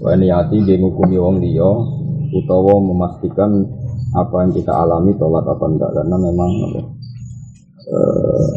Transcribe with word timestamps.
Wa 0.00 0.12
niati 0.16 0.60
dia 0.64 0.76
ngukumi 0.76 1.16
wong 1.16 1.40
liya 1.40 1.70
utawa 2.30 2.78
memastikan 2.78 3.50
apa 4.16 4.46
yang 4.46 4.52
kita 4.54 4.72
alami 4.72 5.12
tolak 5.16 5.44
apa 5.46 5.64
enggak. 5.66 5.90
Karena 5.96 6.16
memang 6.20 6.50
eh, 7.88 8.48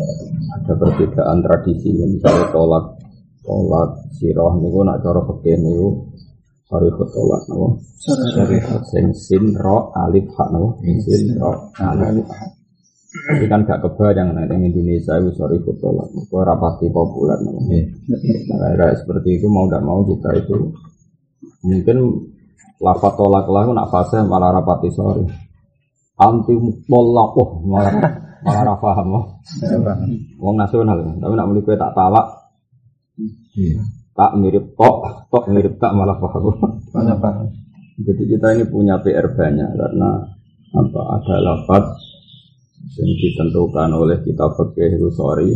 ada 0.60 0.74
perbedaan 0.78 1.38
tradisi. 1.44 1.90
Misalnya 1.96 2.52
tolak 2.52 2.86
tolak 3.44 3.90
siroh 4.16 4.56
niku 4.60 4.84
nak 4.88 5.04
cara 5.04 5.20
fikih 5.28 5.60
niku 5.60 5.90
sorry 6.68 6.90
tolak 6.96 7.42
napa? 7.52 7.68
Sorry 8.00 8.58
sing 8.88 9.06
sin 9.16 9.44
ro 9.60 9.92
alif 9.96 10.28
hak 10.36 10.50
napa? 10.52 10.80
Sin 11.04 11.24
ro 11.40 11.52
alif 11.80 12.28
hak 12.28 12.63
tapi 13.14 13.46
kan 13.46 13.62
gak 13.62 13.86
kebayang 13.86 14.34
di 14.34 14.74
Indonesia 14.74 15.14
itu 15.22 15.30
sorry 15.38 15.62
tolak. 15.62 16.10
Kok 16.10 16.42
rapati 16.42 16.90
populer 16.90 17.38
napa 17.46 17.62
nah, 17.62 18.74
kayak 18.74 19.06
seperti 19.06 19.38
itu 19.38 19.46
mau 19.54 19.70
tidak 19.70 19.86
mau 19.86 20.02
kita 20.02 20.34
itu. 20.34 20.74
Mungkin 21.62 21.98
lafat 22.82 23.14
tolak 23.14 23.46
lah 23.54 23.70
nak 23.70 23.94
fase 23.94 24.18
malah 24.26 24.58
rapati 24.58 24.90
sorry. 24.90 25.30
Anti 26.18 26.58
tolak 26.90 27.30
oh 27.38 27.62
malah 27.62 27.94
malah 28.44 28.62
ra 28.66 28.76
paham 28.82 29.08
oh. 29.14 29.26
wong 30.42 30.56
nasional 30.58 30.98
tapi 30.98 31.34
nak 31.38 31.48
kowe 31.62 31.78
tak 31.78 31.94
talak. 31.94 32.28
Tak 34.14 34.32
mirip 34.42 34.74
tok 34.74 35.30
tok 35.30 35.46
mirip 35.54 35.78
tak 35.78 35.94
malah 35.94 36.18
paham. 36.18 36.50
Jadi 37.94 38.24
kita 38.26 38.58
ini 38.58 38.66
punya 38.66 38.98
PR 39.06 39.30
banyak 39.38 39.70
karena 39.78 40.10
apa 40.74 41.02
ada 41.22 41.36
lafat 41.38 41.84
yang 42.84 43.12
ditentukan 43.18 43.90
oleh 43.96 44.18
kita 44.22 44.46
itu 44.76 45.08
sorry 45.16 45.50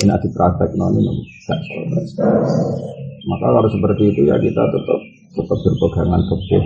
dan 0.00 0.14
ada 0.14 0.28
praktek 0.30 0.70
non 0.76 0.94
ini 0.94 1.24
gak 1.48 1.60
sorry. 1.66 2.04
maka 3.26 3.46
kalau 3.52 3.68
seperti 3.68 4.02
itu 4.12 4.20
ya 4.28 4.36
kita 4.38 4.62
tetap 4.70 5.00
tetap 5.34 5.58
berpegangan 5.62 6.22
fikih 6.30 6.64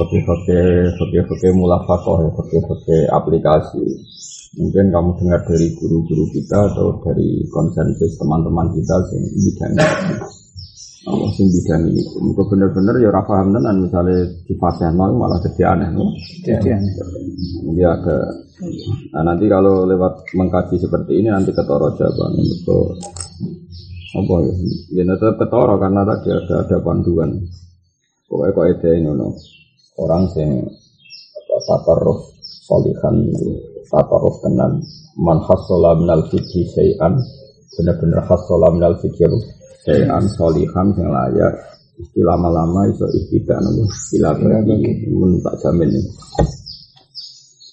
fikih 0.00 0.22
fikih 0.24 0.68
fikih 0.96 1.22
fikih 1.28 1.52
mulafakoh 1.52 2.24
ya 2.24 2.30
fikih 2.38 2.62
fikih 2.64 3.02
aplikasi. 3.12 3.84
Mungkin 4.50 4.90
kamu 4.90 5.14
dengar 5.14 5.46
dari 5.46 5.70
guru-guru 5.78 6.26
kita 6.34 6.74
atau 6.74 6.98
dari 7.06 7.46
konsensus 7.54 8.18
teman-teman 8.18 8.66
kita 8.74 8.98
yang 9.14 9.24
bidang 9.30 9.72
Allah 11.08 11.32
sing 11.32 11.48
bidang 11.48 11.88
ini 11.88 12.02
Muka 12.20 12.44
bener-bener 12.52 13.00
ya 13.00 13.08
ora 13.08 13.24
paham 13.24 13.56
tenan 13.56 13.88
misalnya 13.88 14.20
di 14.44 14.52
fase 14.60 14.84
nol 14.92 15.16
malah 15.16 15.40
jadi 15.40 15.72
aneh? 15.72 15.88
Jadi 16.44 16.68
aneh. 16.76 16.92
Ya 17.72 17.96
ada 17.96 18.16
Nah 19.16 19.22
nanti 19.24 19.48
kalau 19.48 19.88
lewat 19.88 20.36
mengkaji 20.36 20.76
seperti 20.76 21.24
ini 21.24 21.32
nanti 21.32 21.48
ketoro 21.56 21.96
jawaban 21.96 22.36
itu 22.36 22.78
apa 24.10 24.34
ya? 24.44 24.54
Ya 25.00 25.02
tetap 25.16 25.40
ketoro 25.40 25.80
karena 25.80 26.04
tadi 26.04 26.28
ada 26.28 26.54
ada 26.68 26.76
panduan. 26.84 27.30
Pokoknya 28.28 28.52
kok 28.52 28.66
ada 28.68 28.90
ini 28.92 29.08
no. 29.08 29.32
Orang 29.96 30.28
sing 30.36 30.60
apa 30.60 31.56
takarruf 31.64 32.20
solihan 32.68 33.16
takarruf 33.88 34.36
tenan 34.44 34.84
man 35.16 35.40
hassola 35.40 35.96
minal 35.96 36.28
fidhi 36.28 36.68
syai'an 36.68 37.16
bener-bener 37.74 38.20
hassola 38.28 38.68
minal 38.76 38.94
fidhi 39.00 39.24
syai'an 39.84 40.24
solihan 40.36 40.86
sing 40.92 41.08
layak. 41.08 41.54
Istilah 42.00 42.32
lama-lama 42.32 42.88
iso 42.88 43.04
ihtidak 43.12 43.60
nopo 43.60 43.84
istilah 43.84 44.32
bagi 44.40 45.04
mun 45.12 45.36
tak 45.44 45.60
jamin. 45.60 45.92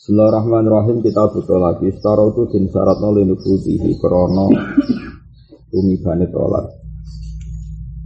Bismillahirrahmanirrahim. 0.03 0.99
Kita 0.99 1.31
butuh 1.31 1.59
lagi. 1.59 1.87
Setara 1.95 2.27
itu 2.27 2.43
din 2.51 2.67
syarat 2.67 2.99
nol 2.99 3.23
nubudihi 3.23 3.91
Krono 3.99 4.51
Tumibane 5.67 6.27
tolak 6.31 6.67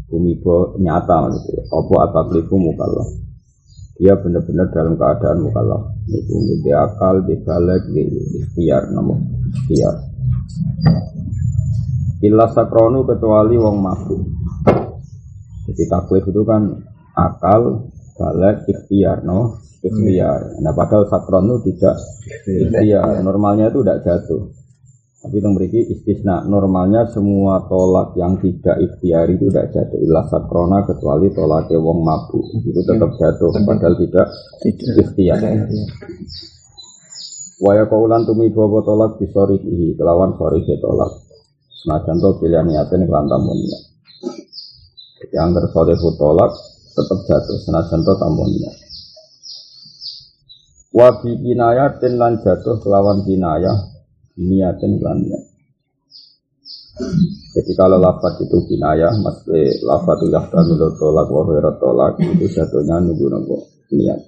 Tumiba 0.09 0.78
nyata 0.78 1.25
maksudnya. 1.25 1.62
Apa 1.73 1.94
ataklifu 2.09 2.57
mukallaf? 2.57 3.09
Dia 4.01 4.18
benar-benar 4.18 4.69
dalam 4.73 4.97
keadaan 4.97 5.45
mukallaf. 5.45 5.94
Itu 6.09 6.35
di 6.62 6.69
akal, 6.73 7.25
di 7.25 7.38
balik, 7.41 7.81
di 7.94 8.01
ikhtiar 8.45 8.94
Namun 8.94 9.22
ikhtiar 9.50 9.95
Illa 12.22 12.46
sakronu 12.54 13.02
kecuali 13.06 13.58
wong 13.58 13.78
mabuk 13.82 14.22
Jadi 15.66 15.84
taklif 15.90 16.26
itu 16.26 16.42
kan 16.46 16.70
akal, 17.18 17.90
balik, 18.18 18.66
ikhtiar 18.70 19.26
no? 19.26 19.62
ikhtiar. 19.82 20.62
Nah 20.62 20.74
padahal 20.78 21.10
sakron 21.10 21.50
itu 21.50 21.74
tidak 21.74 21.98
ikhtiar. 22.46 23.22
Normalnya 23.26 23.74
itu 23.74 23.81
tidak 23.81 24.06
jatuh. 24.06 24.42
Tapi 25.22 25.38
yang 25.38 25.54
memiliki 25.54 25.86
istisna. 25.86 26.42
Normalnya 26.50 27.06
semua 27.14 27.62
tolak 27.70 28.18
yang 28.18 28.42
tidak 28.42 28.78
ikhtiar 28.81 29.30
itu 29.30 29.54
tidak 29.54 29.70
jatuh. 29.70 30.00
Ilah 30.02 30.26
sakrona 30.30 30.81
kecuali 30.86 31.30
tolaknya 31.30 31.78
wong 31.78 32.02
mabuk. 32.02 32.46
Itu 32.58 32.81
tetap 32.81 33.12
jatuh. 33.18 33.50
Padahal 33.62 33.94
tidak 34.02 34.28
ikhtiar. 34.66 35.38
Waya 37.62 37.86
kaulan 37.86 38.26
tumi 38.26 38.50
bawa 38.50 38.81
tolak 38.81 39.22
disorihi 39.22 39.94
kelawan 39.94 40.34
sorihi 40.34 40.81
tolak. 40.81 41.21
Nah 41.90 41.97
contoh 42.06 42.38
pilihan 42.38 42.66
niatnya 42.68 43.06
kelan 43.09 43.25
tamunya. 43.25 43.80
Jadi 45.22 45.36
angker 45.38 45.66
sorihi 45.74 46.09
tolak 46.18 46.52
tetap 46.94 47.19
jatuh. 47.25 47.58
Nah 47.74 47.84
contoh 47.90 48.16
tamunya. 48.18 48.72
Wabi 50.92 51.40
kinayatin 51.40 52.19
lan 52.19 52.44
jatuh 52.44 52.84
kelawan 52.84 53.24
kinayah 53.24 53.80
Niatin 54.36 55.00
lan 55.00 55.24
niat 55.24 55.44
Jadi 57.56 57.72
kalau 57.80 57.96
lafad 57.96 58.44
itu 58.44 58.59
kinayah 58.68 59.16
Maksudnya 59.24 59.72
lafad 59.88 60.19
itu 60.19 60.36
yahtamilu 60.36 60.92
tolak 61.00 61.31
wa 61.31 61.48
khairat 61.48 61.75
tolak 61.80 62.19
Itu 62.19 62.44
jatuhnya 62.52 63.00
nunggu 63.08 63.24
nunggu 63.24 63.58
niat 63.96 64.19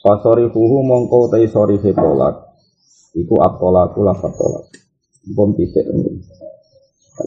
Fasori 0.00 0.48
fuhu 0.48 0.80
mongko 0.80 1.28
tay 1.28 1.44
sori 1.44 1.76
tolak 1.92 2.56
Iku 3.12 3.36
at-tolaku 3.44 4.00
lafad 4.00 4.32
tolak 4.40 4.64
Bom 5.32 5.56
titik 5.56 5.88
ini. 5.88 6.20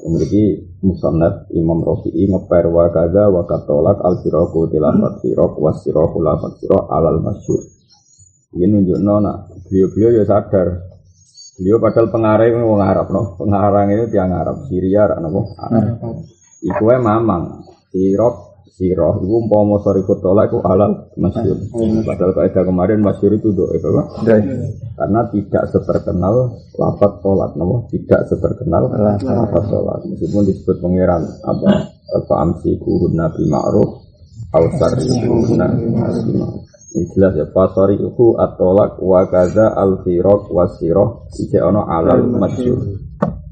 Memiliki 0.03 0.43
musannaf 0.83 1.47
Imam 1.55 1.79
Rafi'i 1.79 2.27
ngeper 2.27 2.67
wa 2.69 2.91
kaza 2.91 3.31
wa 3.31 3.47
katolak 3.47 4.03
al 4.03 4.19
siroku 4.19 4.67
tilafat 4.67 5.23
sirok 5.23 5.55
was 5.57 5.79
siroku 5.81 6.19
lafat 6.19 6.59
sirok 6.59 6.91
alal 6.91 7.23
masyur. 7.23 7.63
Ini 8.53 8.67
nunjuk 8.67 8.99
nona, 8.99 9.47
beliau-beliau 9.67 10.21
ya 10.21 10.23
sadar. 10.27 10.87
Beliau 11.57 11.81
padahal 11.81 12.13
pengarang 12.13 12.53
ini 12.53 12.63
wong 12.63 12.81
Arab 12.85 13.07
no, 13.09 13.33
pengarang 13.33 13.89
itu 13.89 14.13
tiang 14.13 14.29
Arab, 14.29 14.69
Syria, 14.69 15.09
nopo? 15.17 15.57
Arab. 15.57 15.97
Iku 16.61 16.83
mamang, 17.01 17.65
sirok, 17.89 18.46
siroh, 18.77 19.17
iku 19.25 19.41
umpama 19.41 19.81
sori 19.81 20.05
kutola 20.05 20.45
iku 20.45 20.61
halal 20.61 21.09
masyur. 21.17 21.57
Padahal 22.05 22.31
kaidah 22.37 22.61
kemarin 22.61 23.01
masyur 23.01 23.33
itu 23.33 23.49
do, 23.49 23.65
itu 23.73 23.89
apa? 23.89 24.21
Karena 24.93 25.21
tidak 25.33 25.63
seterkenal 25.73 26.53
lafat 26.77 27.11
tolak, 27.25 27.57
nopo 27.57 27.89
tidak 27.89 28.29
seterkenal 28.29 28.93
lafat 29.25 29.63
tolak. 29.65 30.05
Meskipun 30.05 30.45
disebut 30.45 30.77
pangeran 30.77 31.25
apa? 31.41 31.89
Fa'amsi 32.29 32.77
kurun 32.77 33.17
nabi 33.17 33.49
ma'ruf, 33.49 34.05
Ausar 34.53 34.93
kurun 34.93 35.57
nabi 35.57 35.83
ma'ruf. 35.91 36.69
Ini 36.97 37.03
jelas 37.13 37.37
ya 37.37 37.45
fasari 37.53 37.99
itu 37.99 38.33
atolak 38.39 38.97
wa 39.03 39.21
kaza 39.29 39.75
al 39.75 40.01
firok 40.01 40.49
wa 40.49 40.65
siroh 40.65 41.29
ije 41.35 41.61
ono 41.61 41.85
alal 41.85 42.25
masyur 42.25 42.96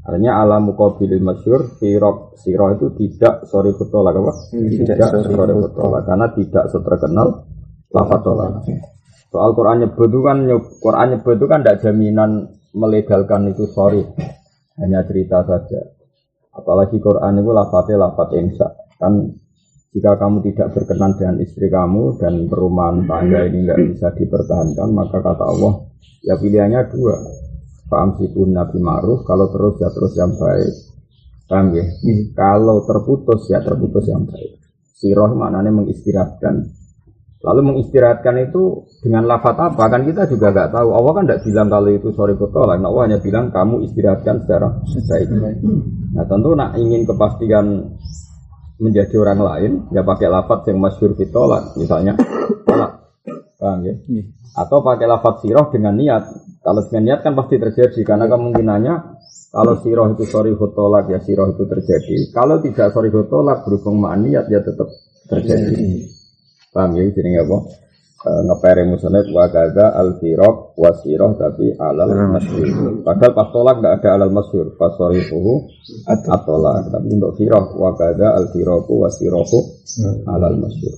artinya 0.06 0.38
alam 0.38 0.70
mukabilil 0.70 1.18
masyur 1.20 1.82
firok 1.82 2.38
siroh 2.38 2.78
itu 2.78 2.94
tidak 2.94 3.50
sorry 3.50 3.74
kutolak 3.74 4.14
apa? 4.14 4.34
Tidak 4.54 4.98
sorry 5.26 5.54
kutolak 5.58 6.02
karena 6.06 6.28
tidak 6.32 6.66
seterkenal 6.70 7.28
lafat 7.90 8.20
tolak. 8.22 8.52
soal 9.34 9.52
Quran 9.52 9.84
nyebut 9.84 10.08
itu 10.08 10.20
kan 10.24 10.38
Quran 10.80 11.08
nyebut 11.12 11.34
itu 11.36 11.46
kan 11.50 11.60
tidak 11.66 11.78
jaminan 11.84 12.32
melegalkan 12.72 13.52
itu 13.52 13.68
sorry. 13.68 14.06
Hanya 14.80 15.08
cerita 15.08 15.44
saja. 15.44 15.82
Apalagi 16.56 17.00
Quran 17.04 17.42
itu 17.42 17.52
lafadznya 17.52 18.00
lafadz 18.00 18.36
insya 18.36 18.68
kan 18.96 19.36
jika 19.96 20.20
kamu 20.20 20.44
tidak 20.52 20.76
berkenan 20.76 21.16
dengan 21.16 21.36
istri 21.40 21.72
kamu 21.72 22.20
dan 22.20 22.52
perumahan 22.52 23.08
tangga 23.08 23.48
ini 23.48 23.64
nggak 23.64 23.80
bisa 23.96 24.12
dipertahankan, 24.12 24.92
maka 24.92 25.24
kata 25.24 25.40
Allah, 25.48 25.88
ya 26.20 26.36
pilihannya 26.36 26.82
dua. 26.92 27.16
Paham 27.86 28.18
sikun 28.18 28.50
Nabi 28.50 28.82
Ma'ruf, 28.82 29.22
kalau 29.30 29.50
terus 29.54 29.78
ya 29.78 29.90
terus 29.94 30.14
yang 30.18 30.34
baik. 30.34 30.74
Paham 31.46 31.78
ya? 31.78 31.86
Kalau 32.34 32.82
terputus 32.90 33.46
ya 33.50 33.62
terputus 33.62 34.10
yang 34.10 34.26
baik. 34.26 34.58
Siroh 34.98 35.38
maknanya 35.38 35.70
mengistirahatkan. 35.70 36.66
Lalu 37.46 37.62
mengistirahatkan 37.62 38.50
itu 38.50 38.90
dengan 39.06 39.30
lafat 39.30 39.54
apa? 39.54 39.86
Kan 39.86 40.02
kita 40.02 40.26
juga 40.26 40.50
nggak 40.50 40.74
tahu. 40.74 40.98
Allah 40.98 41.12
kan 41.14 41.24
tidak 41.30 41.42
bilang 41.46 41.68
kalau 41.70 41.90
itu 41.94 42.10
sorry 42.18 42.34
kotolak. 42.34 42.82
Nah, 42.82 42.90
Allah 42.90 43.04
hanya 43.06 43.20
bilang 43.22 43.54
kamu 43.54 43.86
istirahatkan 43.86 44.42
secara 44.42 44.82
baik. 44.82 45.62
Nah 46.18 46.26
tentu 46.26 46.50
nak 46.58 46.74
ingin 46.82 47.06
kepastian 47.06 47.94
menjadi 48.76 49.16
orang 49.22 49.40
lain, 49.40 49.72
ya 49.96 50.04
pakai 50.04 50.28
lafat 50.28 50.68
yang 50.68 50.82
masyur 50.82 51.16
fitolak. 51.16 51.78
Misalnya, 51.80 52.18
tolak. 52.68 53.08
Paham 53.56 53.88
ya? 53.88 53.94
Atau 54.58 54.84
pakai 54.84 55.08
lafat 55.08 55.46
siroh 55.46 55.72
dengan 55.72 55.96
niat. 55.96 56.24
Kalau 56.66 56.82
dengan 56.90 57.04
niat 57.06 57.20
kan 57.22 57.38
pasti 57.38 57.62
terjadi. 57.62 58.02
Karena 58.02 58.26
kemungkinannya 58.26 58.94
kalau 59.54 59.78
siroh 59.86 60.10
itu 60.10 60.26
sorry 60.26 60.58
tolak 60.58 61.14
ya 61.14 61.22
siroh 61.22 61.54
itu 61.54 61.64
terjadi. 61.70 62.34
Kalau 62.34 62.58
tidak 62.58 62.90
sorry 62.90 63.14
tolak 63.14 63.62
berhubung 63.62 64.02
ma'an 64.02 64.26
niat 64.26 64.50
ya 64.50 64.66
tetap 64.66 64.90
terjadi. 65.30 66.10
Paham 66.74 66.98
ya 66.98 67.06
ini 67.06 67.38
apa? 67.38 67.58
E, 68.26 68.32
ngepere 68.50 68.84
musonet 68.90 69.30
wa 69.30 69.46
gaza 69.48 69.94
al 69.94 70.18
firok 70.18 70.74
wa 70.74 70.92
siroh 71.06 71.38
tapi 71.38 71.70
alal 71.78 72.10
masyur. 72.34 73.00
Padahal 73.06 73.32
pas 73.38 73.48
tolak 73.54 73.76
tidak 73.80 73.94
ada 74.02 74.10
alal 74.18 74.32
masyur. 74.34 74.66
Pas 74.74 74.92
sorry 74.98 75.22
fuhu 75.22 75.70
atolak. 76.10 76.90
Tapi 76.90 77.08
untuk 77.14 77.38
siroh 77.38 77.78
wa 77.78 77.94
gaza 77.94 78.42
al 78.42 78.50
firoku 78.50 79.06
wa 79.06 79.10
sirohu 79.14 79.60
alal 80.26 80.58
masyur. 80.58 80.98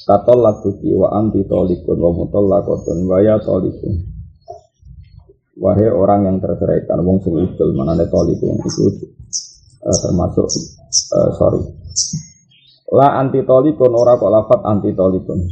Katol 0.00 0.40
lakuti 0.40 0.88
wa 0.96 1.12
anti 1.12 1.44
tolikun 1.44 1.98
wa 2.00 2.10
mutolakotun 2.16 3.04
wa 3.04 3.20
ya 3.20 3.36
tolikun. 3.36 4.00
Wahai 5.60 5.92
orang 5.92 6.24
yang 6.24 6.36
terceraikan, 6.40 7.04
wong 7.04 7.20
sing 7.20 7.36
udul 7.36 7.76
mana 7.76 7.92
ada 7.92 8.08
tolikun 8.08 8.56
itu 8.64 8.84
uh, 9.84 9.96
termasuk 10.00 10.48
uh, 11.12 11.30
sorry. 11.36 11.60
La 12.96 13.20
anti 13.20 13.44
tolikun 13.44 13.92
ora 13.92 14.16
kok 14.16 14.32
lafat 14.32 14.60
anti 14.64 14.96
tolikun. 14.96 15.44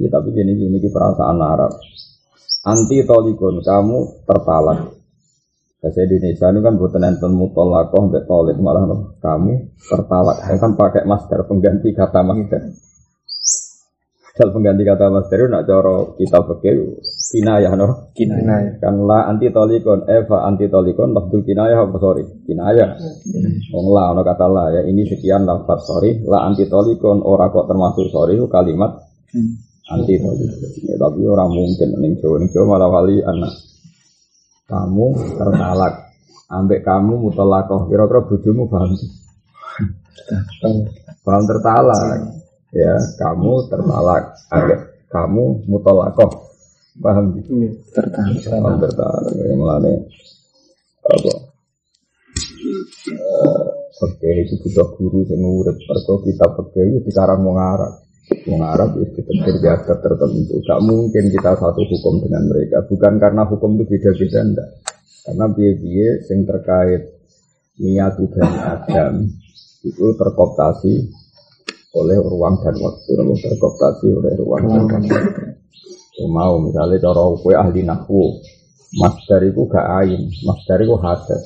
Ya 0.00 0.08
tapi 0.08 0.32
gini 0.32 0.56
gini 0.56 0.80
di 0.80 0.88
perasaan 0.88 1.36
Arab. 1.44 1.76
Anti 2.64 3.04
tolikun 3.04 3.60
kamu 3.60 4.24
tertalak. 4.24 4.88
Bahasa 5.82 5.98
Indonesia 6.06 6.46
ini 6.48 6.60
kan 6.62 6.74
buatan 6.78 7.02
enten 7.02 7.34
mutolakoh 7.34 8.06
mbak 8.06 8.24
tolik 8.30 8.56
malah 8.56 8.86
kamu 9.20 9.68
tertalak. 9.84 10.38
Saya 10.48 10.56
kan 10.56 10.78
pakai 10.78 11.04
master 11.04 11.44
pengganti 11.44 11.92
kata 11.92 12.22
master. 12.24 12.72
Dal 14.32 14.48
pengganti 14.48 14.80
kata 14.80 15.12
Mas 15.12 15.28
Teru 15.28 15.44
nak 15.44 15.68
coro 15.68 16.16
kita 16.16 16.40
pakai 16.40 16.72
kinayah 17.36 17.76
no. 17.76 18.08
Kinayah. 18.16 18.80
Kan 18.80 19.04
la 19.04 19.28
anti 19.28 19.52
tolikon, 19.52 20.08
Eva 20.08 20.48
anti 20.48 20.72
tolikon, 20.72 21.12
lafdul 21.12 21.44
kinayah 21.44 21.84
apa 21.84 21.96
sorry? 22.00 22.24
Kinayah. 22.48 22.96
Wong 23.76 23.86
la 23.92 24.08
ono 24.16 24.24
kata 24.24 24.48
la 24.48 24.64
ya 24.72 24.88
ini 24.88 25.04
sekian 25.04 25.44
lafaz 25.44 25.84
sorry. 25.84 26.24
La 26.24 26.48
anti 26.48 26.64
tolikon 26.64 27.20
ora 27.20 27.52
kok 27.52 27.68
termasuk 27.68 28.08
sorry 28.08 28.40
kalimat 28.48 29.04
anti 29.92 30.16
tolikon. 30.16 30.80
Ya, 30.80 30.96
tapi 30.96 31.28
orang 31.28 31.52
mungkin 31.52 31.88
ning 32.00 32.16
Jawa 32.16 32.40
ning 32.40 32.48
Jawa 32.48 32.64
malah 32.72 32.88
wali 32.88 33.20
anak. 33.20 33.52
Kamu 34.64 35.36
tertalak. 35.36 36.08
Ambek 36.48 36.80
kamu 36.80 37.20
mutolakoh. 37.20 37.84
Kira-kira 37.84 38.24
bojomu 38.24 38.64
paham 38.64 38.96
sih? 38.96 39.12
Paham 41.20 41.44
tertalak 41.44 42.40
ya 42.72 42.96
kamu 43.20 43.68
tertalak. 43.68 44.24
Kamu 45.12 45.68
mutolakoh 45.68 46.56
paham? 46.96 47.36
Iya, 47.36 47.70
tertahan. 47.92 48.32
paham 48.40 48.74
tertalak. 48.80 49.32
Ya 49.36 49.54
melane 49.54 49.92
apa? 51.02 51.32
Eh, 53.12 53.60
Oke, 54.02 54.30
itu 54.40 54.56
butuh 54.56 54.88
guru 54.96 55.20
yang 55.28 55.44
urip. 55.44 55.76
Perko 55.84 56.24
kita 56.24 56.48
itu 56.80 57.10
sekarang 57.12 57.44
mau 57.44 57.54
ngarap 57.54 58.02
Mau 58.48 58.56
ngarap 58.58 58.96
itu 59.02 59.20
terbiasa 59.20 59.98
tertentu. 60.00 60.62
Gak 60.64 60.80
mungkin 60.80 61.24
kita 61.28 61.52
satu 61.58 61.82
hukum 61.84 62.22
dengan 62.24 62.48
mereka. 62.48 62.80
Bukan 62.86 63.20
karena 63.20 63.42
hukum 63.44 63.76
itu 63.76 63.84
beda-beda 63.92 64.40
enggak. 64.40 64.70
Karena 65.22 65.46
biaya-biaya 65.52 66.10
yang 66.30 66.40
terkait 66.48 67.02
niat 67.78 68.14
dan 68.18 68.50
adam 68.58 69.14
Itu 69.86 70.14
terkooptasi 70.18 70.94
oleh 71.96 72.16
ruang 72.20 72.56
dan 72.64 72.76
waktu. 72.80 73.10
Namun 73.16 73.36
terkooptasi 73.36 74.06
oleh 74.12 74.32
ruang 74.40 74.64
dan 74.68 74.84
waktu. 74.88 75.44
Mau 76.28 76.60
misalnya 76.62 77.02
cara 77.02 77.22
kue 77.40 77.54
ahli 77.56 77.80
nahwu. 77.82 78.40
Masdar 78.92 79.40
itu 79.40 79.64
gak 79.72 79.88
ain 80.04 80.28
masdar 80.44 80.76
itu 80.84 80.92
hadas. 81.00 81.42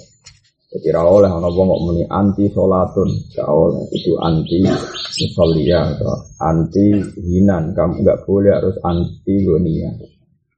Jadi 0.66 0.90
ra 0.90 1.06
oleh 1.06 1.31
ana 1.31 1.46
wong 1.46 1.70
kok 1.70 1.82
muni 1.87 2.02
anti 2.10 2.50
salatun 2.50 3.06
gak 3.31 3.46
oleh. 3.46 3.87
Itu 3.94 4.19
anti 4.19 4.66
musallia 4.66 5.94
atau 5.94 6.26
anti 6.43 6.87
hinan. 7.22 7.70
Kamu 7.70 8.02
nggak 8.02 8.26
boleh 8.26 8.50
harus 8.50 8.76
anti 8.82 9.46
gonia 9.46 9.94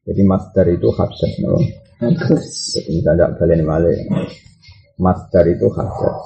jadi 0.08 0.24
masdar 0.24 0.64
itu 0.72 0.88
hadas 0.96 1.32
no? 1.44 1.60
jadi 2.72 2.90
misalnya 2.96 3.36
kalian 3.36 3.60
malah 3.68 3.92
masdar 4.96 5.44
itu 5.44 5.68
hadas. 5.68 6.16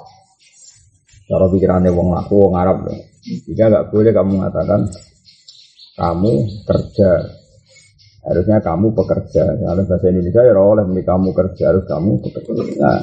Cara 1.26 1.50
pikirannya 1.50 1.90
wong 1.90 2.14
aku 2.14 2.46
wong 2.46 2.54
Arab 2.54 2.86
loh 2.86 3.11
jika 3.22 3.70
nggak 3.70 3.88
boleh 3.94 4.10
kamu 4.10 4.30
mengatakan 4.42 4.80
kamu 5.94 6.32
kerja, 6.66 7.10
harusnya 8.26 8.58
kamu 8.58 8.86
pekerja. 8.96 9.44
Kalau 9.62 9.82
bahasa 9.86 10.06
Indonesia 10.10 10.42
ya 10.42 10.54
oleh 10.58 10.84
kamu 11.04 11.28
kerja 11.30 11.64
harus 11.70 11.84
kamu 11.86 12.10
bekerja. 12.18 12.62
Nah, 12.82 13.00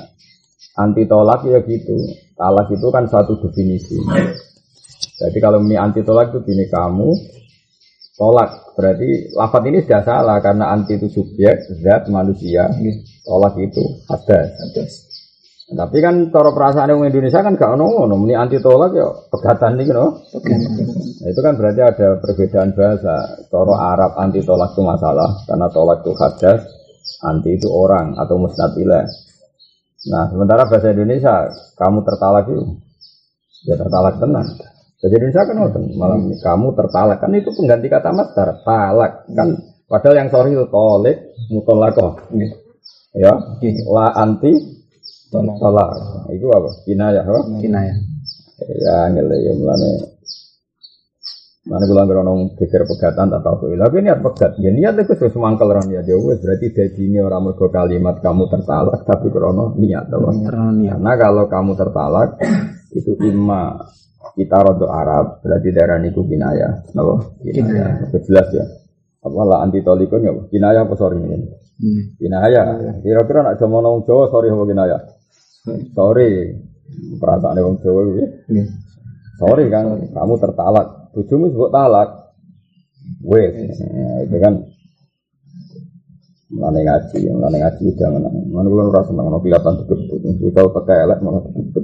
anti 0.80 1.04
tolak 1.07 1.48
ya 1.48 1.60
gitu. 1.63 1.98
Talak 2.36 2.68
itu 2.71 2.88
kan 2.92 3.04
satu 3.07 3.39
definisi. 3.39 4.00
Jadi 5.19 5.38
kalau 5.44 5.60
meni 5.63 5.75
anti 5.75 6.04
tolak 6.04 6.31
itu 6.31 6.39
gini 6.44 6.68
kamu 6.71 7.12
tolak 8.19 8.75
berarti 8.75 9.31
lafat 9.31 9.63
ini 9.71 9.80
sudah 9.83 10.04
salah 10.04 10.38
karena 10.44 10.75
anti 10.75 11.00
itu 11.00 11.07
subjek 11.07 11.71
zat 11.80 12.12
manusia 12.12 12.68
tolak 13.24 13.56
itu 13.60 13.80
ada 14.12 14.44
tapi 15.69 16.01
kan 16.01 16.33
cara 16.33 16.50
perasaan 16.50 16.89
orang 16.89 17.13
Indonesia 17.13 17.45
kan 17.45 17.54
gak 17.54 17.77
ono 17.77 18.10
ini 18.25 18.33
anti 18.33 18.57
tolak 18.57 18.89
ya 18.98 19.06
pegatan 19.30 19.77
nih 19.77 19.94
no. 19.94 20.18
Nah, 21.21 21.30
itu 21.30 21.42
kan 21.45 21.54
berarti 21.62 21.81
ada 21.86 22.18
perbedaan 22.18 22.74
bahasa. 22.74 23.45
Cara 23.54 23.75
Arab 23.94 24.18
anti 24.18 24.42
tolak 24.42 24.74
itu 24.74 24.81
masalah 24.81 25.30
karena 25.45 25.69
tolak 25.69 26.01
itu 26.01 26.12
hadas, 26.18 26.66
anti 27.21 27.54
itu 27.54 27.69
orang 27.69 28.18
atau 28.18 28.42
mustatilah. 28.42 29.06
Nah 30.10 30.24
sementara 30.33 30.66
bahasa 30.66 30.89
Indonesia 30.89 31.54
kamu 31.77 32.01
tertalak 32.01 32.50
itu 32.50 32.66
ya 33.69 33.77
tertalak 33.77 34.18
tenang. 34.18 34.50
Bahasa 34.98 35.16
Indonesia 35.21 35.42
kan 35.45 35.56
ngoten 35.60 35.83
malam 36.01 36.19
ini 36.26 36.35
kamu 36.42 36.68
tertalak 36.73 37.18
kan 37.21 37.30
itu 37.38 37.54
pengganti 37.54 37.88
kata 37.94 38.09
masdar 38.09 38.66
talak 38.66 39.21
kan 39.38 39.54
padahal 39.85 40.18
yang 40.18 40.30
sorry 40.33 40.57
itu 40.57 40.66
tolik 40.73 41.38
mutolakoh 41.54 42.26
ya 43.14 43.33
la 43.90 44.07
anti 44.18 44.79
Tolak. 45.30 45.90
Itu 46.33 46.50
apa? 46.50 46.69
Kinayah 46.90 47.24
apa? 47.24 47.42
Kinayah. 47.62 47.98
Ya 48.59 49.07
angel 49.07 49.30
ya 49.40 49.54
mulane. 49.56 49.90
Mana 51.69 51.86
kula 51.86 52.02
nggak 52.02 52.21
ono 52.26 52.33
geger 52.57 52.81
pegatan 52.90 53.30
tak 53.30 53.45
tahu. 53.45 53.69
Tapi 53.78 53.98
niat 54.02 54.19
pegat. 54.26 54.57
Ya 54.57 54.74
niat 54.74 54.98
itu 54.98 55.14
sesuai 55.14 55.31
semangkal 55.31 55.69
ron 55.69 55.94
ya. 55.94 56.02
Wes 56.02 56.42
berarti 56.42 56.74
jadi 56.74 56.98
ini 56.98 57.21
orang 57.21 57.52
mergo 57.52 57.69
kalimat 57.69 58.18
kamu 58.26 58.50
tertalak 58.50 59.06
tapi 59.06 59.30
krono 59.30 59.78
niat 59.78 60.09
apa? 60.09 60.30
Karena 60.33 61.12
kalau 61.14 61.45
kamu 61.45 61.71
tertalak 61.78 62.42
itu 62.90 63.14
imma 63.21 63.78
kita 64.33 64.57
rodo 64.66 64.90
Arab 64.90 65.45
berarti 65.45 65.69
daerah 65.69 66.02
niku 66.02 66.26
kinayah. 66.26 66.90
Apa? 66.90 67.16
Kinayah. 67.45 68.18
Jelas 68.18 68.48
ya. 68.50 68.66
Apa 69.19 69.42
lah 69.45 69.62
anti 69.62 69.86
tolikon 69.86 70.26
ya? 70.26 70.33
Kinayah 70.50 70.90
apa 70.90 70.95
sorry 70.98 71.21
ini? 71.21 71.54
Kinayah. 72.18 72.98
Kira-kira 73.06 73.45
nak 73.45 73.62
jaman 73.62 73.86
wong 73.86 74.09
Jawa 74.09 74.26
sorry 74.33 74.50
apa 74.50 74.64
kinayah? 74.66 75.02
Sorry, 75.94 76.56
perasaan 77.18 77.59
wong 77.61 77.76
Jawa. 77.81 78.02
Iya. 78.09 78.64
Sorry 79.40 79.71
kan, 79.71 80.09
kamu 80.11 80.33
tertalak. 80.42 81.11
Bojomu 81.16 81.49
sebut 81.49 81.71
talak. 81.71 82.09
Wes, 83.26 83.56
itu 84.28 84.38
kan 84.38 84.69
Mulane 86.49 86.81
ngaji, 86.81 87.30
mulane 87.30 87.57
ngaji 87.61 87.94
jangan. 87.94 88.26
Mana 88.49 88.68
kula 88.73 88.90
ora 88.90 89.06
seneng 89.06 89.30
ono 89.30 89.38
kelihatan 89.38 89.85
dikebut. 89.85 90.18
Kita 90.42 90.66
pakai 90.73 91.06
elek 91.06 91.21
malah 91.21 91.45
dikebut. 91.45 91.83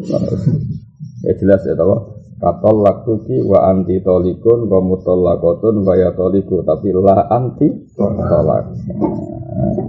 Ya 1.22 1.34
jelas 1.38 1.62
ya 1.70 1.78
tahu. 1.78 2.18
Katol 2.36 2.84
lakuki 2.84 3.46
wa 3.46 3.70
anti 3.70 4.02
tolikun 4.02 4.68
wa 4.68 4.82
mutolakotun 4.84 5.86
wa 5.86 5.94
ya 5.96 6.12
toliku 6.18 6.66
tapi 6.66 6.90
la 6.98 7.30
anti 7.30 7.70
tolak. 7.94 8.74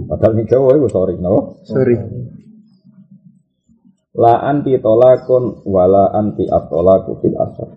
Padahal 0.07 0.31
ini 0.37 0.43
Jawa 0.45 0.77
itu 0.77 0.87
sorry, 0.93 1.17
no? 1.17 1.57
Sorry. 1.65 1.97
La 4.17 4.41
anti 4.41 4.73
tolakun 4.81 5.61
wala 5.69 6.09
anti 6.09 6.49
atolaku 6.49 7.21
fil 7.21 7.37
asar. 7.37 7.69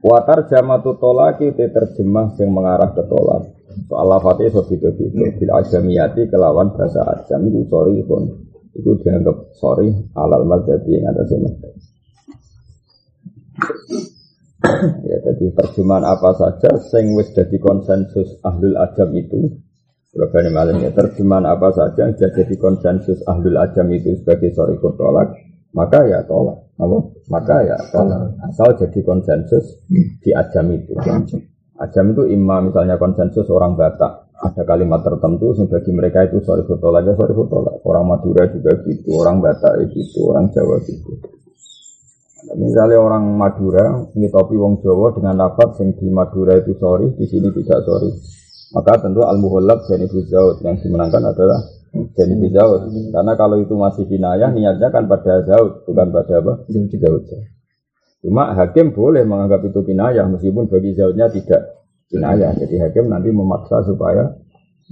Watar 0.00 0.48
jamatu 0.48 0.96
tolaki 0.96 1.52
itu 1.52 1.68
terjemah 1.68 2.32
yang 2.40 2.56
mengarah 2.56 2.96
ke 2.96 3.04
tolak. 3.04 3.52
Soal 3.84 4.06
lafadznya 4.08 4.48
so 4.48 4.64
gitu 4.64 4.88
gitu. 4.96 5.28
Bil 5.36 5.52
ajamiyati 5.52 6.32
kelawan 6.32 6.72
bahasa 6.72 7.04
ajam 7.04 7.52
itu 7.52 7.68
sorry 7.68 8.00
pun. 8.02 8.48
itu 8.70 9.02
dianggap 9.02 9.50
sorry 9.58 9.90
alal 10.14 10.46
madzhabi 10.46 10.94
yang 10.94 11.10
ada 11.10 11.26
sini. 11.26 11.50
ya 15.10 15.18
jadi 15.26 15.46
terjemahan 15.58 16.06
apa 16.06 16.30
saja 16.38 16.70
sing 16.78 17.18
wis 17.18 17.34
jadi 17.34 17.58
konsensus 17.58 18.38
ahlul 18.46 18.78
ajam 18.78 19.10
itu 19.18 19.58
Berbagai 20.10 20.50
malam 20.50 20.82
ya 20.82 20.90
terjemahan 20.90 21.46
apa 21.46 21.70
saja 21.70 22.10
yang 22.10 22.18
jadi 22.18 22.54
konsensus 22.58 23.22
ahlul 23.30 23.54
ajam 23.62 23.86
itu 23.94 24.18
sebagai 24.18 24.50
sorry 24.50 24.74
tolak 24.82 25.30
maka 25.70 26.02
ya 26.02 26.18
tolak. 26.26 26.58
Apa? 26.80 26.98
maka 27.30 27.56
ya 27.62 27.78
tolak. 27.94 28.34
Asal 28.50 28.74
jadi 28.74 29.00
konsensus 29.06 29.86
di 30.18 30.34
ajam 30.34 30.74
itu. 30.74 30.98
Ajam 31.78 32.04
itu 32.12 32.22
imam 32.26 32.74
misalnya 32.74 32.98
konsensus 32.98 33.46
orang 33.48 33.78
Batak. 33.78 34.26
Ada 34.40 34.64
kalimat 34.64 35.04
tertentu 35.04 35.52
sehingga 35.52 35.78
bagi 35.78 35.92
mereka 35.92 36.24
itu 36.26 36.40
sorry 36.42 36.66
tolak 36.66 37.06
ya 37.06 37.14
sorry 37.14 37.36
tolak. 37.46 37.78
Orang 37.86 38.10
Madura 38.10 38.50
juga 38.50 38.72
gitu 38.82 39.14
orang 39.14 39.38
Batak 39.38 39.94
gitu 39.94 40.32
orang 40.34 40.50
Jawa 40.50 40.76
gitu. 40.90 41.12
Misalnya 42.50 42.98
orang 42.98 43.30
Madura 43.36 44.10
ngitopi 44.10 44.56
wong 44.58 44.82
Jawa 44.82 45.14
dengan 45.14 45.38
lafaz 45.38 45.78
yang 45.78 45.94
di 45.94 46.08
Madura 46.10 46.58
itu 46.58 46.74
sorry, 46.80 47.12
di 47.14 47.28
sini 47.28 47.52
tidak 47.52 47.84
sorry. 47.86 48.10
Maka 48.70 49.02
tentu 49.02 49.26
al-muhallab 49.26 49.82
jadi 49.90 50.06
Zaud 50.06 50.62
yang 50.62 50.78
dimenangkan 50.78 51.26
adalah 51.26 51.58
jadi 52.14 52.34
Zaud. 52.54 52.86
Karena 53.10 53.32
kalau 53.34 53.58
itu 53.58 53.74
masih 53.74 54.06
kinayah 54.06 54.54
niatnya 54.54 54.94
kan 54.94 55.10
pada 55.10 55.42
Zaud, 55.42 55.82
bukan 55.90 56.14
pada 56.14 56.38
apa? 56.38 56.52
Zaud. 56.70 57.22
Cuma 58.20 58.52
hakim 58.54 58.94
boleh 58.94 59.26
menganggap 59.26 59.66
itu 59.66 59.80
kinayah 59.82 60.28
meskipun 60.30 60.70
bagi 60.70 60.94
Zaudnya 60.94 61.26
tidak 61.32 61.82
kinayah. 62.14 62.54
Jadi 62.54 62.76
hakim 62.78 63.10
nanti 63.10 63.34
memaksa 63.34 63.82
supaya 63.82 64.38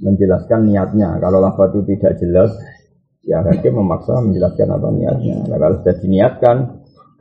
menjelaskan 0.03 0.67
niatnya. 0.67 1.15
Kalau 1.23 1.39
lafaz 1.39 1.71
itu 1.75 1.95
tidak 1.95 2.19
jelas, 2.19 2.51
ya 3.23 3.47
hakim 3.47 3.79
memaksa 3.79 4.19
menjelaskan 4.19 4.75
apa 4.75 4.89
niatnya. 4.91 5.47
Nah, 5.47 5.59
kalau 5.59 5.75
sudah 5.83 5.97
diniatkan, 6.03 6.57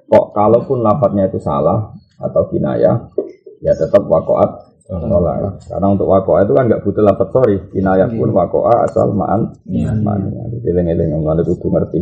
kok 0.09 0.25
kalaupun 0.33 0.81
lafadznya 0.81 1.29
itu 1.29 1.37
salah 1.37 1.93
atau 2.17 2.49
kinayah, 2.49 3.13
ya 3.61 3.73
tetap 3.77 4.09
wakoat 4.09 4.76
Nolak. 4.87 5.67
Karena 5.67 5.87
untuk 5.91 6.07
wakoa 6.07 6.47
itu 6.47 6.55
kan 6.55 6.71
nggak 6.71 6.83
butuh 6.87 7.03
lapet 7.03 7.27
sorry. 7.35 7.57
Kinayah 7.75 8.07
pun 8.07 8.31
iya. 8.31 8.37
wakoa 8.39 8.73
asal 8.87 9.11
maan. 9.11 9.51
Iya. 9.67 9.91
maan. 9.99 10.31
Jadi 10.31 10.63
eling-eling 10.63 11.11
ngomong 11.11 11.43
butuh 11.43 11.69
ngerti. 11.75 11.99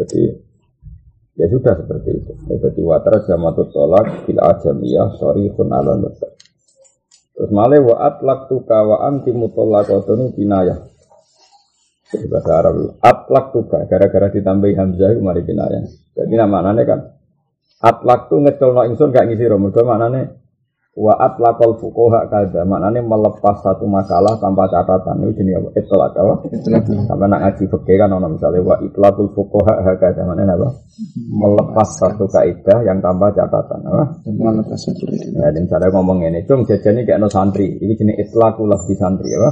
Jadi 0.00 0.22
ya 1.36 1.46
sudah 1.52 1.74
seperti 1.76 2.10
itu. 2.16 2.32
Ya, 2.48 2.56
jadi 2.64 2.80
water 2.80 3.14
jamatut 3.28 3.68
tolak 3.76 4.24
bila 4.24 4.56
ajamiyah 4.56 5.20
sorry 5.20 5.52
pun 5.52 5.68
ala 5.68 6.00
Terus 7.34 7.50
malah 7.50 7.82
wa 7.82 7.96
lak 8.22 8.40
tuka 8.48 8.78
wa 8.86 8.96
anti 9.04 9.28
mutolakotun 9.34 10.32
kinayah. 10.32 10.80
Jadi 12.08 12.30
bahasa 12.30 12.62
Arab 12.62 12.94
atlak 13.02 13.50
tuka 13.50 13.84
gara-gara 13.90 14.30
ditambahi 14.30 14.74
hamzah 14.78 15.12
itu 15.12 15.20
mari 15.20 15.42
kinayah. 15.42 15.82
Jadi 16.14 16.34
nama 16.40 16.62
kan 16.86 17.00
atlak 17.82 18.30
tu 18.30 18.38
ngecolno 18.38 18.86
ingsun 18.86 19.12
gak 19.12 19.28
ngisi 19.28 19.50
romo. 19.50 19.74
Mana 19.74 20.08
nih? 20.08 20.43
Wa 20.94 21.10
atlaqal 21.18 21.74
fuqaha 21.82 22.30
kada 22.30 22.62
maknane 22.62 23.02
melepas 23.02 23.58
satu 23.66 23.82
makalah 23.82 24.38
tanpa 24.38 24.70
catatan 24.70 25.26
itu 25.26 25.42
jenis 25.42 25.58
apa? 25.58 25.68
Itlaq 25.74 26.14
apa? 26.14 26.34
Sampai 27.10 27.26
nak 27.26 27.40
ngaji 27.42 27.64
fikih 27.66 27.96
kan 27.98 28.14
ono 28.14 28.30
misalnya 28.30 28.62
wa 28.62 28.78
itlaqul 28.78 29.26
fuqaha 29.34 29.82
hakada 29.82 30.22
maknane 30.22 30.54
apa? 30.54 30.70
Melepas 31.34 31.88
satu 31.98 32.30
kaidah 32.30 32.86
yang 32.86 33.02
tanpa 33.02 33.26
catatan 33.34 33.82
apa? 33.90 34.22
Melepas 34.22 34.78
satu 34.78 35.02
kaidah. 35.10 35.50
Ya, 35.50 35.62
cara 35.66 35.86
ngomong 35.90 36.30
ini, 36.30 36.46
cung 36.46 36.62
jajane 36.62 37.02
kayak 37.02 37.18
no 37.18 37.26
santri, 37.26 37.74
ini 37.74 37.98
jenis 37.98 38.30
itlaqul 38.30 38.70
di 38.86 38.94
santri 38.94 39.34
apa? 39.34 39.50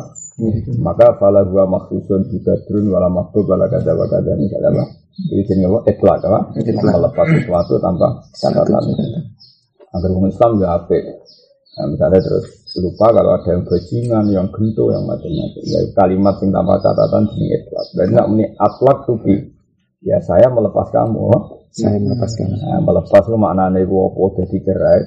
Maka 0.79 1.19
fala 1.19 1.43
huwa 1.43 1.67
maksusun 1.75 2.23
bi 2.31 2.39
badrun 2.39 2.87
wala 2.87 3.11
maktub 3.11 3.51
wala 3.51 3.67
kada 3.67 3.99
wa 3.99 4.07
kada 4.07 4.39
misalnya 4.39 4.79
apa? 4.79 4.85
Ini 5.27 5.43
jenis 5.43 5.67
apa? 5.67 5.79
Itlaq 5.91 6.23
apa? 6.23 6.41
Melepas 6.55 7.27
sesuatu 7.35 7.75
tanpa 7.83 8.31
catatan. 8.31 8.83
Agar 9.93 10.09
orang 10.09 10.33
Islam 10.33 10.51
ya 10.61 10.69
apik. 10.81 11.05
Nah, 11.73 11.87
misalnya 11.89 12.21
terus 12.21 12.47
lupa 12.77 13.13
kalau 13.13 13.33
ada 13.37 13.49
yang 13.49 13.65
bajingan, 13.65 14.25
yang 14.29 14.47
gento, 14.53 14.93
yang 14.93 15.05
macam-macam. 15.09 15.63
Ya, 15.65 15.81
kalimat 15.97 16.37
yang 16.41 16.51
tanpa 16.53 16.75
catatan 16.85 17.23
jenis 17.33 17.49
itlak. 17.65 17.87
Dan 17.97 18.07
tidak 18.13 18.27
muni 18.29 18.45
atlak 18.57 18.99
tuh 19.09 19.19
Ya 20.03 20.19
saya 20.21 20.51
melepas 20.51 20.91
kamu. 20.91 21.17
Oh. 21.17 21.43
Saya 21.73 21.97
melepas 21.97 22.33
kamu. 22.37 22.55
Nah, 22.59 22.81
melepas 22.85 23.23
itu 23.25 23.37
maknanya 23.39 23.79
itu 23.81 23.97
apa 23.97 24.23
jadi 24.41 24.59
cerai. 24.67 25.01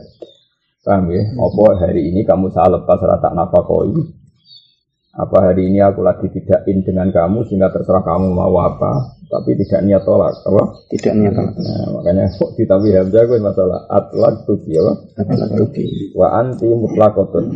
Paham 0.86 1.10
ya? 1.10 1.22
Apa 1.34 1.64
hari 1.82 2.02
ini 2.14 2.22
kamu 2.26 2.54
saya 2.54 2.78
lepas 2.78 3.02
rata 3.02 3.30
nafakoi. 3.34 4.25
Apa 5.16 5.48
hari 5.48 5.72
ini 5.72 5.80
aku 5.80 6.04
lagi 6.04 6.28
tidak 6.28 6.68
in 6.68 6.84
dengan 6.84 7.08
kamu 7.08 7.48
sehingga 7.48 7.72
terserah 7.72 8.04
kamu 8.04 8.36
mau 8.36 8.52
apa, 8.60 9.16
tapi 9.32 9.56
tidak 9.56 9.88
niat 9.88 10.04
tolak, 10.04 10.36
apa? 10.44 10.64
Tidak 10.92 11.14
niat 11.16 11.32
tolak. 11.32 11.56
Nah, 11.56 11.88
makanya 11.96 12.28
kok 12.36 12.52
ditawi 12.60 13.00
hamzah 13.00 13.24
gue 13.24 13.40
masalah 13.40 13.88
atlak 13.88 14.44
tuki 14.44 14.76
apa? 14.76 14.94
Atlak 15.24 15.50
tuki. 15.56 16.12
Wa 16.12 16.36
anti 16.36 16.68
mutlakotun. 16.68 17.48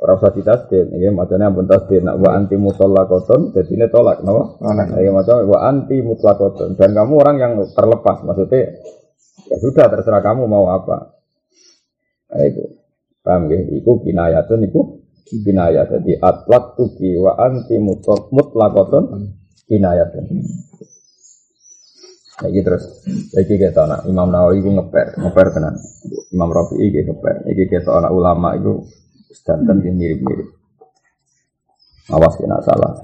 Rasa 0.00 0.28
ditasdin, 0.32 0.92
ya 1.00 1.08
macamnya 1.08 1.48
pun 1.48 1.64
tasdin. 1.64 2.04
Nah, 2.04 2.20
wa 2.20 2.36
anti 2.36 2.60
mutlakotun, 2.60 3.56
jadi 3.56 3.72
ini 3.80 3.86
tolak, 3.88 4.20
no? 4.20 4.60
Tolak. 4.60 4.92
Ya 5.00 5.08
macam 5.08 5.40
wa 5.48 5.58
anti 5.64 6.04
mutlakotun. 6.04 6.76
Dan 6.76 6.92
kamu 6.92 7.12
orang 7.16 7.36
yang 7.40 7.52
terlepas, 7.64 8.28
maksudnya 8.28 8.76
ya 9.48 9.56
sudah 9.56 9.88
terserah 9.88 10.20
kamu 10.20 10.44
mau 10.44 10.68
apa. 10.68 11.16
Nah, 12.28 12.44
itu. 12.44 12.76
Paham 13.24 13.48
ya? 13.48 13.56
Iku 13.56 14.04
kinayatun, 14.04 14.68
iku 14.68 14.99
kinayah 15.28 15.84
jadi 15.86 16.12
atlak 16.22 16.78
tuki 16.78 17.16
wa 17.20 17.36
anti 17.36 17.76
mutlakotun 17.80 19.34
kinayah 19.68 20.08
Nah, 22.40 22.48
ini 22.48 22.64
terus, 22.64 23.04
lagi 23.36 23.52
kita 23.52 23.84
anak 23.84 24.08
Imam 24.08 24.32
Nawawi 24.32 24.64
itu 24.64 24.72
ngeper, 24.72 25.12
ngeper 25.20 25.46
tenan. 25.52 25.76
Imam 26.32 26.48
Rafi 26.48 26.80
itu 26.80 27.04
ngeper, 27.04 27.44
ini 27.44 27.68
kita 27.68 27.92
anak 27.92 28.16
ulama 28.16 28.56
itu 28.56 28.80
sedanten 29.28 29.84
yang 29.84 30.00
mirip-mirip. 30.00 30.48
Awas 32.10 32.40
kena 32.40 32.64
salah. 32.64 32.96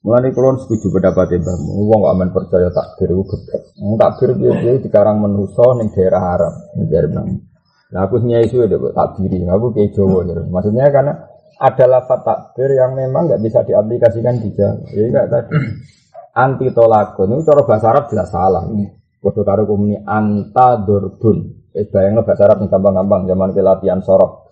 Mulai 0.00 0.32
kulon 0.32 0.56
setuju 0.56 0.96
pendapat 0.96 1.36
Mbah 1.44 1.56
Wong 1.60 2.02
aman 2.08 2.32
percaya 2.32 2.72
takdir 2.72 3.12
itu 3.12 3.20
geblek. 3.20 3.62
Takdir 3.76 4.30
dia 4.40 4.52
dia 4.56 4.72
sekarang 4.80 5.20
menuso 5.20 5.76
ning 5.76 5.92
daerah 5.92 6.40
Arab, 6.40 6.54
ning 6.72 6.88
daerah 6.88 7.22
Nah 7.90 8.06
aku 8.06 8.22
nyai 8.22 8.46
isu 8.46 8.70
ya 8.70 8.78
takdiri, 8.94 9.42
aku 9.50 9.74
kayak 9.74 9.90
Jawa. 9.98 10.22
Maksudnya 10.46 10.90
karena 10.94 11.12
ada 11.60 11.84
lafat 11.90 12.20
takbir 12.22 12.72
yang 12.72 12.94
memang 12.94 13.26
nggak 13.26 13.42
bisa 13.42 13.60
diaplikasikan 13.66 14.38
di 14.38 14.48
Jawa. 14.54 14.78
Jadi 14.86 15.08
kayak 15.10 15.28
tadi 15.28 15.48
anti 16.38 16.66
tolakun 16.70 17.34
itu 17.34 17.42
cara 17.50 17.60
bahasa 17.66 17.86
Arab 17.90 18.04
jelas 18.08 18.30
salah. 18.30 18.64
Bodoh 19.20 19.44
karo 19.44 19.66
kumuni 19.66 19.98
anta 20.00 20.80
durbun. 20.80 21.68
Eh 21.74 21.86
bayang 21.90 22.22
bahasa 22.22 22.46
Arab 22.46 22.64
yang 22.64 22.70
gampang-gampang 22.70 23.22
zaman 23.26 23.48
ke 23.52 23.60
latihan 23.60 24.00
sorok. 24.00 24.48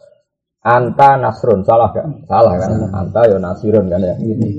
Anta 0.58 1.16
nasrun 1.16 1.62
salah 1.62 1.94
kan? 1.94 2.26
Salah 2.26 2.54
kan? 2.58 2.70
Anta 2.90 3.20
ya 3.30 3.38
nasirun 3.38 3.86
kan 3.86 4.02
ya. 4.02 4.14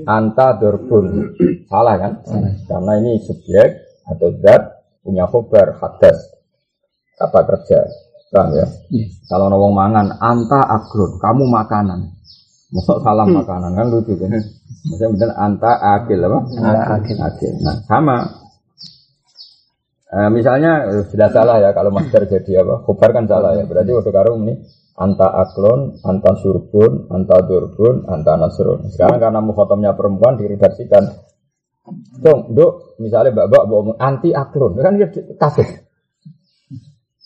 Anta 0.08 0.56
durbun 0.56 1.36
salah 1.68 2.00
kan? 2.00 2.12
Karena 2.66 2.92
ini 3.04 3.20
subjek 3.22 3.84
atau 4.08 4.32
zat 4.42 4.64
punya 5.06 5.28
khobar 5.30 5.78
hadas 5.78 6.18
kata 7.20 7.42
kerja. 7.46 7.80
Kan 8.30 8.54
ya? 8.54 8.66
Kalau 9.26 9.50
nawang 9.50 9.74
mangan, 9.74 10.06
anta 10.22 10.62
akrun, 10.62 11.18
kamu 11.18 11.50
makanan. 11.50 12.20
Masuk 12.70 13.02
salam 13.02 13.34
hmm. 13.34 13.38
makanan 13.42 13.72
kan 13.74 13.86
lucu 13.90 14.14
kan. 14.14 14.30
Maksudnya 14.30 15.10
benar 15.18 15.32
anta 15.42 15.72
akil 15.98 16.22
apa? 16.22 16.40
Akil. 17.02 17.18
akil. 17.18 17.54
Nah 17.66 17.76
sama. 17.90 18.18
E, 20.10 20.18
misalnya 20.30 20.86
sudah 21.10 21.30
salah 21.34 21.58
ya 21.58 21.74
kalau 21.74 21.90
master 21.90 22.30
jadi 22.30 22.62
apa? 22.62 22.86
Khobar 22.86 23.10
kan 23.10 23.26
salah 23.26 23.58
ya. 23.58 23.66
Berarti 23.66 23.90
waktu 23.90 24.12
karung 24.14 24.46
ini 24.46 24.54
anta 25.02 25.34
aklon, 25.34 25.98
anta 26.06 26.32
surbun, 26.38 27.10
anta 27.10 27.42
durbun, 27.42 28.06
anta 28.06 28.38
nasrun. 28.38 28.86
Sekarang 28.94 29.18
karena 29.18 29.42
mukhotomnya 29.42 29.98
perempuan 29.98 30.38
diredaksikan. 30.38 31.26
Dong, 32.22 32.54
dok, 32.54 33.02
misalnya 33.02 33.34
mbak-mbak 33.34 33.64
bawa 33.66 33.98
anti 33.98 34.30
aklon, 34.30 34.78
kan 34.78 34.94
dia 34.94 35.10
kafir. 35.42 35.89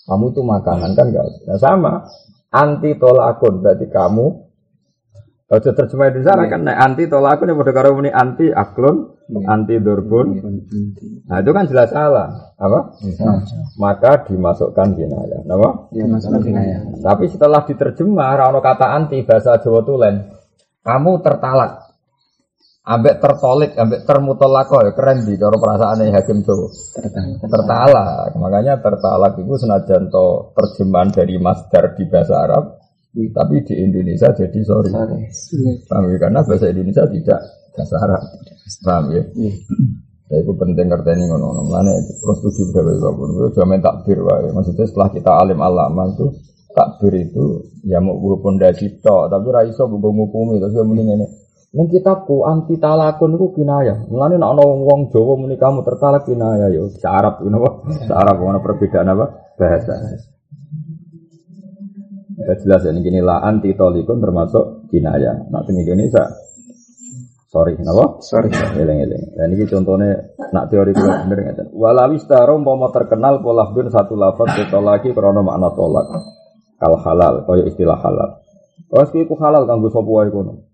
Kamu 0.03 0.25
itu 0.35 0.41
makanan 0.43 0.91
kan 0.95 1.05
enggak? 1.11 1.25
Nah 1.47 1.57
sama, 1.59 1.93
anti 2.51 2.93
tolakun 2.99 3.63
berarti 3.63 3.87
kamu 3.87 4.43
Ojo 5.53 5.69
terjemah 5.69 6.09
di 6.09 6.25
sana 6.25 6.49
kan 6.49 6.65
nah, 6.65 6.81
anti 6.81 7.05
tolak 7.05 7.37
aku 7.37 7.45
nih 7.45 7.53
pada 7.53 7.71
karo 7.77 7.93
ini 8.01 8.09
anti 8.09 8.49
aklon, 8.49 9.21
iya. 9.29 9.53
anti 9.53 9.77
durbun. 9.77 10.41
Nah 11.29 11.37
itu 11.45 11.51
kan 11.53 11.69
jelas 11.69 11.93
salah, 11.93 12.57
apa? 12.57 12.97
Maka 13.77 14.25
dimasukkan 14.33 14.97
kinayah, 14.97 15.45
apa? 15.45 15.69
Ya, 15.93 16.09
kinayah. 16.17 16.79
Tapi 17.05 17.29
setelah 17.29 17.69
diterjemah, 17.69 18.33
rano 18.33 18.65
kata 18.65 18.97
anti 18.97 19.21
bahasa 19.21 19.61
Jawa 19.61 19.85
tulen, 19.85 20.25
kamu 20.81 21.21
tertalak, 21.21 21.92
ambek 22.83 23.23
tertolik, 23.23 23.71
ambek 23.79 24.03
termutolako 24.03 24.83
ya 24.83 24.91
keren 24.91 25.23
di 25.23 25.39
cara 25.39 25.55
perasaan 25.55 26.03
hakim 26.03 26.43
Jawa. 26.43 26.67
Tertalak. 27.39 28.35
Makanya 28.35 28.83
tertalak 28.83 29.39
itu 29.39 29.55
senajan 29.55 30.11
to 30.11 30.51
terjemahan 30.51 31.09
dari 31.11 31.39
masdar 31.39 31.95
di 31.95 32.03
bahasa 32.11 32.43
Arab 32.43 32.83
tapi 33.13 33.61
di 33.61 33.77
Indonesia 33.77 34.33
jadi 34.33 34.59
sorry. 34.65 34.89
Paham 35.85 36.09
ya? 36.09 36.17
Karena 36.17 36.41
bahasa 36.41 36.65
Indonesia 36.65 37.05
tidak 37.05 37.39
bahasa 37.77 37.95
Arab. 38.01 38.21
Paham 38.81 39.03
ya? 39.13 39.23
Iya. 39.37 39.53
Ya 40.33 40.35
itu 40.41 40.51
penting 40.57 40.89
ngerteni 40.89 41.29
ngono-ngono. 41.29 41.61
Mulane 41.69 41.93
terus 42.09 42.39
tujuh 42.41 42.73
dewe 42.73 42.97
kabur. 42.97 43.27
Itu 43.37 43.49
jamin 43.61 43.85
takbir 43.85 44.17
wae. 44.17 44.49
Maksudnya 44.49 44.89
setelah 44.89 45.09
kita 45.13 45.29
alim 45.29 45.61
alama 45.61 46.09
itu 46.09 46.25
takbir 46.73 47.13
itu 47.21 47.69
ya 47.85 48.01
mau 48.01 48.17
gue 48.17 48.41
pondasi 48.41 48.97
tok, 48.97 49.29
tapi 49.29 49.45
ra 49.53 49.61
iso 49.61 49.85
gue 49.85 50.01
ngukumi 50.01 50.57
terus 50.57 50.73
yo 50.73 50.81
mending 50.81 51.13
ngene. 51.13 51.27
Ning 51.73 51.89
kitabku 51.89 52.45
anti 52.45 52.77
talakun 52.77 53.33
iku 53.33 53.49
kinayah. 53.57 54.05
Mulane 54.05 54.37
nek 54.37 54.49
ana 54.53 54.61
wong 54.61 55.09
Jawa 55.09 55.33
muni 55.41 55.57
kamu 55.57 55.81
tertalak 55.81 56.29
kinayah 56.29 56.69
yo 56.69 56.85
Arab 57.01 57.41
napa? 57.49 57.81
Arab 58.13 58.37
ana 58.45 58.61
perbedaan 58.61 59.09
apa? 59.09 59.25
Bahasa. 59.57 59.93
Ya 62.37 62.53
jelas 62.61 62.85
ya 62.85 62.93
ini 62.93 63.01
gini 63.01 63.19
lah 63.25 63.41
anti 63.41 63.73
tolikun 63.73 64.21
termasuk 64.21 64.85
kinayah. 64.93 65.49
Nah 65.49 65.65
di 65.65 65.73
Indonesia 65.73 66.29
Sorry, 67.53 67.77
kenapa? 67.77 68.17
Sorry. 68.25 68.49
Eleng 68.49 69.05
eleng. 69.05 69.37
Dan 69.37 69.53
ini 69.53 69.69
contohnya 69.69 70.09
nak 70.49 70.73
teori 70.73 70.89
itu 70.89 71.05
bener 71.05 71.37
nggak? 71.37 71.69
Walawis 71.69 72.25
taro 72.25 72.57
mau 72.57 72.81
terkenal 72.89 73.45
pola 73.45 73.69
bin 73.69 73.93
satu 73.93 74.17
lafaz 74.17 74.57
lagi 74.73 75.13
krono 75.13 75.45
makna 75.45 75.69
tolak. 75.77 76.09
Kal 76.81 76.97
halal, 76.97 77.45
kaya 77.45 77.69
istilah 77.69 78.01
halal. 78.01 78.41
Terus 78.89 79.09
itu 79.13 79.37
halal 79.37 79.69
kanggo 79.69 79.93
sapa 79.93 80.09
wae 80.09 80.33
kono. 80.33 80.72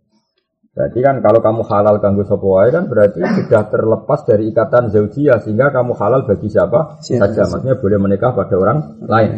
Berarti 0.69 0.99
kan 1.01 1.19
kalau 1.19 1.41
kamu 1.41 1.61
halal 1.65 1.97
sapa 1.99 2.45
wae 2.45 2.69
kan 2.69 2.87
berarti 2.87 3.19
sudah 3.19 3.67
terlepas 3.67 4.19
dari 4.23 4.53
ikatan 4.53 4.93
zaujiyah 4.93 5.41
sehingga 5.41 5.73
kamu 5.73 5.97
halal 5.97 6.23
bagi 6.29 6.47
siapa 6.47 7.01
saja. 7.03 7.49
Maksudnya 7.49 7.75
boleh 7.81 7.97
menikah 7.97 8.31
pada 8.31 8.55
orang 8.55 8.77
lain. 9.03 9.31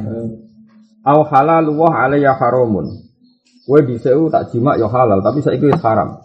Au 1.02 1.26
halal 1.26 1.66
wa 1.74 1.90
alayya 1.98 2.38
haramun. 2.38 2.86
Kue 3.66 3.80
diseu 3.86 4.28
tak 4.28 4.52
jima 4.52 4.76
ya 4.76 4.90
halal, 4.90 5.22
tapi 5.22 5.40
saya 5.40 5.56
itu 5.56 5.70
haram. 5.82 6.20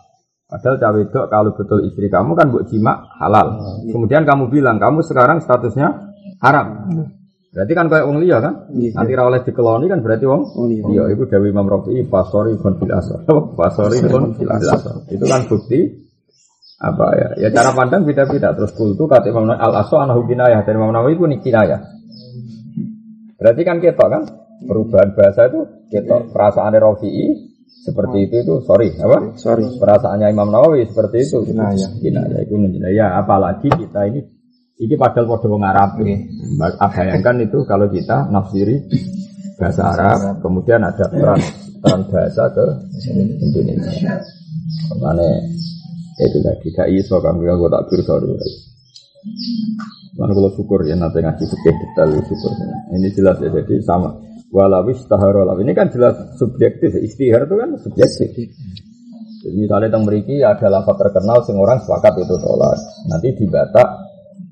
Padahal 0.47 0.79
cawe 0.79 0.99
itu 1.03 1.21
kalau 1.27 1.51
betul 1.59 1.81
istri 1.83 2.07
kamu 2.07 2.39
kan 2.39 2.47
buat 2.55 2.71
jima 2.71 3.07
halal. 3.19 3.61
Kemudian 3.91 4.23
kamu 4.23 4.47
bilang 4.47 4.79
kamu 4.79 5.03
sekarang 5.03 5.43
statusnya 5.43 6.13
haram. 6.39 6.93
Berarti 7.57 7.73
kan 7.73 7.89
kayak 7.89 8.05
wong 8.05 8.21
liya 8.21 8.45
kan? 8.45 8.69
Iya. 8.69 9.01
Nanti 9.01 9.17
ra 9.17 9.33
oleh 9.33 9.41
dikeloni 9.41 9.89
kan 9.89 10.05
berarti 10.05 10.29
wong 10.29 10.43
Oh, 10.61 10.69
iya. 10.69 10.85
iya 10.93 11.03
itu 11.17 11.25
Dewi 11.25 11.49
Imam 11.49 11.65
Rafi'i 11.65 12.05
fasori 12.05 12.53
kon 12.61 12.77
bil 12.77 12.93
asar. 12.93 13.25
Fasori 13.57 13.97
kon 14.13 14.37
bil 14.37 14.51
asar. 14.53 15.09
Itu 15.09 15.25
kan 15.25 15.49
bukti 15.49 16.05
apa 16.77 17.07
ya? 17.17 17.29
Ya 17.41 17.49
cara 17.57 17.73
pandang 17.73 18.05
beda-beda. 18.05 18.53
Terus 18.53 18.77
kultu 18.77 19.09
kata 19.09 19.33
Imam 19.33 19.49
Nawawi, 19.49 19.65
al 19.65 19.73
aso 19.81 19.97
anahu 19.97 20.29
kinayah 20.29 20.69
dan 20.69 20.77
Imam 20.77 20.93
Nawawi 20.93 21.17
itu 21.17 21.25
kinayah. 21.49 21.81
Berarti 23.41 23.63
kan 23.65 23.81
ketok 23.81 24.09
kan? 24.13 24.23
Perubahan 24.69 25.17
bahasa 25.17 25.49
itu 25.49 25.61
ketok 25.89 26.37
perasaan 26.37 26.77
Rafi'i 26.77 27.57
seperti 27.89 28.29
itu 28.29 28.37
itu 28.45 28.55
sorry 28.69 28.93
apa? 29.01 29.33
Sorry. 29.41 29.65
Perasaannya 29.81 30.29
Imam 30.29 30.53
Nawawi 30.53 30.85
seperti 30.93 31.25
itu. 31.25 31.41
Kinayah. 31.41 31.89
Kinayah 32.05 32.41
itu 32.45 32.53
ya 32.93 33.17
apalagi 33.17 33.73
kita 33.73 34.13
ini 34.13 34.36
ini 34.76 34.95
padahal 34.95 35.25
pada 35.25 35.47
wong 35.49 35.62
Arab. 35.64 35.90
Ah, 36.80 36.90
Bayangkan 36.92 37.37
itu 37.40 37.64
kalau 37.64 37.88
kita 37.88 38.28
nafsiri 38.28 38.76
bahasa 39.56 39.83
Arab, 39.97 40.45
kemudian 40.45 40.85
ada 40.85 41.09
peran 41.09 41.40
peran 41.80 42.00
bahasa 42.12 42.45
ke 42.52 42.66
Indonesia. 43.40 44.21
Makanya 45.00 45.28
itu 46.16 46.38
lagi 46.45 46.68
gak 46.73 46.88
iso 46.92 47.16
kan 47.21 47.37
gue 47.40 47.49
tak 47.49 47.83
biru 47.88 48.02
sorry. 48.04 48.28
Lalu 50.16 50.33
kalau 50.33 50.50
syukur 50.56 50.80
ya 50.85 50.97
nanti 50.97 51.21
ngasih 51.21 51.45
fikih 51.45 51.75
detail 51.76 52.11
syukur. 52.25 52.52
Ini 52.92 53.09
jelas 53.12 53.37
ya 53.40 53.49
jadi 53.52 53.75
sama. 53.85 54.12
Walawis 54.49 55.04
taharolaf 55.09 55.61
ini 55.61 55.73
kan 55.76 55.92
jelas 55.92 56.16
subjektif. 56.40 56.92
Istihar 56.97 57.45
itu 57.45 57.54
kan 57.56 57.71
subjektif. 57.80 58.49
Jadi 59.45 59.56
misalnya 59.62 59.92
tentang 59.92 60.09
meriki 60.09 60.40
ada 60.40 60.66
lafaz 60.73 60.97
terkenal 60.97 61.38
sing 61.45 61.61
orang 61.61 61.78
sepakat 61.85 62.16
itu 62.18 62.35
tolak. 62.40 62.80
Nanti 63.12 63.37
di 63.37 63.47
Batak, 63.47 63.88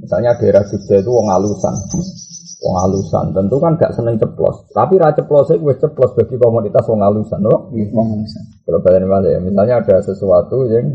misalnya 0.05 0.37
daerah 0.37 0.63
Jogja 0.69 1.01
itu 1.01 1.11
wong 1.11 1.29
alusan. 1.33 1.75
Wong 2.65 2.77
alusan 2.81 3.25
tentu 3.33 3.57
kan 3.61 3.77
gak 3.77 3.93
seneng 3.93 4.17
ceplos. 4.21 4.69
Tapi 4.73 5.01
ra 5.01 5.13
ceplos 5.17 5.49
itu 5.53 5.65
wis 5.65 5.81
ceplos 5.81 6.13
bagi 6.13 6.37
komoditas 6.37 6.85
wong 6.89 7.01
alusan, 7.01 7.41
loh. 7.41 7.73
Wong 7.73 8.07
Indonesia. 8.21 8.41
Kalau 8.65 8.81
balik 8.81 9.33
ya, 9.33 9.41
misalnya 9.41 9.75
ada 9.85 9.97
sesuatu 10.01 10.65
yang 10.69 10.89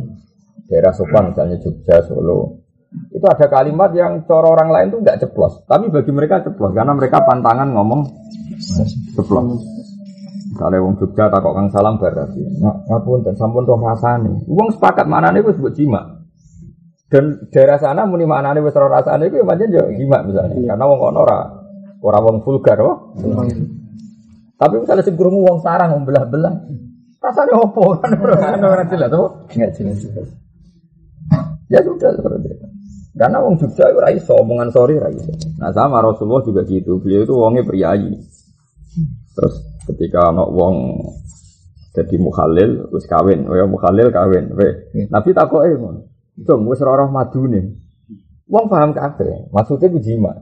daerah 0.69 0.93
sopan, 0.93 1.33
misalnya 1.33 1.57
Jogja, 1.61 2.05
Solo, 2.05 2.61
itu 3.09 3.25
ada 3.25 3.45
kalimat 3.49 3.93
yang 3.93 4.25
cara 4.25 4.49
orang 4.49 4.69
lain 4.69 4.87
tuh 4.93 4.99
nggak 5.01 5.21
ceplos, 5.21 5.61
tapi 5.69 5.93
bagi 5.93 6.09
mereka 6.09 6.41
ceplos 6.41 6.73
karena 6.73 6.93
mereka 6.93 7.21
pantangan 7.21 7.69
ngomong 7.73 8.01
ceplos. 9.13 9.61
Misalnya 10.49 10.81
wong 10.81 10.97
Jogja 10.97 11.29
takok 11.29 11.53
kang 11.53 11.69
salam 11.69 12.01
berarti, 12.01 12.41
nggak 12.41 12.75
ngapun 12.89 13.21
dan 13.21 13.33
sampun 13.37 13.65
roh 13.65 13.77
rasane. 13.77 14.45
Wong 14.49 14.73
sepakat 14.73 15.05
mana 15.05 15.29
nih 15.29 15.45
wis 15.45 15.57
buat 15.61 15.73
jima. 15.77 16.18
Dan 17.09 17.49
daerah 17.49 17.81
sana 17.81 18.05
muni 18.05 18.29
mana 18.29 18.53
nih 18.53 18.61
wis 18.61 18.77
roh 18.77 18.85
rasane 18.85 19.33
itu 19.33 19.41
ya 19.41 19.45
macam 19.45 19.65
yo 19.65 19.81
jima 19.97 20.21
misalnya, 20.21 20.53
karena 20.53 20.85
wong 20.85 20.99
kono 21.01 21.19
ora 21.25 21.39
ora 22.05 22.19
wong 22.21 22.45
vulgar, 22.45 22.77
oh. 22.85 23.17
Tapi 24.59 24.75
misalnya 24.77 25.01
sing 25.01 25.17
krungu 25.17 25.41
wong 25.41 25.57
sarang 25.65 25.97
wong 25.97 26.03
belah-belah. 26.05 26.53
Rasanya 27.19 27.57
opo 27.57 27.97
kan 27.99 28.61
orang 28.61 28.87
jelas 28.93 29.09
tuh. 29.09 29.27
Enggak 29.57 29.71
jelas 29.75 29.97
juga. 30.05 30.21
Ya 31.71 31.79
sudah 31.81 32.13
seperti 32.13 32.47
itu. 32.53 32.65
Karena 33.17 33.41
wong 33.41 33.57
Jogja 33.57 33.89
itu 33.89 33.99
rai 33.99 34.19
omongan 34.21 34.69
sorry 34.69 34.95
rai. 35.01 35.17
Nah 35.57 35.73
sama 35.73 35.99
Rasulullah 35.99 36.45
juga 36.45 36.61
gitu. 36.63 37.01
Beliau 37.01 37.25
itu 37.25 37.33
wongnya 37.35 37.65
priayi. 37.65 38.15
Terus 39.33 39.55
ketika 39.89 40.29
anak 40.29 40.47
wong 40.53 41.07
jadi 41.95 42.15
mukhalil 42.21 42.85
wis 42.93 43.09
kawin, 43.09 43.49
oh 43.49 43.55
ya 43.57 43.65
mukhalil 43.65 44.13
kawin. 44.13 44.53
We. 44.53 44.93
Nabi 45.09 45.33
takoke 45.33 45.73
ngono. 45.73 46.05
Dong 46.45 46.67
wis 46.69 46.79
ora 46.79 47.03
roh 47.03 47.11
madune. 47.11 47.61
Wong 48.47 48.65
paham 48.71 48.95
kabeh. 48.95 49.51
Maksudnya 49.51 49.87
ku 49.91 49.99
jima. 49.99 50.33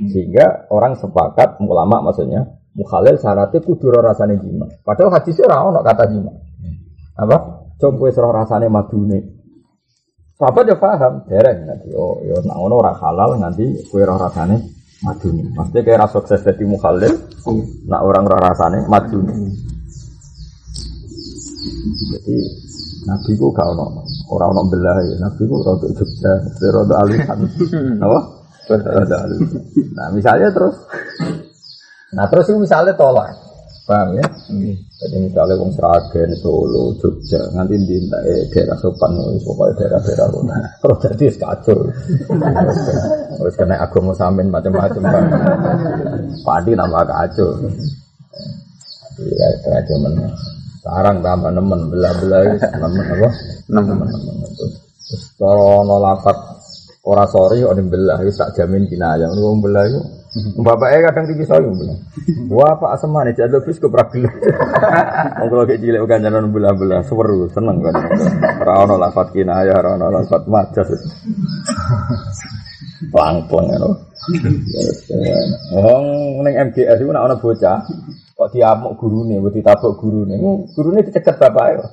Sehingga 0.00 0.70
orang 0.72 0.96
sepakat 0.96 1.60
ulama 1.60 2.00
maksudnya 2.00 2.46
mukhalil 2.72 3.18
syaratnya 3.18 3.60
kudu 3.60 3.90
rasane 3.90 4.38
jima. 4.38 4.70
Padahal 4.86 5.18
hadisnya 5.18 5.50
ora 5.50 5.66
ono 5.66 5.80
kata 5.82 6.04
jima. 6.08 6.32
Apa? 7.20 7.36
Coba 7.80 8.08
wis 8.08 8.16
roh 8.16 8.32
rasane 8.32 8.68
madune. 8.70 9.40
Sahabat 10.40 10.72
ya 10.72 10.76
paham, 10.80 11.28
dereng 11.28 11.68
nanti. 11.68 11.92
Oh, 11.92 12.16
ya 12.24 12.32
nak 12.40 12.56
ngono 12.56 12.80
ora 12.80 12.96
halal 12.96 13.36
nanti 13.36 13.76
kue 13.92 14.00
roh 14.08 14.16
rasane 14.16 14.56
maduni. 15.04 15.52
Maksudnya 15.52 15.84
kayak 15.84 16.00
rasa 16.00 16.16
sukses 16.16 16.40
jadi 16.40 16.64
mukhalil, 16.64 17.12
nak 17.88 18.00
orang 18.00 18.24
roh 18.24 18.40
rasane 18.40 18.88
maduni. 18.88 19.52
Jadi 22.08 22.36
Nabi 23.04 23.32
ku 23.36 23.52
gak 23.52 23.68
ono, 23.68 24.00
ora 24.30 24.46
ono 24.48 24.62
belah 24.70 24.98
ya. 25.02 25.16
Nabi 25.18 25.42
ku 25.44 25.58
rada 25.66 25.86
Jogja, 25.90 26.32
rada 26.70 26.94
alisan. 27.02 27.38
Apa? 28.06 28.18
Rada 28.70 29.16
alisan. 29.26 29.62
Nah, 29.98 30.08
misalnya 30.14 30.48
terus 30.54 30.76
Nah, 32.10 32.26
terus 32.26 32.50
itu 32.50 32.58
misalnya 32.58 32.90
tolak. 32.98 33.30
Paham 33.86 34.14
ya? 34.14 34.26
Jadi 35.02 35.16
misalnya 35.18 35.58
wong 35.58 35.74
Sragen, 35.74 36.30
Solo, 36.38 36.94
Jogja, 37.02 37.42
nanti 37.58 37.74
di 37.74 37.98
eh, 38.06 38.46
daerah 38.54 38.78
sopan, 38.78 39.18
wis 39.34 39.42
pokoknya 39.42 39.74
daerah-daerah 39.82 40.26
kono. 40.30 40.54
Terus 40.78 40.98
jadi 41.10 41.24
kacau. 41.38 41.78
Terus 43.34 43.54
kena 43.58 43.82
agama 43.82 44.14
samin 44.14 44.46
macam-macam 44.46 45.02
kan. 45.02 45.24
Padi 46.46 46.78
tambah 46.78 47.02
kacau. 47.02 47.50
Iya, 49.18 49.48
kacau. 49.66 49.96
Sarang 50.80 51.20
tambah 51.20 51.52
nemen, 51.52 51.92
belah-belah 51.92 52.56
nemen 52.56 53.04
apa? 53.04 53.28
Nemen. 53.68 54.08
Terus 54.56 54.72
terus 55.10 55.24
kalau 55.36 55.84
nolafat 55.84 56.36
ora 57.04 57.24
sorry, 57.28 57.60
orang 57.66 57.92
belah, 57.92 58.18
wis 58.24 58.40
tak 58.40 58.56
jamin 58.56 58.88
kinayah. 58.88 59.28
Wong 59.28 59.60
belah 59.60 59.84
itu 59.88 60.00
Bapaknya 60.62 61.10
kadang 61.10 61.26
tinggi 61.26 61.42
saya 61.42 61.58
bilang, 61.58 61.98
wah 62.46 62.78
pak 62.78 62.94
asema 62.94 63.26
nih 63.26 63.34
jadi 63.34 63.58
bis 63.66 63.82
ke 63.82 63.90
pragelar. 63.90 64.30
Kalau 65.50 65.66
kayak 65.66 65.82
cilik 65.82 66.06
kan 66.06 66.22
jalan 66.22 66.54
belah-belah, 66.54 67.02
seru, 67.02 67.50
seneng 67.50 67.82
kan. 67.82 67.98
Rano 68.62 68.94
lafat 68.94 69.34
kinayah, 69.34 69.74
rano 69.82 70.06
lafat 70.06 70.46
majas. 70.46 70.86
Pelang-pelang 73.10 73.74
ya 73.74 73.78
Wong 75.74 76.04
neng 76.46 76.54
MGS 76.70 77.02
itu 77.02 77.10
nak 77.10 77.26
ana 77.26 77.34
bocah 77.34 77.82
kok 78.50 78.58
diamuk 78.58 78.98
gurune, 78.98 79.38
kok 79.38 79.54
ditabuk 79.54 79.94
gurune. 80.02 80.34
Hmm, 80.42 80.66
Gurune 80.74 81.06
diceket 81.06 81.38
bapake. 81.38 81.78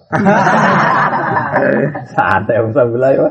Santai 2.17 2.65
usah 2.65 2.89
bilang 2.89 3.13
ya. 3.21 3.29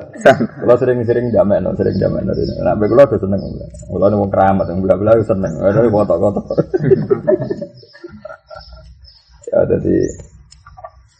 Kalau 0.62 0.76
sering-sering 0.78 1.34
jamek, 1.34 1.58
no, 1.58 1.74
sering 1.74 1.98
jamek 1.98 2.22
no. 2.22 2.30
Nah, 2.62 2.78
baik 2.78 2.94
kalau 2.94 3.02
udah 3.10 3.18
seneng. 3.18 3.42
Nih 3.42 4.14
mau 4.14 4.30
keramat, 4.30 4.70
yang 4.70 4.78
bilang-bilang 4.78 5.26
seneng. 5.26 5.52
Ada 5.58 5.90
kotok-kotok. 5.90 6.46
Ya, 9.50 9.62
jadi 9.66 9.96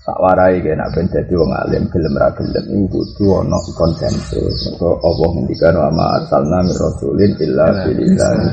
tak 0.07 0.23
warai 0.23 0.63
kayak 0.63 0.79
nak 0.79 0.95
ben 0.95 1.11
dadi 1.11 1.35
wong 1.35 1.51
alim 1.51 1.91
gelem 1.91 2.15
ra 2.15 2.31
gelem 2.31 2.87
iku 2.87 3.03
kudu 3.03 3.43
ana 3.43 3.59
konsensus. 3.75 4.71
Mergo 4.71 5.03
Allah 5.03 5.29
ngendikan 5.35 5.75
wa 5.75 5.91
ma 5.91 6.07
arsalna 6.23 6.63
mir 6.63 6.79
rasulin 6.79 7.33
illa 7.43 7.67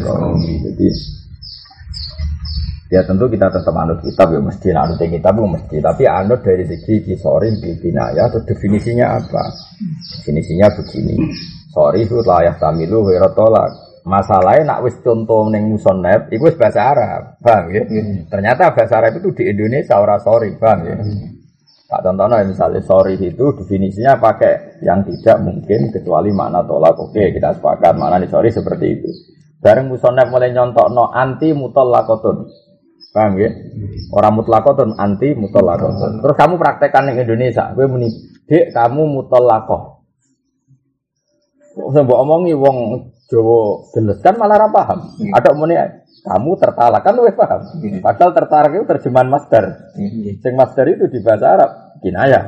qaumi. 0.02 0.66
Jadi 0.66 0.88
ya 2.94 3.02
tentu 3.02 3.26
kita 3.26 3.50
tetap 3.50 3.74
anut 3.74 3.98
kitab 4.06 4.30
ya 4.30 4.38
mesti 4.38 4.70
anut 4.70 5.02
kitab 5.02 5.34
ya 5.34 5.48
mesti 5.50 5.76
tapi 5.82 6.04
anut 6.06 6.46
dari 6.46 6.62
segi 6.70 7.02
kisori 7.02 7.50
binaya 7.82 8.30
atau 8.30 8.46
definisinya 8.46 9.18
apa 9.18 9.50
definisinya 10.22 10.70
begini 10.78 11.18
sorry 11.74 12.06
itu 12.06 12.22
layak 12.22 12.62
tamilu 12.62 13.02
wa 13.02 13.30
tolak. 13.34 13.74
Masalahnya 14.04 14.68
nak 14.68 14.80
wis 14.84 15.00
contoh 15.00 15.48
neng 15.48 15.72
musonep, 15.72 16.28
itu 16.28 16.44
wis 16.44 16.60
bahasa 16.60 16.92
Arab, 16.92 17.40
paham 17.40 17.72
ya? 17.72 17.88
Ternyata 18.28 18.76
bahasa 18.76 19.00
Arab 19.00 19.24
itu 19.24 19.32
di 19.32 19.48
Indonesia 19.48 19.96
ora 19.96 20.20
sorry, 20.20 20.60
paham 20.60 20.92
ya? 20.92 21.00
Tak 21.88 22.04
contohnya 22.04 22.44
misalnya 22.44 22.84
sorry 22.84 23.16
itu 23.16 23.46
definisinya 23.56 24.20
pakai 24.20 24.84
yang 24.84 25.08
tidak 25.08 25.40
mungkin 25.40 25.88
kecuali 25.88 26.36
makna 26.36 26.68
tolak. 26.68 27.00
Oke 27.00 27.32
kita 27.32 27.56
sepakat 27.56 27.96
makna 27.96 28.20
sorry 28.28 28.52
seperti 28.52 28.86
itu. 28.92 29.10
Bareng 29.64 29.88
musonef 29.88 30.28
mulai 30.28 30.52
nyontok 30.52 30.92
no 30.92 31.08
anti 31.08 31.56
mutolakotun. 31.56 32.44
Paham 33.14 33.38
ya? 33.38 33.54
Orang 34.10 34.42
mutlakotun 34.42 34.98
anti 34.98 35.38
mutolakotun. 35.38 36.26
Terus 36.26 36.36
kamu 36.36 36.58
praktekkan 36.58 37.14
di 37.14 37.22
Indonesia, 37.22 37.70
gue 37.78 37.86
muni, 37.86 38.10
dek 38.50 38.74
kamu 38.74 39.06
mutolakoh. 39.06 40.02
Saya 41.74 42.06
mbok 42.06 42.20
omongi 42.22 42.54
wong 42.54 42.78
Jawa 43.34 43.90
geles 43.96 44.22
kan 44.22 44.38
malah 44.38 44.62
ra 44.62 44.68
paham. 44.70 45.00
Ada 45.34 45.58
muni 45.58 45.74
kamu 46.22 46.52
tertalak 46.62 47.02
kan 47.02 47.18
lu 47.18 47.26
paham. 47.34 47.62
Padahal 47.98 48.32
tertarik 48.36 48.72
itu 48.78 48.86
terjemahan 48.86 49.30
master. 49.30 49.94
Sing 50.42 50.54
master 50.54 50.86
itu 50.92 51.10
di 51.10 51.18
bahasa 51.26 51.46
Arab 51.50 51.70
kinayah. 52.04 52.44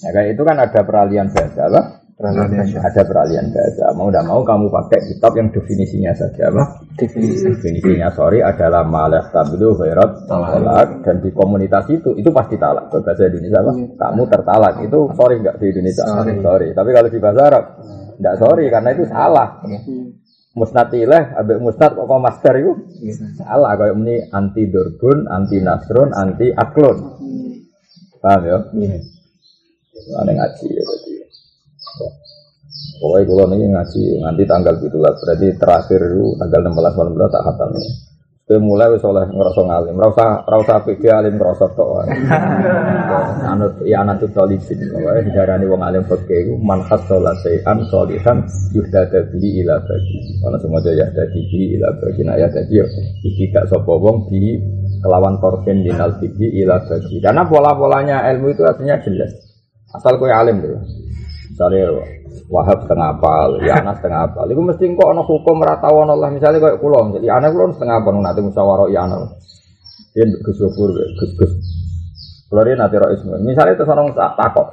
Ya 0.00 0.08
kayak 0.12 0.36
itu 0.36 0.42
kan 0.48 0.56
ada 0.60 0.80
peralihan 0.80 1.28
bahasa 1.28 1.68
apa? 1.68 2.05
Ada 2.16 3.04
peralihan 3.04 3.52
bahasa. 3.52 3.92
Mau 3.92 4.08
tidak 4.08 4.24
mau 4.24 4.40
kamu 4.40 4.72
pakai 4.72 5.04
kitab 5.04 5.36
yang 5.36 5.52
definisinya 5.52 6.16
saja 6.16 6.48
apa? 6.48 6.80
Definisi. 6.96 7.44
Definisinya 7.44 8.08
sorry 8.16 8.40
adalah 8.40 8.88
malah 8.88 9.28
tabilu 9.28 9.76
khairat 9.76 10.24
talak 10.24 11.04
dan 11.04 11.20
di 11.20 11.28
komunitas 11.36 11.84
itu 11.92 12.16
itu 12.16 12.32
pasti 12.32 12.56
talak. 12.56 12.88
Kalau 12.88 13.04
bahasa 13.04 13.28
Indonesia 13.28 13.60
apa? 13.60 13.72
Kamu 14.00 14.22
tertalak 14.32 14.74
itu 14.80 14.98
sorry 15.12 15.44
nggak 15.44 15.60
di 15.60 15.66
Indonesia? 15.76 16.04
Sorry. 16.40 16.68
Tapi 16.72 16.88
kalau 16.96 17.08
di 17.12 17.20
bahasa 17.20 17.40
Arab 17.52 17.64
nggak 18.16 18.36
sorry 18.40 18.64
karena 18.72 18.88
itu 18.96 19.04
salah. 19.12 19.48
Musnatilah, 20.56 21.36
abek 21.36 21.60
musnat 21.60 21.92
kok 21.92 22.08
master 22.08 22.54
itu 22.56 22.72
salah 23.36 23.76
kayak 23.76 23.92
ini 23.92 24.24
anti 24.32 24.64
durbun, 24.72 25.28
anti 25.28 25.60
nasrun, 25.60 26.16
anti 26.16 26.48
aklon. 26.48 26.96
Paham 28.24 28.40
ya? 28.40 28.56
Ada 30.16 30.32
ngaji 30.32 30.66
ya. 30.72 30.84
Pokoknya 32.96 33.24
kalau 33.28 33.54
ini 33.56 33.66
ngaji 33.72 34.02
nanti 34.24 34.42
tanggal 34.48 34.74
gitu 34.80 34.98
lah. 35.00 35.12
Berarti 35.16 35.46
terakhir 35.60 36.00
itu 36.00 36.24
tanggal 36.40 36.60
16 36.66 36.98
malam 36.98 37.28
tak 37.28 37.42
khatam 37.44 37.70
ini. 37.76 37.90
Saya 38.46 38.62
mulai 38.62 38.94
wis 38.94 39.02
oleh 39.02 39.26
ngerasa 39.26 39.58
ngalim, 39.58 39.98
rasa 39.98 40.46
rasa 40.46 40.78
pede 40.86 41.10
alim 41.10 41.34
ngerasa 41.34 41.66
tok. 41.74 42.06
Anut 43.50 43.82
ya 43.82 44.06
anut 44.06 44.22
talibin, 44.30 44.86
wae 45.02 45.18
diarani 45.26 45.66
wong 45.66 45.82
alim 45.82 46.06
fikih 46.06 46.46
iku 46.46 46.54
man 46.62 46.78
khasala 46.86 47.34
sayan 47.42 47.82
solihan 47.90 48.46
yuhdada 48.70 49.26
bihi 49.34 49.66
ila 49.66 49.82
bagi. 49.82 50.38
Ana 50.46 50.62
semua 50.62 50.78
ya 50.86 51.10
dadi 51.10 51.42
bihi 51.42 51.74
ila 51.74 51.90
bagi 51.98 52.22
nah 52.22 52.38
ya 52.38 52.46
dadi 52.46 52.78
yo 52.78 52.86
iki 53.26 53.50
gak 53.50 53.66
sapa 53.66 53.90
wong 53.90 54.30
bi 54.30 54.62
kelawan 55.02 55.42
torfin 55.42 55.82
dinal 55.82 56.14
bihi 56.14 56.62
ila 56.62 56.78
bagi. 56.86 57.18
Karena 57.18 57.42
pola-polanya 57.50 58.30
ilmu 58.30 58.54
itu 58.54 58.62
artinya 58.62 58.94
jelas. 59.02 59.34
Asal 59.90 60.22
kowe 60.22 60.30
alim 60.30 60.62
tuh. 60.62 60.78
Misalnya 61.56 62.04
Wahab 62.52 62.84
setengah 62.84 63.16
apal, 63.16 63.64
ya 63.64 63.80
anak 63.80 64.04
setengah 64.04 64.28
apal. 64.28 64.44
Itu 64.52 64.60
mesti 64.60 64.92
kok 64.92 65.08
ana 65.08 65.24
hukum 65.24 65.56
ana 65.64 65.80
Allah 65.80 66.28
misalnya 66.28 66.60
kayak 66.60 66.84
kula, 66.84 67.16
jadi 67.16 67.32
anak 67.32 67.56
kula 67.56 67.72
setengah 67.72 67.96
apal 67.96 68.12
nanti 68.20 68.44
musyawarah 68.44 68.92
ya 68.92 69.08
anak. 69.08 69.40
Dia 70.12 70.28
Gus 70.44 70.60
Gofur, 70.60 70.92
Gus 70.92 71.32
Gus. 71.40 71.52
Kalau 72.52 72.60
dia 72.60 72.76
nanti 72.76 73.00
ismu. 73.00 73.40
Misalnya 73.40 73.72
itu 73.72 73.88
seorang 73.88 74.12
tak 74.12 74.36
takok, 74.36 74.68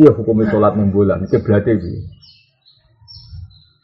iya 0.00 0.10
hukum 0.16 0.42
sholat 0.48 0.80
enam 0.80 0.88
bulan, 0.90 1.28
kiblatnya 1.28 1.76
bi. 1.76 1.92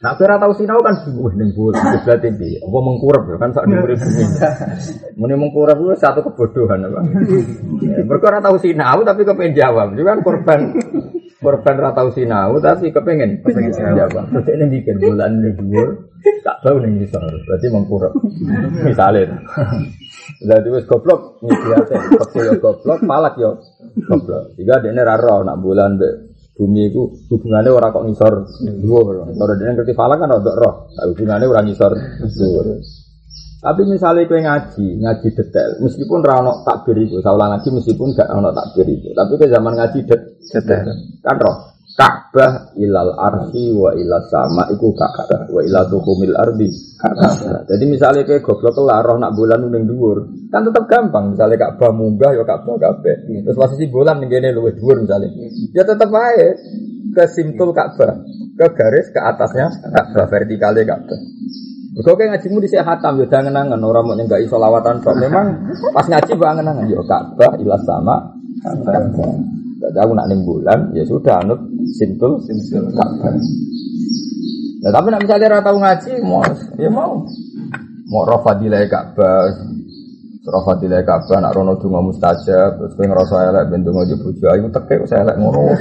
Nah, 0.00 0.12
kira 0.16 0.40
tahu 0.40 0.52
sinau 0.56 0.80
kan 0.80 0.96
wah 1.20 1.32
enam 1.36 1.52
bulan, 1.52 1.84
kiblatnya 2.00 2.30
bi. 2.40 2.56
Apa 2.56 2.78
mengkurap 2.80 3.22
ya 3.28 3.36
kan 3.36 3.52
saat 3.52 3.68
dimurid 3.68 4.00
bumi. 4.00 4.24
Muni 5.20 5.34
mengkurap 5.36 5.76
itu 5.76 5.92
satu 6.00 6.24
kebodohan 6.24 6.88
apa? 6.88 7.04
Berkora 8.08 8.40
tahu 8.40 8.56
sinau 8.58 9.04
tapi 9.04 9.28
kepengen 9.28 9.52
jawab, 9.54 9.92
itu 9.92 10.02
kan 10.02 10.18
korban 10.24 10.72
korban 11.44 11.76
ratau 11.76 12.08
sinau 12.08 12.56
tapi 12.56 12.88
kepengen 12.88 13.44
jawab. 13.76 14.32
Terus 14.32 14.48
ini 14.56 14.64
bikin 14.80 14.96
bulan 14.96 15.44
ini 15.44 15.52
dua, 15.52 15.84
tak 16.40 16.64
tahu 16.64 16.80
nih 16.80 17.04
bisa. 17.04 17.20
Berarti 17.20 17.66
mengkurap. 17.68 18.12
Misalnya, 18.80 19.44
jadi 20.40 20.68
wes 20.72 20.88
goblok, 20.88 21.44
nyediate, 21.44 21.94
kecil 22.24 22.42
ya 22.48 22.54
goblok, 22.56 23.04
palak 23.04 23.36
ya 23.36 23.52
goblok. 24.08 24.56
Jika 24.56 24.80
dia 24.80 24.96
ini 24.96 25.02
raro 25.04 25.44
nak 25.44 25.60
bulan 25.60 26.00
be 26.00 26.32
bumi 26.54 26.86
itu 26.86 27.10
hubungannya 27.28 27.68
orang 27.68 27.90
kok 27.92 28.04
ngisor 28.08 28.32
dua. 28.80 29.00
Kalau 29.36 29.54
dia 29.60 29.74
ngerti 29.76 29.92
falak 29.92 30.16
kan 30.16 30.32
ada 30.32 30.52
roh, 30.56 30.88
hubungannya 31.12 31.44
orang 31.44 31.68
ngisor 31.68 31.92
dua. 32.24 32.80
Tapi 33.64 33.80
misalnya 33.88 34.28
kue 34.28 34.44
ngaji, 34.44 34.86
ngaji 35.00 35.28
detail, 35.32 35.80
meskipun 35.80 36.20
rano 36.20 36.60
takbir 36.68 37.00
itu, 37.00 37.24
saya 37.24 37.32
ulang 37.32 37.56
ngaji 37.56 37.80
meskipun 37.80 38.12
gak 38.12 38.28
rano 38.28 38.52
takbir 38.52 38.84
itu, 38.92 39.08
tapi 39.16 39.40
ke 39.40 39.48
zaman 39.48 39.72
ngaji 39.72 39.98
det 40.04 40.20
detail, 40.52 40.92
kan 41.24 41.40
roh. 41.40 41.56
Ka'bah 41.94 42.74
ilal 42.74 43.14
arsi 43.14 43.70
wa 43.70 43.94
ilal 43.94 44.26
sama 44.26 44.66
iku 44.74 44.90
Ka'bah 44.98 45.46
wa 45.46 45.62
ilal 45.62 45.86
tukumil 45.86 46.34
ardi 46.34 46.66
Ka'bah. 46.98 47.62
Jadi 47.70 47.84
misalnya 47.86 48.26
kayak 48.26 48.42
goblok 48.42 48.74
lah 48.82 48.98
roh 48.98 49.14
nak 49.14 49.30
bulan 49.38 49.62
ning 49.70 49.86
dhuwur, 49.86 50.26
kan 50.50 50.66
tetap 50.66 50.90
gampang. 50.90 51.38
Misalnya 51.38 51.54
Ka'bah 51.54 51.94
munggah 51.94 52.34
ya 52.34 52.42
Ka'bah 52.42 52.82
kabeh. 52.82 53.30
Terus 53.46 53.54
posisi 53.54 53.86
bulan 53.86 54.18
ning 54.18 54.26
kene 54.26 54.50
luwih 54.50 54.74
dhuwur 54.74 55.06
misalnya. 55.06 55.30
Ya 55.70 55.86
tetap 55.86 56.10
aja 56.10 56.58
ke 57.14 57.24
simtul 57.30 57.70
Ka'bah, 57.70 58.26
ke 58.58 58.66
garis 58.74 59.14
ke 59.14 59.20
atasnya 59.22 59.70
Ka'bah 59.86 60.26
vertikalnya 60.26 60.82
Ka'bah. 60.98 61.20
Kau 62.02 62.18
kayak 62.18 62.34
ngajimu 62.34 62.58
di 62.58 62.74
hatam 62.74 63.22
ya 63.22 63.26
jangan 63.30 63.54
nangan 63.54 63.78
orang 63.78 64.02
mau 64.02 64.16
nyenggak 64.18 64.42
isolawatan 64.42 64.98
kok. 64.98 65.14
Memang 65.14 65.46
pas 65.94 66.02
ngaji 66.10 66.32
bangen 66.34 66.66
nangan 66.66 66.90
ya 66.90 66.98
Ka'bah 67.06 67.54
ilas 67.62 67.82
sama. 67.86 68.18
Jadi 69.78 69.98
aku 70.02 70.12
nak 70.16 70.26
bulan 70.42 70.90
ya 70.90 71.06
sudah 71.06 71.38
anut 71.46 71.60
simtul 71.94 72.42
simtul 72.42 72.90
Ka'bah. 72.90 73.30
Nah, 74.84 74.90
tapi 74.90 75.06
nak 75.14 75.22
misalnya 75.22 75.46
rata 75.54 75.70
tahu 75.70 75.78
ngaji 75.78 76.10
mau 76.26 76.42
ya 76.82 76.90
mau 76.90 77.22
mau 78.10 78.22
roh 78.26 78.42
fadilah 78.42 78.82
Ka'bah 78.90 79.54
Surah 80.44 80.60
Fadilah 80.60 81.00
Ka'bah 81.08 81.40
nak 81.40 81.56
rono 81.56 81.72
donga 81.80 82.04
mustajab 82.04 82.76
terus 82.76 82.92
kowe 83.00 83.08
ngrasa 83.08 83.48
elek 83.48 83.64
ben 83.72 83.80
donga 83.80 84.04
yo 84.04 84.20
bojo 84.20 84.44
ayu 84.52 84.68
teke 84.68 85.00
saya 85.08 85.24
elek 85.24 85.40
ngono. 85.40 85.72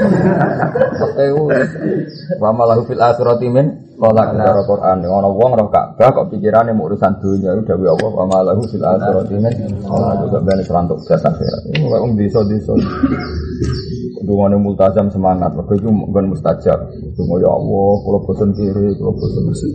Teke 1.19 1.35
wa 2.39 2.55
malahu 2.55 2.87
fil 2.87 3.03
Kolak 3.93 4.33
cara 4.33 4.61
Quran 4.65 5.05
ngono 5.05 5.29
wong 5.37 5.51
roh 5.53 5.69
Ka'bah 5.69 6.09
kok 6.09 6.33
pikirane 6.33 6.73
mau 6.73 6.89
urusan 6.89 7.13
dunia 7.21 7.53
itu 7.53 7.61
dawuh 7.61 7.93
Allah 7.93 8.09
wa 8.09 8.25
malahu 8.25 8.65
fil 8.65 8.81
akhirati 8.81 9.37
min 9.37 9.53
kolak 9.85 10.33
kok 10.33 10.41
ben 10.41 10.59
serantuk 10.65 10.97
jasa 11.05 11.29
akhirat. 11.29 11.61
Ini 11.77 11.85
wong 11.85 12.17
desa-desa. 12.17 12.73
Dungane 14.23 14.55
multazam 14.55 15.11
semangat, 15.11 15.51
mergo 15.51 15.75
iku 15.75 15.91
nggon 15.91 16.31
mustajab. 16.31 16.79
Donga 17.19 17.35
ya 17.43 17.51
Allah, 17.51 17.91
kula 18.07 18.19
bosen 18.23 18.49
kiri, 18.55 18.95
kula 18.95 19.11
bosen 19.19 19.43
mesti. 19.51 19.69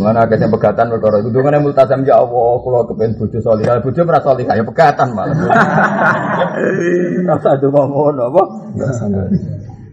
Mana 0.00 0.24
akeh 0.24 0.40
sing 0.40 0.48
pegatan 0.48 0.88
perkara 0.88 1.20
iku 1.20 1.28
dungane 1.28 1.60
multazam 1.60 2.00
ya 2.08 2.24
Allah, 2.24 2.50
kula 2.64 2.88
kepen 2.88 3.20
bojo 3.20 3.36
salihah. 3.36 3.84
Bojo 3.84 4.00
ora 4.00 4.20
salihah 4.24 4.54
ya 4.56 4.64
pegatan 4.64 5.08
malah. 5.12 5.36
Rasa 7.30 7.60
donga 7.60 7.82
ngono 7.84 8.22
apa? 8.32 8.42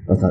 Rasa 0.08 0.28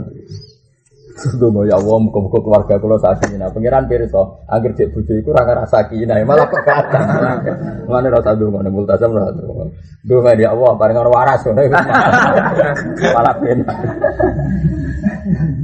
Sedonga 1.20 1.64
ya 1.64 1.80
Allah 1.80 1.96
muga-muga 1.96 2.44
keluarga 2.44 2.74
kula 2.76 3.00
sakinah. 3.00 3.48
Pangeran 3.48 3.88
pirsa, 3.88 4.20
anggere 4.52 4.76
cek 4.76 4.92
bojo 4.92 5.12
iku 5.16 5.32
ora 5.32 5.48
ngrasa 5.48 5.88
sakinah, 5.88 6.20
malah 6.28 6.44
pegatan. 6.52 7.02
Mane 7.88 8.08
rasa 8.12 8.36
donga 8.36 8.60
nek 8.60 8.72
multazam 8.76 9.16
ora 9.16 9.32
donga. 9.32 9.72
Donga 10.04 10.36
ya 10.36 10.52
Allah 10.52 10.76
paring 10.76 10.98
ora 11.00 11.10
waras. 11.10 11.40
Malah 13.16 13.34
penak. 13.40 13.76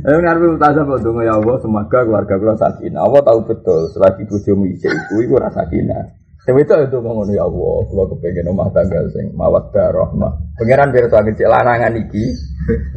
Eh 0.09 0.17
ngarep 0.25 0.41
multazam 0.57 0.89
kok 0.89 1.01
donga 1.05 1.23
ya 1.29 1.35
Allah 1.37 1.55
semoga 1.61 1.99
keluarga 2.01 2.35
kula 2.41 2.55
sakinah. 2.57 3.01
Allah 3.05 3.21
tahu 3.21 3.39
betul 3.45 3.81
selagi 3.93 4.25
bojomu 4.25 4.65
isih 4.73 4.89
iku 4.89 5.21
iku 5.21 5.33
ora 5.37 5.53
sakinah. 5.53 6.22
Tapi 6.43 6.59
itu 6.59 6.75
itu 6.75 6.99
ya 7.39 7.47
Allah, 7.47 7.75
kalau 7.87 8.05
kepengen 8.11 8.51
rumah 8.51 8.67
tangga 8.75 8.99
sing 9.15 9.31
mawaddah 9.39 9.95
rahmah. 9.95 10.33
Pangeran 10.59 10.91
tuh 10.91 11.15
agak 11.15 11.39
lanangan 11.39 11.95
iki, 11.95 12.35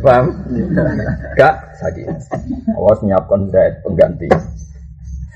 paham? 0.02 0.34
Gak 1.38 1.54
sakit. 1.78 2.10
Awas 2.74 3.06
nyiapkan 3.06 3.46
diet 3.54 3.86
pengganti. 3.86 4.26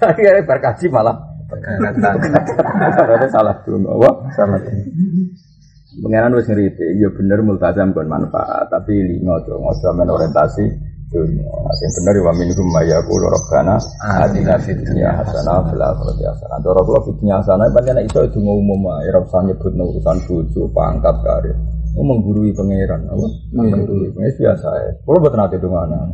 Akhirnya 0.01 0.41
berkaji 0.41 0.89
malah 0.89 1.29
Berkata 1.49 3.25
salah 3.29 3.57
tuh, 3.65 3.77
apa? 3.77 4.09
Salah. 4.37 4.57
Pangeran 6.01 6.37
wis 6.37 6.45
ngerti, 6.45 7.01
ya 7.01 7.09
bener 7.13 7.41
multazam 7.41 7.93
kon 7.97 8.05
manfaat, 8.05 8.69
tapi 8.69 8.93
lingo 9.05 9.37
tuh 9.45 9.57
ngoso 9.57 9.89
orientasi 9.89 10.88
dunia. 11.09 11.49
Sing 11.77 11.89
bener 11.99 12.15
wa 12.21 12.33
minhum 12.37 12.67
ma 12.69 12.81
yaqulu 12.85 13.25
rabbana 13.27 13.75
atina 14.21 14.55
fid 14.61 14.79
dunya 14.85 15.09
hasanah 15.09 15.65
fil 15.67 15.81
akhirati 15.81 16.23
hasanah. 16.29 16.57
Dora 16.61 16.81
kula 16.85 16.99
fid 17.05 17.17
dunya 17.19 17.35
hasanah 17.41 17.65
pancen 17.73 17.99
iso 18.05 18.21
itu 18.23 18.39
umum 18.39 18.85
ae 19.01 19.09
ora 19.09 19.25
usah 19.25 19.41
nyebut 19.43 19.73
urusan 19.73 20.17
bojo, 20.29 20.61
pangkat 20.71 21.15
karir. 21.25 21.57
Mau 21.97 22.05
menggurui 22.15 22.53
pangeran, 22.53 23.01
apa? 23.09 23.25
Menggurui. 23.49 24.13
Wis 24.13 24.37
biasa 24.37 24.67
ae. 24.77 24.89
Kula 25.03 25.17
boten 25.25 25.41
ate 25.41 25.57
dongana. 25.57 26.13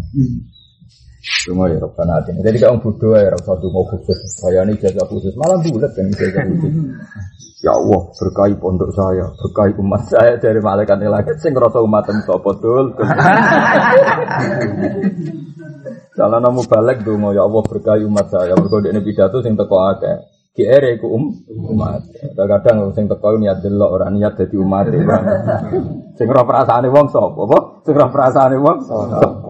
Cuma 1.25 1.65
ya 1.65 1.81
Rabbana 1.81 2.21
atin. 2.21 2.37
Jadi 2.37 2.61
kayak 2.61 2.69
orang 2.69 2.83
bodoh 2.85 3.17
ya 3.17 3.33
rasa 3.33 3.57
mau 3.65 3.85
khusus. 3.89 4.17
Saya 4.37 4.61
ini 4.61 4.77
jaga 4.77 5.09
khusus 5.09 5.33
malah 5.33 5.57
bulat 5.57 5.89
kan 5.97 6.05
jaga 6.13 6.45
khusus. 6.45 6.73
Ya 7.65 7.73
Allah, 7.73 8.01
berkahi 8.13 8.53
pondok 8.61 8.93
saya, 8.93 9.25
berkahi 9.41 9.73
umat 9.81 10.05
saya 10.05 10.37
dari 10.37 10.61
malaikat 10.61 11.01
langit 11.01 11.41
sing 11.41 11.57
rasa 11.57 11.81
umat 11.81 12.05
sapa 12.05 12.51
dul. 12.61 12.93
Salah 16.15 16.39
namu 16.39 16.61
balik 16.69 17.01
dongo 17.01 17.33
ya 17.33 17.41
Allah 17.41 17.63
berkahi 17.65 18.05
umat 18.05 18.29
saya. 18.29 18.53
Mergo 18.53 18.85
dekne 18.85 19.01
pidato 19.01 19.41
sing 19.41 19.57
teko 19.57 19.81
akeh. 19.81 20.17
GR 20.55 20.83
iku 20.95 21.09
um 21.11 21.35
umat. 21.73 22.05
Kadang-kadang 22.37 22.93
sing 22.93 23.09
teko 23.09 23.35
niat 23.41 23.65
delok 23.65 23.91
ora 23.97 24.13
niat 24.13 24.37
dadi 24.37 24.55
umat. 24.61 24.93
Sing 26.15 26.25
ora 26.29 26.45
perasaane 26.45 26.87
wong 26.87 27.09
sapa? 27.09 27.39
Apa? 27.49 27.59
Sing 27.83 27.93
ora 27.97 28.07
perasaane 28.13 28.57
wong 28.61 28.77
sapa? 28.87 29.44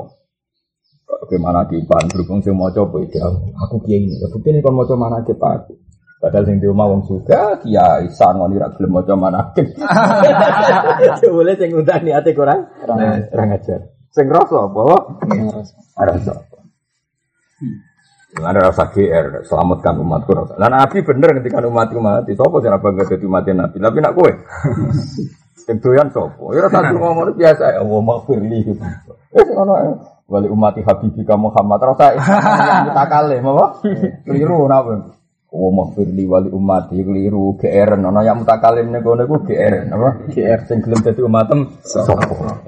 Bagaimana 1.15 1.63
kipan 1.71 2.11
berhubung 2.11 2.43
sing 2.43 2.55
maca 2.59 2.83
apa 2.83 2.97
itu? 2.99 3.17
Aku 3.55 3.79
kiai 3.87 4.03
ini. 4.03 4.19
Bukti 4.19 4.51
ini 4.51 4.59
kon 4.59 4.75
maca 4.75 4.93
mana 4.99 5.23
aku. 5.23 5.35
Padahal 6.19 6.43
sing 6.47 6.57
di 6.59 6.67
rumah 6.67 6.91
wong 6.91 7.07
juga 7.07 7.55
kiai 7.63 8.11
sangon 8.11 8.51
ora 8.51 8.67
gelem 8.75 8.91
maca 8.91 9.13
manakib. 9.15 9.67
Boleh 11.35 11.55
sing 11.55 11.71
udah 11.71 11.97
niate 12.03 12.35
kurang 12.35 12.67
kurang 12.83 13.49
ajar. 13.55 13.95
Sing 14.11 14.27
rasa 14.27 14.67
apa? 14.67 14.83
Rasa. 15.95 16.33
Dengan 18.35 18.51
rasa 18.59 18.91
GR, 18.91 19.47
selamatkan 19.47 19.95
umatku 19.95 20.35
rasa. 20.35 20.59
Dan 20.59 20.75
Nabi 20.75 20.99
bener 20.99 21.39
ketika 21.39 21.63
umatku 21.63 22.03
mati. 22.03 22.35
Sopo 22.35 22.59
sih 22.59 22.67
apa 22.67 22.91
gak 22.91 23.15
jadi 23.15 23.27
mati 23.31 23.55
Nabi? 23.55 23.79
Tapi 23.79 23.97
nak 24.03 24.11
kue. 24.11 24.31
Sing 25.65 25.79
doyan 25.79 26.11
sopo? 26.11 26.51
Ya 26.51 26.67
rasa 26.67 26.83
ngomong 26.91 27.39
biasa 27.39 27.79
ya. 27.79 27.79
Allah. 27.79 28.19
Eh 29.35 29.43
sing 29.43 29.55
ono 29.55 29.75
wali 30.25 30.47
umati 30.49 30.81
habibika 30.81 31.37
Muhammad 31.37 31.79
rasa 31.81 32.17
yang 32.69 32.89
mutakalim 32.89 33.45
apa? 33.45 33.65
Keliru 34.25 34.65
napa? 34.65 35.13
Wa 35.55 35.69
maghfirli 35.71 36.25
wali 36.27 36.49
umati 36.51 36.99
keliru 36.99 37.55
GR 37.55 37.89
ono 37.95 38.19
yang 38.25 38.41
mutakalim 38.41 38.91
nego 38.91 39.13
nego 39.13 39.39
GR 39.45 39.87
apa? 39.87 40.09
GR 40.33 40.59
sing 40.65 40.81
gelem 40.81 40.99
dadi 41.05 41.21
umatem? 41.21 41.59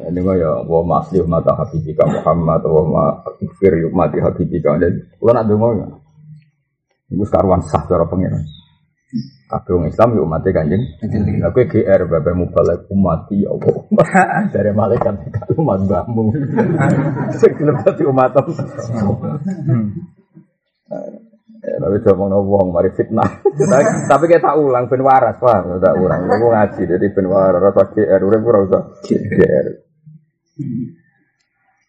Ini 0.08 0.20
kok 0.22 0.36
ya 0.38 0.52
wa 0.63 0.82
masli 0.86 1.17
umat 1.20 1.46
habibika 1.50 2.06
Muhammad 2.06 2.62
wa 2.63 2.82
ma 2.86 3.04
maghfir 3.26 3.89
umati 3.89 4.17
habibika. 4.22 4.78
Dan 4.78 5.17
kula 5.17 5.41
nak 5.41 5.46
donga 5.50 5.70
ya. 5.82 5.88
Iku 7.08 7.24
karuan 7.28 7.63
sah 7.63 7.88
cara 7.88 8.04
pengiran. 8.04 8.57
Kabeh 9.48 9.72
wong 9.80 9.88
Islam 9.88 10.20
yo 10.20 10.28
umate 10.28 10.52
Kanjeng. 10.52 10.84
Lah 11.40 11.56
kowe 11.56 11.64
GR 11.64 12.02
bapak 12.12 12.36
mubalek 12.36 12.84
umati 12.92 13.48
ya 13.48 13.56
Allah. 13.56 13.80
Dari 14.54 14.72
malaikat 14.76 15.16
kalau 15.32 15.64
umat 15.64 15.80
mbahmu. 15.88 16.24
Sing 17.40 17.56
gelem 17.56 17.80
dadi 17.80 18.04
umatem. 18.04 18.44
Ya, 21.64 21.76
tapi 21.80 21.96
coba 22.06 22.24
ngomong 22.28 22.48
wong 22.48 22.68
mari 22.76 22.92
fitnah. 22.92 23.44
tapi, 24.08 24.26
kita 24.28 24.56
ulang 24.56 24.92
ben 24.92 25.04
waras, 25.04 25.40
Pak. 25.40 25.80
Tak 25.80 25.96
ulang. 25.96 26.28
Aku 26.28 26.48
ngaji 26.52 26.82
jadi 26.84 27.06
ben 27.12 27.28
waras 27.32 27.64
rasa 27.64 27.88
GR 27.96 28.22
urip 28.24 28.44
ora 28.44 28.60
usah 28.68 28.82
GR. 29.08 29.68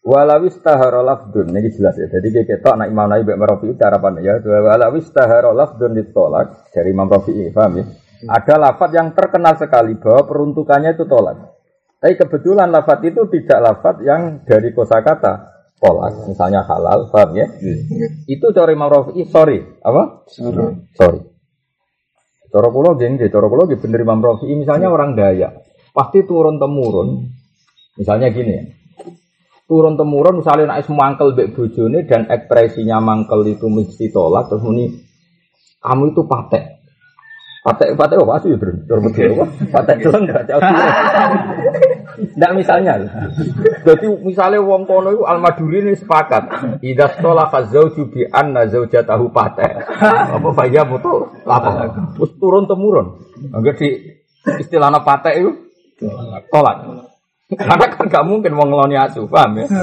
Walawis 0.09 0.57
tahara 0.65 1.05
lafdun 1.05 1.53
ini 1.53 1.69
jelas 1.69 2.01
ya. 2.01 2.09
Jadi 2.09 2.33
kita 2.33 2.57
ketok 2.57 2.81
anak 2.81 2.89
Imam 2.89 3.13
Nawawi 3.13 3.29
Mbak 3.29 3.45
Rafi 3.45 3.67
itu 3.77 3.85
harapan 3.85 4.25
ya. 4.25 4.41
Walawis 4.41 5.13
tahara 5.13 5.53
lafdun 5.53 5.93
ditolak 5.93 6.73
dari 6.73 6.97
Imam 6.97 7.13
Rafi 7.13 7.53
paham 7.53 7.73
ya? 7.77 7.85
Ada 8.25 8.57
lafat 8.57 8.91
yang 8.97 9.13
terkenal 9.13 9.61
sekali 9.61 10.01
bahwa 10.01 10.25
peruntukannya 10.25 10.97
itu 10.97 11.05
tolak. 11.05 11.53
Tapi 12.01 12.17
kebetulan 12.17 12.73
lafat 12.73 13.05
itu 13.05 13.21
tidak 13.29 13.59
lafat 13.61 14.01
yang 14.01 14.41
dari 14.49 14.73
kosakata 14.73 15.45
tolak, 15.77 16.27
misalnya 16.27 16.65
halal, 16.65 17.13
paham 17.13 17.37
ya? 17.37 17.47
Itu 18.25 18.51
cara 18.57 18.73
Imam 18.73 18.89
Rafi, 18.89 19.29
sorry, 19.29 19.61
apa? 19.85 20.25
Sorry. 20.27 20.89
Sorry. 20.97 21.21
Cara 22.49 22.69
kula 22.73 22.97
geng, 22.97 23.21
cara 23.21 23.47
kula 23.47 23.69
nggih 23.69 23.79
bener 23.83 24.01
Imam 24.03 24.25
Rafi, 24.25 24.51
misalnya 24.57 24.89
orang 24.89 25.15
Dayak, 25.15 25.69
pasti 25.93 26.25
turun 26.25 26.57
temurun. 26.57 27.29
Misalnya 27.99 28.31
gini 28.31 28.53
ya. 28.55 28.63
Turun 29.69 30.01
temurun 30.01 30.41
misalnya 30.41 30.81
nek 30.81 30.89
mangkel 30.89 31.37
mbek 31.37 31.53
bojone 31.53 32.09
dan 32.09 32.25
ekspresinya 32.25 33.05
mangkel 33.05 33.45
itu 33.45 33.69
mesti 33.69 34.09
tolak 34.09 34.49
terus 34.49 34.65
muni 34.65 34.89
kamu 35.85 36.17
itu 36.17 36.25
patek. 36.25 36.65
Patek 37.59 38.01
patek 38.01 38.23
apa 38.25 38.41
sih, 38.41 38.57
Bro? 38.57 38.73
Betul 38.89 39.37
apa? 39.37 39.45
Patek 39.69 39.97
doang 40.09 40.25
enggak 40.25 40.49
jauh. 40.49 40.63
Ndak 42.39 42.53
misalnya. 42.57 42.97
Jadi 43.85 44.09
misalnya 44.25 44.65
wong 44.65 44.89
kono 44.89 45.13
itu 45.13 45.23
Al-Maduri 45.29 45.85
ini 45.85 45.93
sepakat. 45.93 46.49
Idza 46.81 47.21
stola 47.21 47.53
fazauju 47.53 48.09
bi 48.09 48.25
anna 48.25 48.65
zaujatahu 48.65 49.29
patek. 49.29 49.85
Apa 50.01 50.49
bahaya 50.49 50.89
betul? 50.89 51.29
Lapa. 51.45 51.93
Terus 52.17 52.31
turun 52.41 52.65
temurun. 52.65 53.21
Enggak 53.53 53.85
di 53.85 54.17
istilahnya 54.65 55.05
patek 55.05 55.35
itu 55.45 55.51
tolak. 56.49 57.08
Karena 57.49 57.81
kan 57.81 58.13
gak 58.13 58.29
mungkin 58.29 58.53
wong 58.61 58.69
ngeloni 58.69 58.97
asu, 59.01 59.25
paham 59.25 59.65
ya? 59.65 59.67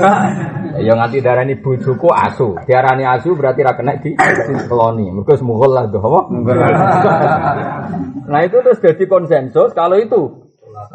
Ya 0.75 0.91
nganti 0.91 1.23
darani 1.23 1.55
bojoku 1.57 2.11
asu. 2.11 2.53
Diarani 2.67 3.07
asu 3.07 3.33
berarti 3.33 3.63
ra 3.63 3.73
kena 3.73 3.95
di 3.97 4.11
keloni. 4.67 5.07
Mergo 5.07 5.33
semughul 5.33 5.71
lah 5.71 5.87
tuh, 5.87 6.03
apa? 6.03 6.21
Nah 8.25 8.41
itu 8.41 8.57
terus 8.59 8.81
jadi 8.81 9.05
konsensus 9.07 9.71
kalau 9.71 9.95
itu 9.95 10.49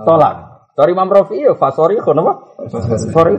tolak. 0.04 0.66
Sorry 0.74 0.92
Imam 0.92 1.10
Rafi 1.10 1.42
ya 1.42 1.54
fasori 1.56 1.98
kon 2.02 2.20
apa? 2.20 2.32
Sorry. 3.10 3.38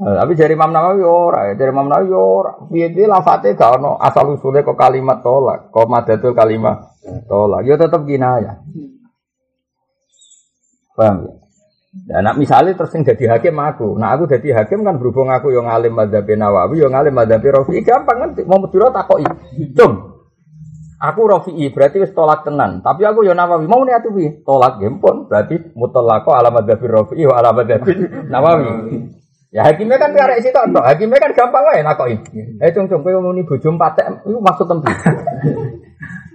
Nah, 0.00 0.24
tapi 0.24 0.32
dari 0.32 0.56
Imam 0.56 0.72
Nawawi 0.72 1.04
ora, 1.04 1.52
ya. 1.52 1.60
dari 1.60 1.76
Imam 1.76 1.84
Nawawi 1.84 2.14
ora. 2.14 2.52
Piye-piye 2.64 3.04
lafate 3.04 3.52
gak 3.52 3.82
ono 3.82 4.00
asal 4.00 4.32
usule 4.32 4.64
kok 4.64 4.78
kalimat 4.78 5.20
tolak, 5.20 5.68
kok 5.68 5.90
madatul 5.90 6.32
kalimat 6.32 6.96
tolak. 7.28 7.68
Ya 7.68 7.76
tetep 7.76 8.00
kinayah. 8.08 8.64
Paham 10.96 11.16
ya? 11.28 11.39
Nah, 11.90 12.22
nak 12.22 12.38
misalnya 12.38 12.78
terus 12.78 12.94
yang 12.94 13.02
jadi 13.02 13.34
hakim 13.34 13.58
aku, 13.58 13.98
nah 13.98 14.14
aku 14.14 14.30
jadi 14.30 14.62
hakim 14.62 14.86
kan 14.86 14.94
berhubung 15.02 15.26
aku 15.26 15.50
yang 15.50 15.66
ngalim 15.66 15.90
madhabi 15.90 16.38
Nawawi, 16.38 16.86
yang 16.86 16.94
ngalim 16.94 17.18
madhabi 17.18 17.50
Rafi'i, 17.50 17.82
gampang 17.82 18.14
kan, 18.14 18.30
mau 18.46 18.62
medura 18.62 18.94
takoi. 18.94 19.26
Cung, 19.74 20.22
aku 21.02 21.20
Rafi'i 21.26 21.66
berarti 21.74 21.98
wis 21.98 22.14
tolak 22.14 22.46
tenan, 22.46 22.78
tapi 22.78 23.02
aku 23.02 23.26
yang 23.26 23.34
Nawawi, 23.34 23.66
mau 23.66 23.82
nih 23.82 23.98
atuh 23.98 24.14
tolak 24.46 24.78
gempon, 24.78 25.26
berarti 25.26 25.74
mutlaqo 25.74 26.30
ala 26.30 26.54
madhabi 26.54 26.86
Rafi'i 26.86 27.26
wa 27.26 27.34
ala 27.42 27.50
madhabi 27.50 27.92
Nawawi. 28.30 28.70
Ya 29.50 29.66
hakimnya 29.66 29.98
kan 29.98 30.14
karek 30.14 30.46
sih 30.46 30.54
tok, 30.54 30.70
hakimnya 30.70 31.18
kan 31.18 31.34
gampang 31.34 31.74
wae 31.74 31.82
nakoi. 31.82 32.14
Eh 32.62 32.70
cung 32.70 32.86
cung, 32.86 33.02
kowe 33.02 33.18
muni 33.18 33.42
bojo 33.42 33.66
patek, 33.74 34.22
iku 34.30 34.38
maksud 34.38 34.70
tempi. 34.70 34.94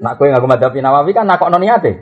Nak 0.03 0.19
kowe 0.19 0.27
ngaku 0.27 0.47
madhabi 0.51 0.83
Nawawi 0.83 1.15
kan 1.15 1.23
nakokno 1.23 1.63
niate. 1.63 1.95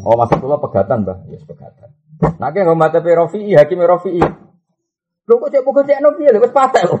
Oh 0.00 0.16
maksud 0.16 0.40
kula 0.40 0.56
pegatan, 0.56 1.04
Mbah. 1.04 1.28
Yes 1.28 1.44
pegatan. 1.44 1.92
Nah, 2.16 2.48
kayak 2.48 2.64
nggak 2.64 2.78
mata 2.80 2.98
Rafi'i, 3.00 3.52
hakim 3.52 3.84
Rafi'i. 3.84 4.24
Lho 5.26 5.34
kok 5.42 5.50
cek 5.50 5.66
bukan 5.66 5.82
cek 5.90 5.98
nopi 5.98 6.22
lho, 6.30 6.38
wis 6.38 6.54
patek 6.54 6.86
lho. 6.86 6.96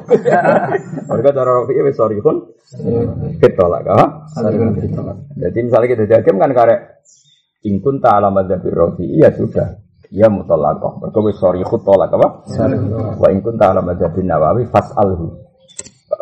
Harga 1.08 1.30
cara 1.30 1.50
Rafi'i 1.62 1.80
wis 1.86 1.94
sorry 1.94 2.18
pun. 2.18 2.42
Ketolak, 3.38 3.86
ah. 3.86 4.26
Jadi 5.38 5.58
misalnya 5.62 5.86
kita 5.86 6.02
jadi 6.10 6.14
hakim 6.20 6.36
kan 6.42 6.50
karek 6.50 7.06
ingkun 7.62 8.02
ta'ala 8.02 8.34
madzhabi 8.34 8.68
Rafi'i 8.74 9.22
ya 9.22 9.30
sudah. 9.30 9.78
Ya 10.10 10.26
mutolakoh. 10.26 11.02
Mereka 11.02 11.18
wis 11.22 11.38
sorry 11.38 11.62
khut 11.62 11.86
tolak 11.86 12.10
apa? 12.10 12.42
Wa 13.16 13.28
ingkun 13.30 13.56
ta'ala 13.56 13.80
madzhabi 13.80 14.26
Nawawi 14.26 14.66
fas'alhu. 14.68 15.46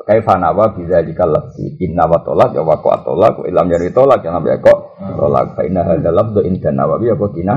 Kaifa 0.05 0.37
nawa 0.37 0.77
bisa 0.77 1.01
jika 1.01 1.25
lebih 1.25 1.81
inna 1.81 2.05
wa 2.05 2.21
tolak 2.21 2.53
ya 2.53 2.61
wa 2.61 2.77
wa 2.77 3.29
ilam 3.49 3.69
jadi 3.73 3.89
tolak 3.89 4.21
ya 4.21 4.37
nabi 4.37 4.53
kok 4.61 5.01
tolak 5.01 5.57
fa 5.57 5.65
inna 5.65 5.81
hadza 5.81 6.13
lafdhu 6.13 6.45
inda 6.45 6.69
nawawi 6.73 7.09
apa 7.13 7.27
kina 7.33 7.57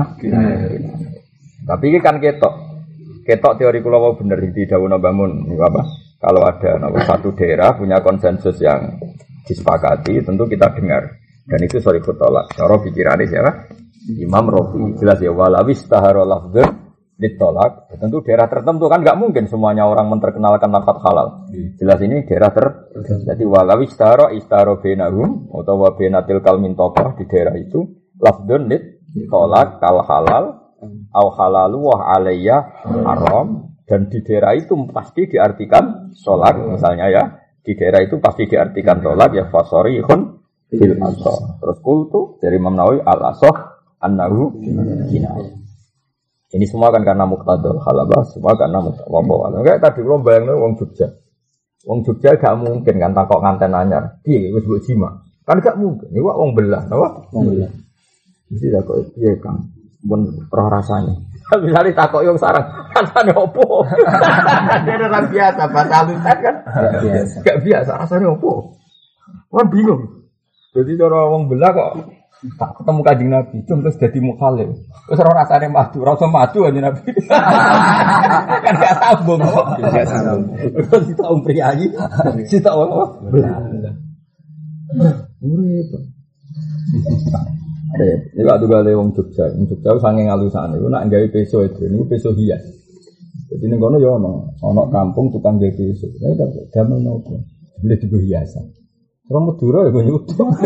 tapi 1.68 1.84
ini 1.92 2.00
kan 2.00 2.16
ketok. 2.16 2.54
Ketok 3.28 3.60
teori 3.60 3.84
kula 3.84 4.00
mau 4.00 4.16
bener 4.16 4.40
di 4.40 4.64
dawuh 4.64 4.88
bangun 4.96 5.52
apa? 5.60 5.82
Kalau 6.16 6.42
ada 6.48 6.80
nomor 6.80 7.04
satu 7.04 7.36
daerah 7.36 7.76
punya 7.76 8.00
konsensus 8.00 8.56
yang 8.58 8.96
disepakati, 9.44 10.24
tentu 10.24 10.48
kita 10.48 10.72
dengar. 10.72 11.04
Dan 11.44 11.60
itu 11.60 11.76
sorry 11.78 12.00
kutolak. 12.00 12.48
Cara 12.56 12.80
pikirannya 12.80 13.28
siapa? 13.28 13.52
Imam 14.16 14.48
Rofi 14.48 14.96
jelas 14.96 15.20
ya 15.20 15.28
walawis 15.28 15.84
taharo 15.84 16.24
lafdun 16.24 16.88
ditolak. 17.20 17.92
Tentu 18.00 18.24
daerah 18.24 18.48
tertentu 18.48 18.88
kan 18.88 19.04
nggak 19.04 19.18
mungkin 19.20 19.44
semuanya 19.44 19.84
orang 19.84 20.08
menterkenalkan 20.08 20.72
lafat 20.72 20.96
halal. 21.04 21.48
Jelas 21.76 22.00
ini 22.00 22.24
daerah 22.24 22.50
ter. 22.50 22.66
Jadi 23.28 23.44
walawis 23.44 23.92
taharo 23.92 24.32
istaro 24.32 24.80
benahum 24.80 25.52
atau 25.52 25.76
wabenatil 25.84 26.40
kalmin 26.40 26.72
tokoh 26.72 27.14
di 27.20 27.28
daerah 27.28 27.54
itu 27.60 27.84
lafdun 28.16 28.72
ditolak 29.12 29.78
kal 29.78 30.00
halal 30.04 30.57
au 31.12 31.28
halalu 31.34 31.78
wa 31.82 32.14
alayya 32.14 32.84
haram 32.84 33.74
dan 33.88 34.06
di 34.06 34.20
daerah 34.22 34.54
itu 34.54 34.74
pasti 34.92 35.26
diartikan 35.26 36.14
sholat 36.14 36.54
misalnya 36.58 37.06
ya 37.10 37.24
di 37.64 37.74
daerah 37.74 38.04
itu 38.04 38.20
pasti 38.22 38.46
diartikan 38.46 39.02
sholat 39.02 39.30
ya 39.34 39.44
fasori 39.50 39.98
khun 40.04 40.38
fil 40.68 40.96
asoh 41.00 41.58
terus 41.58 41.78
kultu 41.80 42.36
dari 42.38 42.60
Imam 42.60 42.76
Nawawi 42.76 43.02
al 43.02 43.20
asoh 43.32 43.54
annahu 43.98 44.60
ini 46.48 46.64
semua 46.64 46.88
kan 46.94 47.04
karena 47.04 47.28
muktadul 47.28 47.82
halabah 47.82 48.22
semua 48.30 48.56
karena 48.56 48.78
muktadul 48.80 49.64
kayak 49.66 49.80
tadi 49.82 50.00
belum 50.00 50.22
bayangin 50.22 50.56
wong 50.56 50.78
Jogja 50.78 51.08
Wong 51.86 52.02
Jogja 52.02 52.34
gak 52.34 52.58
mungkin 52.58 53.00
kan 53.00 53.14
takok 53.14 53.40
nganten 53.40 53.72
anyar. 53.72 54.18
Piye 54.20 54.50
wis 54.50 54.66
mbok 54.66 54.82
jima? 54.82 55.08
Kan 55.46 55.62
gak 55.62 55.78
mungkin. 55.80 56.10
Iku 56.10 56.26
wong 56.26 56.52
belah, 56.52 56.84
apa? 56.84 57.30
Wong 57.30 57.54
belah. 57.54 57.70
Mesti 58.50 58.66
takok 58.74 58.96
piye 59.14 59.38
Kang? 59.38 59.62
Mun 60.06 60.46
roh 60.46 60.68
rasane. 60.70 61.26
Misalnya 61.48 61.96
takok 61.96 62.22
yang 62.22 62.36
sarang, 62.36 62.62
rasane 62.92 63.32
opo? 63.32 63.82
Dia 64.84 64.94
orang 65.00 65.32
biasa, 65.32 65.62
bahasa 65.72 65.94
halusan 66.04 66.36
kan? 66.44 66.56
Gak 66.68 67.00
biasa. 67.02 67.36
Gak 67.40 67.58
biasa, 67.64 67.90
rasanya 68.04 68.26
opo? 68.36 68.78
Wah 69.48 69.64
bingung. 69.64 70.28
Jadi 70.76 71.00
cara 71.00 71.24
wong 71.32 71.48
belah 71.48 71.72
kok 71.72 71.90
tak 72.54 72.70
ketemu 72.78 73.00
kajing 73.02 73.30
Nabi, 73.34 73.56
cum 73.66 73.82
terus 73.82 73.98
jadi 73.98 74.18
mukhalif. 74.22 74.70
Terus 75.10 75.18
orang 75.26 75.42
rasanya 75.42 75.68
madu, 75.74 75.98
rasa 76.06 76.30
madu 76.30 76.62
aja 76.62 76.78
Nabi. 76.78 77.02
kan 78.64 78.74
gak 78.78 78.94
sambung 79.02 79.42
kok. 79.42 79.66
Gak 79.82 80.06
sambung. 80.06 80.46
Terus 80.54 81.02
kita 81.10 81.24
om 81.26 81.40
priayi, 81.42 81.90
kita 82.46 82.70
apa? 82.70 83.02
Belah. 83.26 83.58
Urip. 85.42 85.88
Eh, 87.88 88.36
ini 88.36 88.44
gak 88.44 88.60
juga 88.60 88.84
wong 88.84 89.16
Jogja, 89.16 89.48
wong 89.48 89.64
Jogja 89.64 89.96
sange 89.96 90.28
ngalusan 90.28 90.76
itu 90.76 90.86
nak 90.92 91.08
gawe 91.08 91.26
peso 91.32 91.64
itu, 91.64 91.88
ini 91.88 92.04
peso 92.04 92.36
hias. 92.36 92.60
Jadi 93.48 93.64
ini 93.64 93.80
kono 93.80 93.96
ya 93.96 94.12
ono, 94.12 94.52
ono 94.60 94.92
kampung 94.92 95.32
tukang 95.32 95.56
gawe 95.56 95.72
peso. 95.72 96.04
Saya 96.20 96.36
tak 96.36 96.68
damel 96.68 97.00
nopo, 97.00 97.40
boleh 97.80 97.96
juga 97.96 98.20
hiasan. 98.20 98.68
Orang 99.28 99.44
Madura 99.52 99.84
ya 99.84 99.92
gue 99.92 100.04
nyutup. 100.08 100.48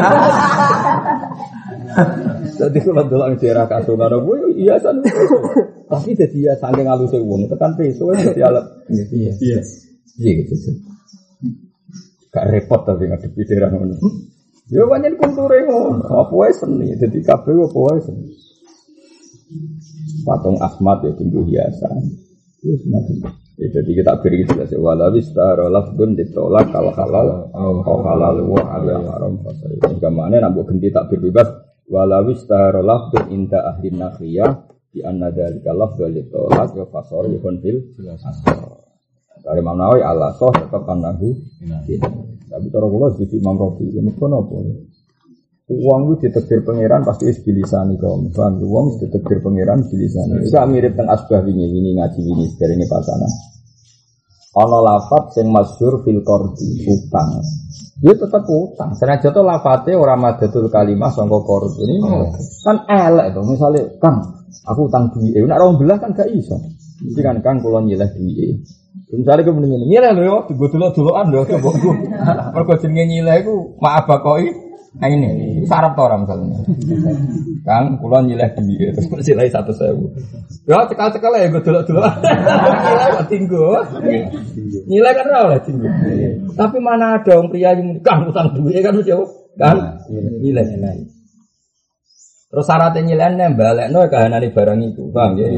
Jadi 2.62 2.78
kalau 2.78 3.04
dulu 3.10 3.26
di 3.34 3.38
daerah 3.42 3.66
Kasungan, 3.66 4.22
gue 4.22 4.54
hiasan. 4.58 5.02
Tapi 5.92 6.16
jadi 6.16 6.38
ya 6.48 6.54
saking 6.56 6.88
halusnya 6.88 7.20
uang, 7.20 7.52
tekan 7.52 7.76
peso 7.76 8.08
ya 8.16 8.32
jadi 8.32 8.40
alat. 8.48 8.64
Iya. 8.88 9.60
Iya 10.16 10.32
gitu. 10.40 10.54
Gak 12.32 12.48
repot 12.48 12.80
tapi 12.88 13.12
ngadepi 13.12 13.44
daerah 13.44 13.68
ngono. 13.68 13.92
Ya 14.72 14.88
banyak 14.88 15.20
kulture 15.20 15.68
ngono. 15.68 16.00
Apa 16.08 16.32
wae 16.32 16.52
seni. 16.56 16.96
Dadi 16.96 17.20
kabeh 17.20 17.52
apa 17.60 17.78
wae 17.78 18.00
seni. 18.00 18.32
Patung 20.24 20.56
Ahmad 20.64 21.04
ya 21.04 21.12
tinggi 21.12 21.52
hiasan. 21.52 22.00
Terus 22.62 22.82
macam 22.88 23.36
Ya, 23.60 23.68
jadi 23.68 23.90
kita 24.00 24.16
beri 24.24 24.48
gitu 24.48 24.56
ya. 24.56 24.64
Walau 24.80 25.12
istara 25.12 25.68
lafdun 25.68 26.16
ditolak 26.16 26.72
kalau 26.72 26.88
halal, 26.96 27.52
kalau 27.52 28.00
halal 28.00 28.36
wa 28.48 28.64
ala 28.64 28.96
haram 29.12 29.38
fasai. 29.44 29.76
Jika 29.92 30.08
mana 30.08 30.40
nambah 30.40 30.64
ganti 30.66 30.88
takbir 30.88 31.20
bebas. 31.20 31.52
Walau 31.84 32.32
istara 32.32 32.80
lafdun 32.80 33.28
inda 33.28 33.60
ahli 33.60 33.92
nakhiyah 33.92 34.72
di 34.88 35.04
anna 35.04 35.28
dalika 35.28 35.76
lafdun 35.76 36.16
ditolak 36.16 36.72
ya 36.72 36.88
fasor 36.88 37.28
ya 37.28 37.38
konfil. 37.44 37.92
Dari 39.42 39.58
Imam 39.60 39.76
Nawawi 39.76 40.00
Allah 40.00 40.32
soh 40.34 40.50
tetap 40.54 40.88
anahu. 40.88 41.36
Tapi 42.52 42.66
cara 42.68 42.84
kula 42.84 43.08
di 43.16 43.24
Imam 43.32 43.56
Rafi, 43.56 43.88
ya 43.88 44.04
mesti 44.04 44.20
apa? 44.20 44.56
Uang 45.72 46.00
itu 46.12 46.28
ditegir 46.28 46.60
pangeran 46.68 47.00
pasti 47.00 47.32
is 47.32 47.40
bilisani 47.40 47.96
kaum. 47.96 48.28
Paham? 48.28 48.60
Uang 48.60 48.92
itu 48.92 49.08
ditegir 49.08 49.40
pangeran 49.40 49.88
bilisani. 49.88 50.44
Itu 50.44 50.60
mirip 50.68 50.92
dengan 50.92 51.16
asbah 51.16 51.40
ini, 51.48 51.64
ini 51.64 51.96
ngaji 51.96 52.20
ini 52.20 52.44
dari 52.60 52.76
ini 52.76 52.84
pasana. 52.84 53.28
Ono 54.52 54.84
lafat 54.84 55.32
sing 55.32 55.48
masyhur 55.48 56.04
fil 56.04 56.20
qardi 56.20 56.84
utang. 56.84 57.40
Dia 58.04 58.12
tetap 58.12 58.44
utang. 58.44 58.92
Senajan 58.92 59.32
tuh 59.32 59.40
lafate 59.40 59.96
ora 59.96 60.12
madatul 60.12 60.68
kalimah 60.68 61.08
sangka 61.08 61.40
qardi. 61.40 61.88
Ini 61.88 61.96
kan 62.60 62.84
elek 62.84 63.32
itu. 63.32 63.40
Misalnya, 63.48 63.82
Kang, 63.96 64.44
aku 64.68 64.92
utang 64.92 65.08
duit. 65.08 65.40
Nek 65.40 65.56
ora 65.56 65.72
belah 65.72 65.96
kan 65.96 66.12
gak 66.12 66.28
iso. 66.36 66.60
Mesti 67.02 67.20
kan 67.20 67.36
Kang 67.42 67.58
kula 67.58 67.82
nyileh 67.82 68.08
duit. 68.14 68.62
Misalnya 69.12 69.44
gue 69.44 69.54
mendingin 69.54 69.84
nyileh 69.88 70.10
lho 70.16 70.48
gue 70.48 70.68
dulu 70.72 70.86
duluan 70.94 71.26
lho 71.28 71.42
gue. 71.44 71.58
Mergo 72.54 72.74
jenenge 72.80 73.04
nyileh 73.10 73.34
iku 73.42 73.76
maaf 73.82 74.06
bakoi. 74.06 74.48
Nah 74.92 75.08
ini, 75.08 75.64
sarap 75.64 75.96
to 75.96 76.04
orang 76.04 76.28
misalnya. 76.28 76.68
Kang, 77.64 77.96
kula 77.96 78.20
nyileh 78.20 78.52
duit 78.60 78.92
terus 78.92 79.24
nyileh 79.24 79.48
satu 79.48 79.72
sewu. 79.72 80.12
Ya 80.68 80.84
cekal-cekal 80.84 81.32
ya 81.32 81.48
gue 81.48 81.64
dulu-dulu. 81.64 82.00
Nyileh 82.04 83.06
kok 83.16 83.26
tinggu. 83.32 83.66
Nyileh 84.86 85.12
kan 85.16 85.24
ora 85.32 85.40
oleh 85.48 85.60
tinggu. 85.64 85.88
Tapi 86.52 86.76
mana 86.78 87.16
ada 87.16 87.32
orang 87.40 87.48
pria 87.48 87.72
yang 87.72 88.04
kang 88.04 88.28
utang 88.28 88.52
duit 88.52 88.84
kan 88.84 88.92
mesti? 88.92 89.12
Kan 89.56 89.76
nyileh 90.44 90.64
nyileh. 90.64 91.08
Terus 92.52 92.68
syaratnya 92.68 93.00
nyileh 93.00 93.28
nembak 93.32 93.88
no 93.88 94.04
kahanane 94.12 94.52
barang 94.52 94.80
itu, 94.84 95.08
paham 95.08 95.40
ya? 95.40 95.48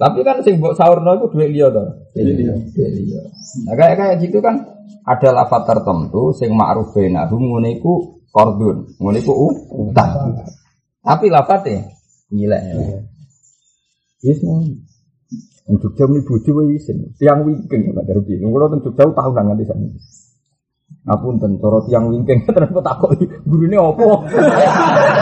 Tapi 0.00 0.24
kan 0.24 0.40
sing 0.40 0.56
mbok 0.56 0.80
saurno 0.80 1.12
iku 1.20 1.28
duit 1.28 1.52
liya 1.52 1.68
to. 1.68 1.84
Duit 2.16 2.40
liya. 2.40 3.20
Nah 3.68 3.74
kayak 3.76 3.94
kayak 4.00 4.14
gitu 4.24 4.40
kan 4.40 4.64
ada 5.04 5.28
lafaz 5.36 5.68
tertentu 5.68 6.32
sing 6.32 6.56
ma'ruf 6.56 6.96
bainahu 6.96 7.36
ngene 7.36 7.76
iku 7.76 8.24
qardun, 8.32 8.96
ngene 8.96 9.20
iku 9.20 9.52
utang. 9.76 10.40
Tapi 11.04 11.26
lafate 11.28 12.00
nyilek. 12.32 12.62
Yes, 14.24 14.40
untuk 15.70 15.94
jam 15.94 16.10
ini 16.10 16.26
bojo 16.26 16.50
wae 16.58 16.74
isin. 16.74 17.14
Tiang 17.14 17.46
wingking 17.46 17.94
nek 17.94 18.02
dari 18.08 18.20
biyen. 18.24 18.50
Kulo 18.50 18.66
teng 18.72 18.80
Jogja 18.82 19.06
tahunan 19.06 19.44
nganti 19.52 19.64
sakniki. 19.68 20.00
Ngapunten 21.06 21.62
cara 21.62 21.78
tiang 21.86 22.04
wingking 22.10 22.42
terus 22.50 22.72
takoki 22.74 23.24
gurune 23.46 23.78
opo? 23.78 24.26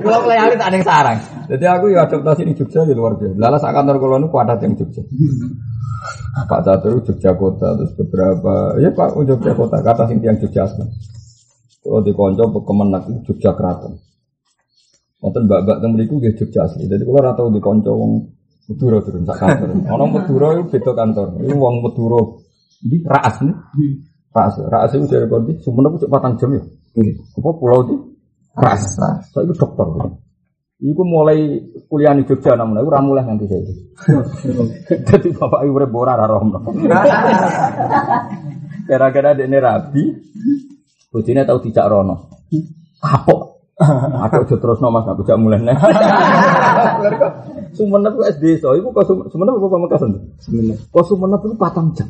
Kulo 0.00 0.18
klayali 0.24 0.54
tak 0.60 0.68
ning 0.72 0.84
sarang. 0.84 1.18
Jadi 1.50 1.64
aku 1.66 1.90
ya 1.90 2.06
adaptasi 2.06 2.46
di 2.46 2.54
Jogja 2.54 2.86
ya 2.86 2.94
luar 2.94 3.18
biasa. 3.18 3.34
Lala 3.36 3.58
sak 3.58 3.72
kantor 3.74 3.96
kulo 3.98 4.16
niku 4.22 4.36
ada 4.38 4.54
yang 4.60 4.76
Jogja. 4.76 5.02
Pak 6.46 6.60
Catur 6.62 7.02
Jogja 7.02 7.34
kota 7.34 7.74
terus 7.74 7.92
beberapa 7.98 8.78
ya 8.78 8.90
Pak 8.94 9.18
Jogja 9.26 9.52
kota 9.56 9.82
kata 9.82 10.06
sing 10.06 10.22
tiang 10.22 10.38
Jogja 10.38 10.68
asma. 10.68 10.86
Kalau 11.80 12.04
di 12.04 12.12
konco 12.12 12.44
kemenak 12.62 13.02
Jogja 13.24 13.56
keraton. 13.56 13.96
Wonten 15.20 15.44
mbak-mbak 15.44 15.76
teng 15.84 15.90
mriku 15.96 16.14
nggih 16.16 16.32
Jogja 16.36 16.64
asli. 16.64 16.88
Jadi 16.88 17.02
kula 17.04 17.20
ora 17.20 17.32
tau 17.36 17.52
di 17.52 17.60
konco 17.60 17.92
wong 17.92 18.12
Madura 18.70 19.02
turun 19.02 19.26
sak 19.26 19.36
kantor. 19.42 19.68
Ana 19.92 20.04
Madura 20.06 20.48
iku 20.54 20.62
beda 20.70 20.92
kantor. 20.94 21.26
Iku 21.42 21.54
wong 21.58 21.74
Madura 21.82 22.20
di 22.80 22.96
Raas 23.02 23.36
nih. 23.42 23.56
Raas, 24.30 24.54
Raas 24.62 24.94
itu 24.94 25.10
dari 25.10 25.26
kondi 25.26 25.58
Sumenep 25.58 25.98
cek 25.98 26.06
patang 26.06 26.38
jam 26.38 26.54
ya. 26.54 26.62
Apa 27.34 27.50
pulau 27.58 27.82
di 28.50 28.58
Raas. 28.58 28.84
Saya 29.30 29.42
itu 29.46 29.54
dokter. 29.54 29.86
Iku 30.80 31.04
mulai 31.04 31.60
kuliah 31.92 32.16
di 32.16 32.24
Jogja 32.24 32.56
namun 32.56 32.80
aku 32.80 32.88
ora 32.88 33.04
mulai 33.04 33.24
nganti 33.28 33.44
saya. 33.52 33.68
Jadi 35.12 35.28
bapak 35.36 35.68
ibu 35.68 35.76
urip 35.76 35.92
ora 35.92 36.16
ora 36.16 36.24
roh. 36.24 36.40
Gara-gara 38.88 39.36
dekne 39.36 39.60
rabi, 39.60 40.02
bojone 41.12 41.44
tau 41.44 41.60
dijak 41.60 41.84
rono. 41.84 42.32
Kapok. 42.96 43.40
Aku 43.80 44.44
aja 44.44 44.56
terus 44.60 44.80
mas, 44.80 45.08
aku 45.08 45.24
jak 45.24 45.40
mulai 45.40 45.56
nih. 45.60 45.72
Sumenep 47.72 48.12
ku 48.12 48.28
SD 48.28 48.60
so, 48.60 48.76
iku 48.76 48.92
kok 48.92 49.08
Sumenep 49.08 49.56
apa 49.56 49.68
Pamekasan? 49.72 50.36
Sumenep. 50.36 50.76
Kok 50.92 51.04
Sumenep 51.08 51.40
itu 51.48 51.56
patang 51.56 51.88
jam. 51.96 52.08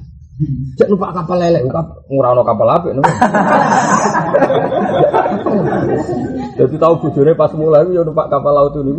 Cek 0.75 0.89
numpak 0.89 1.13
kapal 1.13 1.37
lelek, 1.37 1.69
ngurano 2.09 2.43
kapal 2.43 2.67
no. 2.97 3.03
Jadi 6.59 6.77
tahu 6.77 6.95
bujurnya 7.07 7.35
pas 7.37 7.53
mulai 7.57 7.89
ya 7.93 8.05
numpak 8.05 8.29
kapal 8.29 8.53
laut 8.53 8.75
itu 8.77 8.93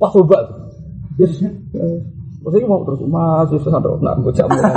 pas 0.00 0.12
obat. 0.16 0.44
Yes. 1.20 1.42
Maksudnya 2.44 2.68
mau 2.68 2.84
terus 2.84 3.00
mas, 3.08 3.48
terus 3.48 3.68
ada 3.72 3.90
nak 4.04 4.20
bocah 4.20 4.46
mulai. 4.48 4.74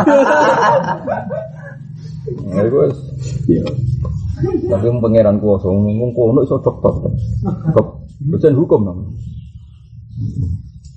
Ya 2.51 2.61
itu 2.67 2.77
iya. 3.47 3.63
Tapi 4.67 4.85
pangeran 5.01 5.39
kuasa 5.39 5.67
ngomong 5.71 6.11
kono 6.13 6.43
iso 6.43 6.59
dokter. 6.59 6.93
Dosen 8.27 8.53
hukum 8.55 8.81
namanya. 8.83 9.13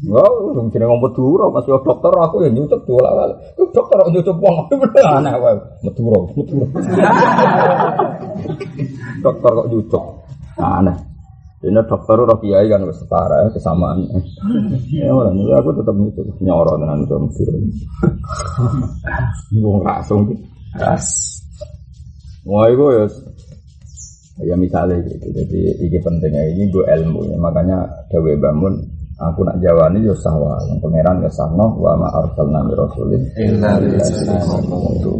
Enggak, 0.00 0.32
wong 0.56 0.72
jenenge 0.72 0.96
Madura 0.96 1.52
masih 1.52 1.76
dokter 1.84 2.08
aku 2.08 2.40
ya 2.40 2.48
nyucuk 2.48 2.80
dua. 2.88 3.36
Ku 3.52 3.68
dokter 3.68 4.00
kok 4.00 4.08
nyucuk 4.16 4.36
wong 4.40 4.56
aneh 5.20 5.34
wae. 5.36 5.56
Madura, 5.84 6.18
Madura. 6.32 6.66
dokter 9.20 9.50
kok 9.52 9.68
nyucuk. 9.68 10.04
Aneh. 10.56 10.96
Ini 11.60 11.84
dokter 11.84 12.16
ora 12.16 12.32
kiai 12.40 12.72
kan 12.72 12.80
setara 12.96 13.44
ya 13.44 13.48
kesamaan. 13.52 14.08
Ya 14.88 15.12
ora 15.12 15.36
aku 15.60 15.70
tetap 15.76 15.92
nyucuk 15.92 16.24
nyoro 16.40 16.80
itu 16.80 17.16
Madura. 17.20 17.58
Wong 19.60 19.80
langsung 19.88 20.20
ras. 20.80 21.04
Wah, 22.48 22.72
itu 22.72 22.84
ya 22.88 23.04
ya 24.48 24.56
misalnya 24.56 24.96
gitu. 25.04 25.28
Jadi 25.28 25.60
ini 25.84 25.98
pentingnya 26.00 26.42
ini 26.56 26.72
gue 26.72 26.88
ilmu 26.88 27.28
ya. 27.28 27.36
Makanya 27.36 28.08
Dewi 28.08 28.40
Bangun 28.40 28.80
aku 29.20 29.44
nak 29.44 29.60
jawani 29.60 30.00
yo 30.00 30.16
sahwa 30.16 30.56
yang 30.64 30.80
pangeran 30.80 31.20
ya 31.20 31.30
sahno 31.30 31.76
wa 31.76 31.92
ma 32.00 32.08
arsalna 32.08 32.64
min 32.64 32.74
rasulin. 32.74 33.22
Illa 33.36 33.76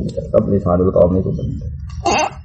tetap 0.09 0.43
lisanul 0.49 0.89
kaum 0.89 1.21
itu 1.21 1.29
penting 1.29 1.69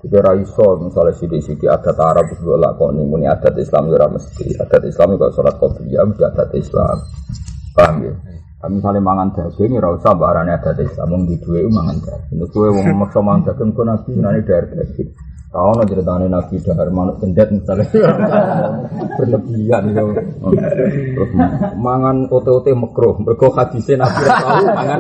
Jika 0.04 0.20
ra 0.20 0.36
iso 0.36 0.84
misalnya 0.84 1.16
sidik-sidik 1.16 1.72
adat 1.72 1.96
Arab 1.96 2.28
wis 2.28 2.44
lakoni 2.44 3.02
muni 3.08 3.26
adat 3.26 3.56
Islam 3.56 3.88
ora 3.88 4.12
mesti. 4.12 4.52
Adat 4.60 4.84
Islam 4.84 5.16
kok 5.16 5.32
salat 5.32 5.56
qobliyah 5.58 6.04
mesti 6.04 6.24
adat 6.28 6.52
Islam. 6.60 6.98
Paham 7.72 7.96
ya? 8.04 8.14
Kami 8.66 8.82
misalnya 8.82 9.02
mangan 9.04 9.30
daging, 9.30 9.78
ya 9.78 9.90
usah 9.94 10.18
barangnya 10.18 10.58
ada 10.58 10.82
Islam, 10.82 11.08
mau 11.14 11.22
di 11.22 11.38
dua 11.38 11.70
mangan 11.70 11.98
daging. 12.02 12.40
Itu 12.50 12.58
mau 12.66 13.06
maksa 13.06 13.20
mangan 13.22 13.42
daging, 13.54 13.70
kok 13.78 13.86
nabi 13.86 14.12
nani 14.18 14.42
dari 14.42 14.68
daging. 14.74 15.10
Kau 15.56 15.72
no 15.72 15.88
ceritanya 15.88 16.28
nabi 16.28 16.60
dahar 16.60 16.92
manuk 16.92 17.16
cendet 17.24 17.48
misalnya 17.48 17.88
berlebihan 19.16 19.88
itu. 19.88 20.04
Terus 21.16 21.32
mangan 21.80 22.28
ote-ote 22.28 22.76
makruh, 22.76 23.16
mereka 23.24 23.56
hadisnya 23.56 24.04
nabi 24.04 24.20
tahu 24.28 24.68
mangan 24.68 25.00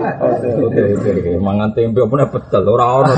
ote-ote, 0.63 1.35
mangan 1.43 1.69
tempe 1.75 1.99
apa 1.99 2.13
nih 2.15 2.27
pecel, 2.31 2.63
orang 2.71 2.91
orang. 3.03 3.17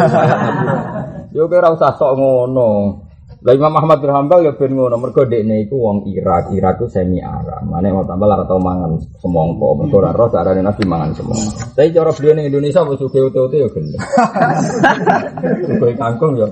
Yo 1.38 1.46
kira 1.46 1.78
usah 1.78 1.94
sok 1.94 2.18
ngono. 2.18 3.06
Lah 3.48 3.56
Imam 3.56 3.80
Ahmad 3.80 4.04
bin 4.04 4.12
Hambal 4.12 4.44
ya 4.44 4.52
ben 4.60 4.76
ngono, 4.76 5.00
mergo 5.00 5.24
dekne 5.24 5.64
iku 5.64 5.80
wong 5.80 6.04
Irak, 6.12 6.52
Irak 6.52 6.84
ku 6.84 6.92
semi 6.92 7.24
Arab. 7.24 7.64
Mane 7.64 7.96
mau 7.96 8.04
tambah 8.04 8.28
lara 8.28 8.44
tau 8.44 8.60
mangan 8.60 9.00
semongko, 9.24 9.80
mergo 9.80 10.04
ora 10.04 10.12
roh 10.12 10.28
carane 10.28 10.60
Nabi 10.60 10.84
mangan 10.84 11.16
semongko. 11.16 11.72
Tapi 11.72 11.96
cara 11.96 12.12
beliau 12.12 12.36
ning 12.36 12.52
Indonesia 12.52 12.84
wis 12.84 13.00
suge 13.00 13.24
uti-uti 13.24 13.64
ya 13.64 13.72
gelem. 13.72 13.96
Suge 15.80 15.96
kangkung 15.96 16.36
ya. 16.36 16.52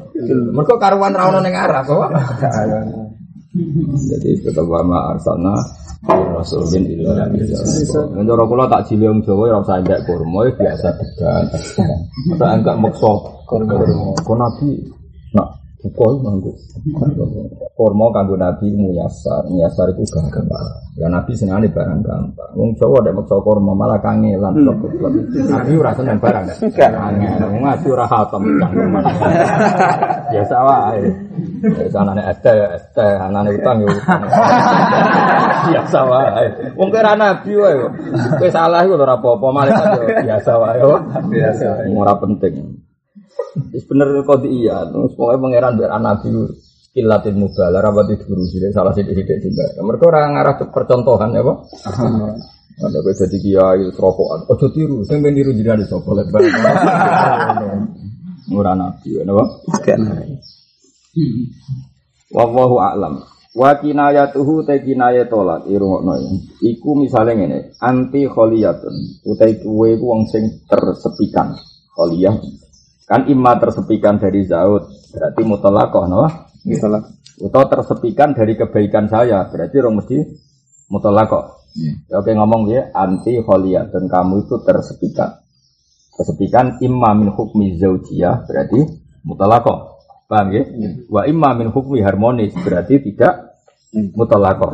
Mergo 0.56 0.80
karuan 0.80 1.12
ra 1.12 1.36
ono 1.36 1.44
ning 1.44 1.52
Arab 1.52 1.84
kok. 1.84 2.16
Jadi 4.16 4.30
tetap 4.40 4.64
wama 4.64 5.12
arsana 5.12 5.52
Rasul 6.08 6.64
bin 6.72 6.96
Ila 6.96 7.28
Mencara 8.16 8.44
kula 8.48 8.72
tak 8.72 8.88
jile 8.88 9.12
wong 9.12 9.20
Jawa 9.20 9.52
ora 9.52 9.60
usah 9.60 9.84
kurma 10.08 10.48
biasa 10.48 10.96
degan. 10.96 11.44
Masa 12.32 12.56
enggak 12.56 12.80
maksa 12.80 13.12
kurma. 13.52 13.84
Kok 14.24 14.38
Nabi 14.40 14.95
nak 15.86 15.94
buka 15.94 16.18
manggo. 16.26 16.52
Kurma 17.76 18.08
kanggo 18.16 18.36
Nabi 18.40 18.74
muyasar, 18.74 19.46
muyasar 19.52 19.92
itu 19.94 20.02
gampang. 20.10 20.48
Ya 20.96 21.12
Nabi 21.12 21.36
senengane 21.36 21.68
barang 21.70 22.02
gampang. 22.02 22.52
Wong 22.56 22.72
Jawa 22.80 23.04
nek 23.04 23.14
maksa 23.20 23.36
kurma 23.44 23.76
malah 23.76 24.00
kangelan 24.00 24.56
kok. 24.56 24.78
Nabi 25.52 25.72
ora 25.78 25.92
seneng 25.94 26.18
barang. 26.18 26.46
Kangen. 26.72 27.40
Wong 27.44 27.62
ngaji 27.62 27.88
ora 27.92 28.06
hatam 28.08 28.42
cangkeman. 28.58 29.04
Biasa 30.32 30.58
wae. 30.64 31.04
Biasa 31.68 31.98
anane 32.00 32.22
ete 32.32 32.52
ya 32.56 32.68
ete, 32.80 33.08
anane 33.20 33.50
utang 33.54 33.78
ya 33.84 33.88
utang. 33.92 34.22
Biasa 35.70 36.00
wae. 36.08 36.46
Wong 36.80 36.90
kira 36.90 37.14
Nabi 37.14 37.52
wae. 37.60 37.76
Kowe 38.40 38.50
salah 38.50 38.82
iku 38.88 38.96
ora 38.96 39.20
apa-apa, 39.20 39.48
malaikat 39.52 39.88
biasa 40.24 40.52
wae. 40.58 40.80
kok. 40.80 41.02
Biasa. 41.28 41.66
Ora 41.92 42.14
penting. 42.18 42.56
Wis 43.72 43.84
bener 43.88 44.08
kok 44.28 44.44
iya, 44.44 44.84
terus 44.92 45.16
pokoknya 45.16 45.40
pangeran 45.40 45.74
biar 45.80 45.92
anak 45.96 46.28
nabi 46.28 46.52
kilatin 46.96 47.36
mubalah 47.36 47.84
rapat 47.84 48.16
itu 48.16 48.24
guru 48.32 48.44
sih 48.48 48.60
salah 48.72 48.96
sidik 48.96 49.16
sidik 49.16 49.44
juga. 49.44 49.68
Mereka 49.80 50.04
orang 50.08 50.40
ngarah 50.40 50.56
percontohan 50.72 51.36
ya 51.36 51.44
pak. 51.44 51.58
Ada 52.76 53.00
gue 53.00 53.16
jadi 53.16 53.38
kiai 53.40 53.88
teropokan, 53.96 54.52
oh 54.52 54.60
tiru, 54.68 55.00
saya 55.08 55.24
pengen 55.24 55.40
tiru 55.40 55.56
jadi 55.56 55.80
ada 55.80 55.88
sopo 55.88 56.12
lebar. 56.12 56.44
Murah 58.52 58.76
nabi, 58.76 59.16
ya 59.16 59.24
pak. 59.24 59.48
Wallahu 62.36 62.76
a'lam. 62.84 63.24
Wa 63.56 63.80
kinayatuhu 63.80 64.68
te 64.68 64.84
kinaya 64.84 65.24
tolak 65.32 65.64
irungokno 65.72 66.20
ya. 66.20 66.32
Iku 66.68 67.00
misale 67.00 67.40
ngene, 67.40 67.80
anti 67.80 68.28
kholiyatun. 68.28 69.24
Utai 69.24 69.56
kuwe 69.64 69.96
ku 69.96 70.12
wong 70.12 70.28
sing 70.28 70.68
tersepikan. 70.68 71.56
Kholiyah 71.96 72.36
kan 73.06 73.30
imma 73.30 73.58
tersepikan 73.62 74.18
dari 74.18 74.42
zaud, 74.46 74.90
berarti 75.14 75.42
mutolakoh 75.46 76.04
no? 76.10 76.26
Itulah. 76.66 77.06
Atau 77.36 77.64
tersepikan 77.70 78.34
dari 78.34 78.58
kebaikan 78.58 79.06
saya, 79.06 79.46
berarti 79.46 79.76
orang 79.78 80.02
mesti 80.02 80.18
mutolakoh. 80.90 81.70
Ya, 82.08 82.24
Oke 82.24 82.32
ngomong 82.32 82.72
ya, 82.72 82.90
anti 82.96 83.38
kholiyatun 83.44 84.08
kamu 84.08 84.48
itu 84.48 84.56
tersepikan. 84.64 85.44
Tersepikan 86.16 86.80
imma 86.80 87.12
min 87.12 87.30
hukmi 87.36 87.76
zaujiyah, 87.76 88.48
berarti 88.48 88.80
mutolakoh. 89.28 90.00
Paham 90.26 90.48
ya? 90.56 90.64
Wa 91.12 91.28
imma 91.28 91.54
min 91.54 91.70
hukmi 91.70 92.02
harmonis, 92.02 92.56
berarti 92.58 93.04
tidak 93.04 93.62
mutolakoh. 94.16 94.72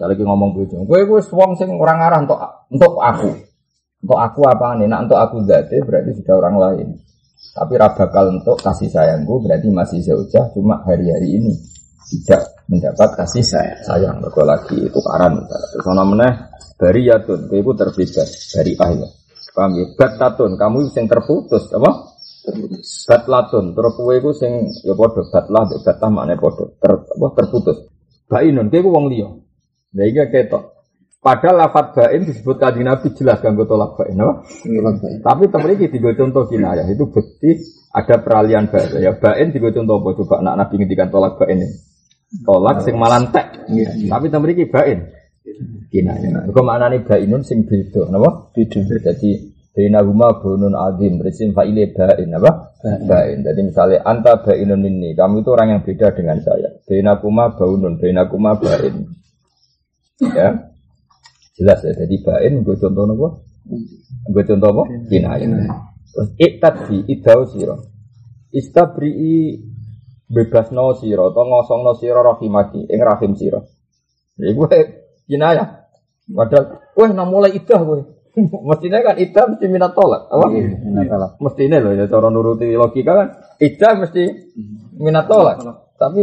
Saya 0.00 0.16
lagi 0.16 0.24
ngomong 0.24 0.56
begitu. 0.56 0.80
Gue 0.88 1.04
gue 1.04 1.20
wong 1.20 1.60
sing 1.60 1.68
orang 1.76 1.98
arah 2.00 2.18
untuk 2.24 2.40
untuk 2.72 2.92
aku. 3.04 3.30
Untuk 4.00 4.16
aku 4.16 4.40
apa 4.48 4.80
nih? 4.80 4.88
Nah 4.88 5.04
untuk 5.04 5.20
aku 5.20 5.44
zate 5.44 5.76
berarti 5.84 6.16
sudah 6.16 6.34
orang 6.40 6.56
lain. 6.56 6.88
Tapi 7.50 7.74
rabakal 7.74 8.30
untuk 8.30 8.62
kasih 8.62 8.86
sayangku 8.86 9.42
berarti 9.42 9.68
masih 9.74 9.98
zaujah 10.06 10.54
cuma 10.54 10.80
hari-hari 10.86 11.40
ini 11.42 11.52
tidak 12.10 12.62
mendapat 12.70 13.10
kasih 13.18 13.42
sayang. 13.42 13.80
Sayang 13.86 14.16
mergo 14.22 14.42
lagi 14.46 14.78
tukaran 14.90 15.38
misalnya. 15.38 15.68
Terus 15.74 15.86
ana 15.90 16.04
meneh 16.06 16.32
bariyatun 16.78 17.40
itu 17.50 17.72
terbebas 17.74 18.30
dari 18.54 18.72
ahli. 18.78 19.06
Paham 19.50 19.70
ya? 19.74 19.86
Batatun 19.98 20.54
kamu 20.54 20.78
yang 20.94 21.06
terputus 21.10 21.68
apa? 21.74 21.90
Terputus. 22.46 22.86
Batlatun 23.10 23.64
terus 23.74 23.92
kowe 23.98 24.14
iku 24.14 24.30
sing 24.30 24.70
ya 24.86 24.94
padha 24.94 25.22
batlah 25.26 25.62
batah 25.82 26.10
maknane 26.10 26.34
padha 26.38 26.64
ter, 26.78 26.92
apa 26.96 27.26
terputus. 27.34 27.76
Bainun 28.30 28.70
kowe 28.70 28.88
wong 28.94 29.04
liya. 29.10 29.28
Lah 29.98 30.06
iki 30.06 30.22
ketok. 30.30 30.79
Padahal 31.20 31.68
lafat 31.68 31.92
bain 31.92 32.24
disebut 32.24 32.56
kanjeng 32.56 32.88
Nabi 32.88 33.12
jelas 33.12 33.44
ganggu 33.44 33.68
tolak 33.68 33.92
bain, 33.92 34.16
apa? 34.16 34.40
Tapi 35.20 35.52
temen 35.52 35.76
iki 35.76 35.92
digo 35.92 36.08
contoh 36.16 36.48
kinayah 36.48 36.88
itu 36.88 37.04
bukti 37.12 37.60
ada 37.92 38.24
peralihan 38.24 38.72
bahasa 38.72 38.96
ya. 38.96 39.12
Bain 39.20 39.52
digo 39.52 39.68
contoh 39.68 40.00
apa 40.00 40.16
coba 40.16 40.40
nak 40.40 40.56
Nabi 40.64 40.80
ngendikan 40.80 41.12
tolak 41.12 41.36
bain 41.36 41.60
ini. 41.60 41.68
Tolak 42.40 42.88
sing 42.88 42.96
malantek. 42.96 43.68
Tapi 44.08 44.26
temen 44.32 44.48
iki 44.56 44.64
bain. 44.72 45.12
Kinayah. 45.92 46.48
Kok 46.56 46.64
maknane 46.64 47.04
bainun 47.04 47.44
sing 47.44 47.68
beda, 47.68 48.08
napa? 48.08 48.48
Beda. 48.56 48.80
Jadi 48.80 49.60
Baina 49.70 50.02
huma 50.02 50.34
bunun 50.42 50.74
azim 50.74 51.22
Resim 51.22 51.54
fa'ile 51.54 51.94
bain 51.94 52.34
apa? 52.34 52.74
Bain 53.06 53.38
Jadi 53.46 53.60
misalnya 53.62 54.02
Anta 54.02 54.42
bainun 54.42 54.82
ini 54.82 55.14
Kamu 55.14 55.46
itu 55.46 55.50
orang 55.54 55.78
yang 55.78 55.82
beda 55.86 56.10
dengan 56.10 56.42
saya 56.42 56.74
Baina 56.82 57.22
kuma 57.22 57.54
baunun 57.54 57.94
Baina 58.02 58.26
kuma 58.26 58.58
bain 58.58 59.06
Ya 60.20 60.69
Jelas 61.60 61.84
ya. 61.84 61.92
Jadi 61.92 62.16
bain 62.24 62.64
Gue 62.64 62.76
contoh 62.80 63.04
apa? 63.04 63.28
Gue 64.32 64.42
contoh 64.48 64.68
apa? 64.72 64.82
Kinayah 65.12 65.48
Terus 66.10 66.30
iktad 66.40 66.74
bi 66.88 67.04
idau 67.06 67.44
siro 67.44 67.76
Istabri'i 68.50 69.60
Bebas 70.26 70.72
no 70.72 70.96
siro 70.96 71.30
Atau 71.30 71.44
ngosong 71.44 71.84
no 71.84 71.92
siro 72.00 72.24
rahimaki 72.24 72.88
Ing 72.88 73.00
rahim 73.04 73.36
siro 73.36 73.68
Jadi 74.40 74.52
gue 74.56 74.68
kinayah 75.28 75.68
Padahal 76.32 76.80
Weh 76.96 77.10
nah 77.12 77.28
mulai 77.28 77.52
idah 77.52 77.80
gue 77.84 78.00
Mestinya 78.68 78.98
kan 79.02 79.14
idah 79.18 79.44
mesti 79.50 79.66
minat 79.66 79.92
tolak, 79.94 80.30
apa? 80.30 80.46
Minat 80.54 81.06
tolak. 81.10 81.32
Mestinya 81.42 81.82
loh 81.82 81.92
ya 81.98 82.06
cara 82.06 82.28
nuruti 82.30 82.70
logika 82.78 83.12
kan. 83.14 83.28
Idah 83.58 83.92
mesti 83.98 84.22
minat 84.94 85.26
tolak. 85.26 85.58
Tapi 85.98 86.20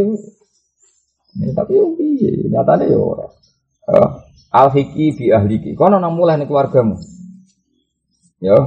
ya, 1.38 1.52
tapi 1.52 1.72
yo 1.76 1.92
piye 1.94 2.48
nyatane 2.48 2.88
yo 2.88 3.28
ora. 4.52 4.56
Eh, 4.56 4.64
Al 4.64 4.68
hiki 4.72 5.06
bi 5.16 5.26
ahliki. 5.32 5.76
Kono 5.76 6.00
nang 6.00 6.16
mulai 6.16 6.40
nih 6.40 6.48
keluargamu. 6.48 6.96
Yo. 8.40 8.58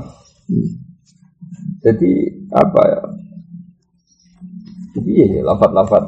Jadi 1.81 2.11
apa 2.53 2.81
ya? 2.85 3.01
Jadi 4.91 5.11
ya 5.17 5.41
lafat-lafat 5.47 6.03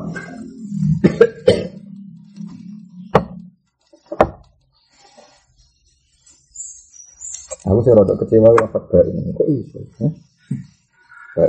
Aku 7.64 7.80
sih 7.80 7.96
rada 7.96 8.14
kecewa 8.20 8.52
lafat 8.60 8.84
bain. 8.92 9.34
Kok 9.34 9.48
iso? 9.50 9.80
Eh? 10.04 10.12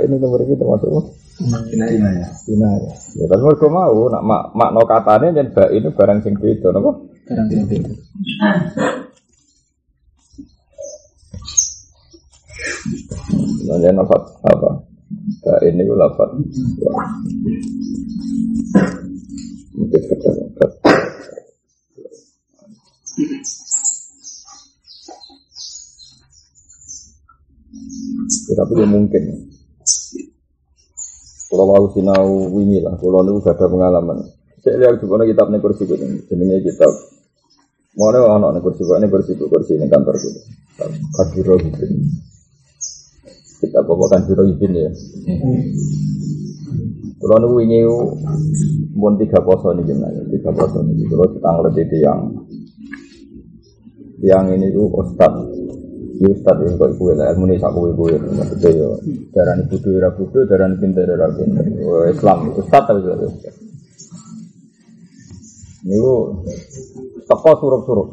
Itu 0.07 0.15
nomor 0.15 0.41
kita 0.47 0.63
termasuk? 0.63 1.11
Kinayah. 1.35 2.31
Cina 2.47 2.71
ya. 2.79 2.93
Ya 3.19 3.25
tapi 3.27 3.43
mereka 3.43 3.67
mau 3.67 4.07
nak 4.07 4.23
mak 4.23 4.43
makna 4.55 4.81
katanya 4.87 5.43
dan 5.43 5.51
bain 5.51 5.83
itu 5.83 5.91
barang 5.91 6.19
sing 6.23 6.39
beda, 6.39 6.71
napa? 6.71 7.14
Barang 7.25 7.49
yang 7.49 7.65
beda. 7.65 7.89
Nanti 13.65 13.89
lafat 13.97 14.21
apa? 14.45 14.69
Bain 15.41 15.81
itu 15.81 15.93
lafat. 15.97 16.29
Mungkin 19.73 20.01
kata 20.05 20.29
Ya, 28.45 28.53
tapi 28.61 28.85
mungkin. 28.85 29.23
Kalau 31.49 31.65
mau 31.65 31.85
sinau 31.89 32.53
wingi 32.53 32.85
lah, 32.85 32.93
kalau 33.01 33.25
niku 33.25 33.41
gak 33.41 33.57
ada 33.57 33.65
pengalaman. 33.65 34.17
Saya 34.61 34.81
lihat 34.81 34.97
juga 35.01 35.25
kitab 35.25 35.49
nih 35.53 35.61
kursi 35.61 35.85
ini, 35.85 36.25
jenenge 36.25 36.65
kitab. 36.65 37.14
Mau 37.95 38.11
ada 38.11 38.19
anak 38.27 38.59
nih 38.59 38.61
kursi 38.61 38.83
ini 38.83 39.07
kursi 39.07 39.31
kursi 39.39 39.79
ini 39.79 39.87
kantor 39.87 40.15
gitu. 40.19 40.39
Kadiro 41.15 41.55
gitu. 41.63 41.83
Kita 43.63 43.79
bawa 43.87 44.05
kadiro 44.11 44.43
gitu 44.51 44.63
ya. 44.67 44.91
Kalau 47.15 47.35
niku 47.39 47.55
wingi 47.57 47.79
pun 48.93 49.15
tiga 49.15 49.39
poso 49.39 49.71
nih 49.71 49.83
gimana? 49.87 50.21
Tiga 50.27 50.51
poso 50.51 50.83
nih. 50.83 51.07
Kalau 51.07 51.27
kita 51.31 51.49
ngeliat 51.49 51.77
itu 51.79 51.97
yang 52.03 52.19
yang 54.23 54.45
ini 54.51 54.71
tuh 54.75 54.91
ustad 54.91 55.31
Ya 56.15 56.31
Ustaz 56.31 56.55
ya 56.63 56.71
kok 56.79 56.95
iku 56.95 57.11
lah 57.11 57.27
ilmu 57.35 57.43
ini 57.51 57.59
sak 57.59 57.75
kowe 57.75 57.91
kowe 57.91 58.07
maksudnya 58.15 58.71
ya 58.71 58.87
darani 59.35 59.67
bodho 59.67 59.89
ora 59.99 60.09
bodho 60.15 60.47
darani 60.47 60.79
pinter 60.79 61.11
ora 61.11 61.27
pinter. 61.27 61.67
Oh, 61.83 62.07
Islam 62.07 62.55
Ustaz 62.55 62.87
tapi 62.87 63.03
juga 63.03 63.27
Ustaz. 63.27 63.55
Teko 67.25 67.51
suruh-suruh. 67.57 68.07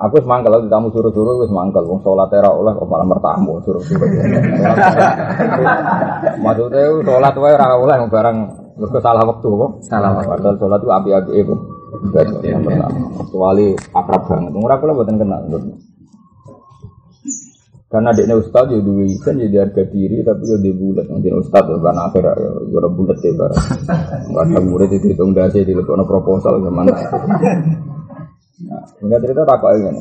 Aku 0.00 0.16
wis 0.16 0.24
mangkel 0.24 0.48
lagi 0.48 0.72
tamu 0.72 0.88
suruh-suruh 0.88 1.44
wis 1.44 1.52
mangkel 1.52 1.84
wong 1.84 2.00
salat 2.00 2.32
ora 2.32 2.48
oleh 2.48 2.72
kok 2.72 2.88
malah 2.88 3.04
mertamu 3.04 3.60
suruh-suruh. 3.60 4.08
Maksudnya 6.44 6.82
salat 7.04 7.34
wae 7.36 7.52
ora 7.52 7.76
oleh 7.76 7.96
barang 8.08 8.36
mergo 8.80 8.98
salah 9.04 9.22
waktu 9.28 9.44
kok. 9.44 9.70
Salah 9.84 10.10
waktu. 10.16 10.28
Padahal 10.40 10.56
salat 10.56 10.80
itu 10.80 10.88
api-api 10.88 11.32
itu. 11.36 11.54
Kecuali 13.20 13.66
akrab 13.92 14.22
banget. 14.24 14.52
Ora 14.56 14.74
kula 14.80 14.92
mboten 14.96 15.16
kenal. 15.20 15.42
Karena 17.90 18.14
dia 18.14 18.38
ustad 18.38 18.70
ya 18.70 18.78
dua 18.78 19.02
kan 19.18 19.34
jadi 19.34 19.66
harga 19.66 19.82
diri 19.90 20.22
tapi 20.22 20.46
ya 20.46 20.56
dia 20.62 20.70
bulat 20.78 21.10
nanti 21.10 21.26
ustad 21.34 21.66
ya 21.66 21.74
karena 21.74 22.06
akhir 22.06 22.22
ya 22.22 22.34
gue 22.70 22.90
bulat 22.94 23.18
ya 23.18 23.34
barang 23.34 23.66
ada 24.30 24.60
murid 24.62 24.94
itu 24.94 25.10
hitung 25.10 25.34
dasi 25.34 25.66
di 25.66 25.74
lepas 25.74 25.98
proposal 26.06 26.62
gimana 26.62 26.94
nah 28.62 28.82
enggak 29.02 29.26
cerita 29.26 29.42
tak 29.42 29.58
kok 29.58 29.74
ini 29.74 29.98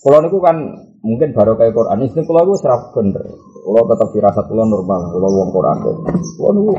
kalau 0.00 0.18
niku 0.24 0.38
kan 0.40 0.56
mungkin 1.04 1.36
baru 1.36 1.60
kayak 1.60 1.76
Quran. 1.76 2.08
Ini 2.08 2.24
kalau 2.24 2.48
gue 2.48 2.56
serap 2.56 2.96
bener. 2.96 3.20
Kalau 3.60 3.84
tetap 3.84 4.08
firasat 4.16 4.44
kalau 4.48 4.64
normal. 4.64 5.12
Kalau 5.12 5.28
uang 5.28 5.50
Quran. 5.52 5.76
Kalau 6.40 6.52
niku 6.56 6.72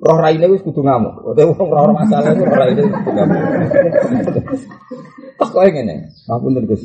roh 0.00 0.18
raine 0.20 0.46
wis 0.52 0.60
kudu 0.60 0.84
ngamuk. 0.84 1.24
Kalau 1.24 1.56
uang 1.56 1.68
roh 1.72 1.92
masalah 1.96 2.36
roh 2.36 2.52
raine 2.52 2.82
kudu 2.84 3.10
ngamuk. 3.16 3.40
Tak 5.40 5.48
kok 5.56 5.62
nih 5.64 6.68
Gus 6.68 6.84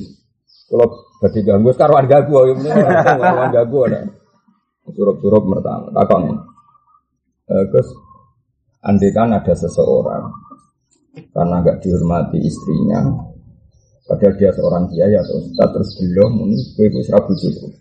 kalau 0.66 0.88
berarti 1.22 1.40
ganggu, 1.46 1.70
ganggu, 1.74 2.34
ya 2.42 2.54
mending 2.58 2.74
karuan 2.74 3.50
ganggu 3.54 3.78
ada. 3.86 4.00
Surup-surup 4.86 5.44
pertama, 5.50 5.90
takon. 5.94 6.24
Terus, 7.46 7.90
andai 8.86 9.10
kan 9.14 9.34
ada 9.34 9.54
seseorang 9.54 10.30
karena 11.32 11.56
nggak 11.64 11.80
dihormati 11.82 12.38
istrinya, 12.44 13.02
padahal 14.04 14.36
dia 14.36 14.52
seorang 14.52 14.84
kiai 14.92 15.16
atau 15.16 15.40
ustad 15.40 15.70
terus 15.72 15.96
belum 15.96 16.32
ini 16.44 16.58
kue 16.76 16.92
kue 16.92 17.02
serabu 17.02 17.32
cukup. 17.34 17.72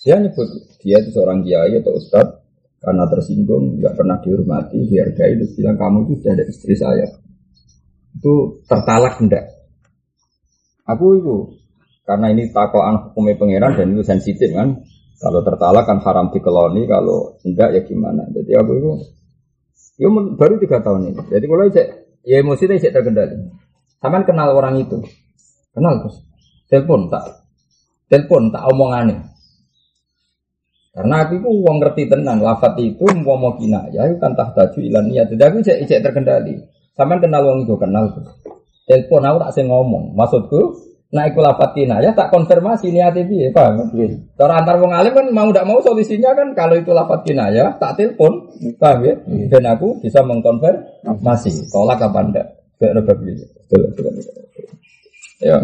Dia 0.00 0.16
nyebut 0.16 0.48
dia 0.80 0.96
itu 0.96 1.12
seorang 1.12 1.44
kiai 1.44 1.76
atau 1.76 1.92
ustad 1.92 2.40
karena 2.80 3.04
tersinggung, 3.12 3.76
nggak 3.76 3.92
pernah 3.92 4.16
dihormati, 4.24 4.88
dihargai, 4.88 5.36
terus 5.36 5.52
bilang 5.52 5.76
kamu 5.76 6.08
itu 6.08 6.12
sudah 6.24 6.32
ada 6.32 6.44
istri 6.48 6.74
saya. 6.74 7.06
Itu 8.16 8.64
tertalak 8.64 9.20
enggak? 9.20 9.44
Aku 10.88 11.20
itu 11.20 11.36
karena 12.04 12.26
ini 12.32 12.50
takoan 12.50 13.10
hukumnya 13.10 13.36
pangeran 13.36 13.72
dan 13.76 13.86
itu 13.94 14.02
sensitif 14.02 14.50
kan. 14.50 14.80
Kalau 15.20 15.44
tertalak 15.44 15.84
kan 15.84 16.00
haram 16.00 16.32
dikeloni, 16.32 16.88
kalau 16.88 17.36
enggak 17.44 17.76
ya 17.76 17.80
gimana. 17.84 18.24
Jadi 18.32 18.56
aku 18.56 18.72
itu, 18.72 18.90
ya 20.00 20.08
baru 20.08 20.56
tiga 20.56 20.80
tahun 20.80 21.12
ini. 21.12 21.20
Jadi 21.28 21.44
kalau 21.44 21.68
saya, 21.68 21.86
ya 22.24 22.40
emosi 22.40 22.64
saya 22.64 22.80
saya 22.80 22.92
terkendali. 22.96 23.36
Sama 24.00 24.24
kenal 24.24 24.56
orang 24.56 24.80
itu, 24.80 24.96
kenal 25.76 26.00
terus. 26.00 26.24
Telepon 26.72 27.12
tak, 27.12 27.44
telepon 28.08 28.48
tak 28.48 28.64
omongannya. 28.72 29.28
Karena 30.90 31.22
aku 31.22 31.36
itu 31.36 31.48
uang 31.52 31.76
ngerti 31.84 32.02
tenang, 32.08 32.40
lafat 32.40 32.80
itu 32.80 33.04
mau 33.20 33.36
mau 33.36 33.54
kina, 33.60 33.92
ya 33.92 34.08
itu 34.08 34.16
kan 34.18 34.32
tahtaju 34.32 34.78
ilan 34.80 35.04
niat. 35.04 35.28
Jadi 35.36 35.42
aku 35.44 35.56
saya, 35.60 36.00
terkendali. 36.00 36.64
Sama 36.96 37.20
kenal 37.20 37.44
uang 37.44 37.68
itu 37.68 37.76
kenal 37.76 38.08
terus. 38.16 38.32
Telepon 38.88 39.22
aku 39.22 39.36
tak 39.44 39.52
saya 39.52 39.68
ngomong, 39.68 40.16
maksudku 40.16 40.89
Nah, 41.10 41.26
iku 41.26 41.42
lafat 41.42 41.74
ya 41.74 42.14
tak 42.14 42.30
konfirmasi 42.30 42.94
niatnya 42.94 43.26
piye, 43.26 43.50
paham? 43.50 43.90
Nggih. 43.90 44.38
Cara 44.38 44.62
antar 44.62 44.78
wong 44.78 44.94
kan 44.94 45.26
mau 45.34 45.50
tidak 45.50 45.66
mau 45.66 45.82
solusinya 45.82 46.30
kan 46.38 46.54
kalau 46.54 46.78
itu 46.78 46.94
lafat 46.94 47.26
ya 47.26 47.74
tak 47.82 47.98
telepon, 47.98 48.46
paham 48.78 49.02
ya? 49.02 49.14
Dan 49.50 49.66
aku 49.66 49.98
bisa 49.98 50.22
mengkonfirmasi 50.22 51.66
tolak 51.74 51.98
apa 51.98 52.20
enggak. 52.22 52.46
Gak 52.78 52.94
ada 52.94 53.12
beli. 53.12 53.42
Ya. 55.42 55.58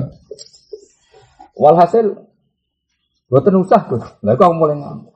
Walhasil 1.57 2.26
Buatan 3.26 3.59
usah 3.59 3.82
Gus. 3.90 4.05
Lah 4.22 4.38
kok 4.38 4.55
mulai 4.55 4.78
ngamuk. 4.78 5.14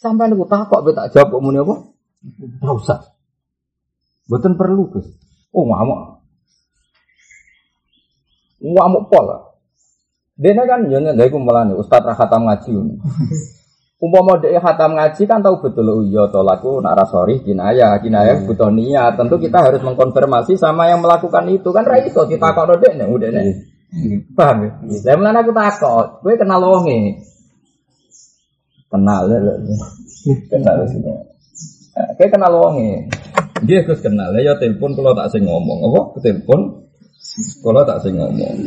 Sampai 0.00 0.32
niku 0.32 0.48
takok 0.48 0.82
kok 0.88 0.94
tak 0.96 1.12
jawab 1.12 1.36
kok 1.36 1.42
muni 1.44 1.60
apa? 1.60 1.74
Ora 2.64 2.72
usah. 2.72 3.00
Buatan 4.24 4.56
perlu 4.56 4.88
Gus. 4.88 5.04
Oh 5.52 5.68
ngamuk. 5.68 6.00
Ngamuk 8.64 9.04
pol. 9.12 9.51
Dene 10.42 10.62
kan 10.66 10.82
yo 10.90 10.98
nek 10.98 11.14
iku 11.22 11.38
melane 11.38 11.78
ustaz 11.78 12.02
ra 12.02 12.18
khatam 12.18 12.50
ngaji. 12.50 12.74
Umpama 14.02 14.42
dhek 14.42 14.58
khatam 14.58 14.98
ngaji 14.98 15.22
kan 15.30 15.38
tahu 15.46 15.62
betul 15.62 15.86
oh 15.86 16.02
iya 16.02 16.26
to 16.26 16.42
laku 16.42 16.82
nak 16.82 16.98
rasori 16.98 17.38
kinaya, 17.46 17.94
kinaya 18.02 18.34
Hmm. 18.34 18.50
butuh 18.50 18.74
niat. 18.74 19.14
Tentu 19.14 19.38
kita 19.38 19.62
harus 19.62 19.78
mengkonfirmasi 19.86 20.58
sama 20.58 20.90
yang 20.90 20.98
melakukan 20.98 21.46
itu 21.46 21.70
kan 21.70 21.86
ra 21.86 22.02
iso 22.02 22.26
ditakokno 22.26 22.82
dhek 22.82 22.98
nek 22.98 23.06
udah 23.06 23.30
nek. 23.30 23.44
Paham 24.34 24.56
ya? 24.66 24.70
Lah 25.06 25.14
mulane 25.20 25.38
aku 25.46 25.52
takok, 25.54 26.04
kowe 26.26 26.34
kenal 26.34 26.64
wonge. 26.66 27.22
Kenal 28.90 29.22
lho. 29.30 29.38
Kenal 30.50 30.76
sih. 30.90 30.98
Kowe 32.18 32.26
kenal 32.26 32.52
wonge. 32.58 33.06
Dia 33.62 33.86
Gus 33.86 34.02
kenal, 34.02 34.34
ya 34.42 34.58
telepon 34.58 34.98
kalau 34.98 35.14
tak 35.14 35.30
sing 35.30 35.46
ngomong, 35.46 35.86
apa? 35.86 36.18
Telepon 36.18 36.90
kalau 37.62 37.86
tak 37.86 38.02
sing 38.02 38.18
ngomong. 38.18 38.58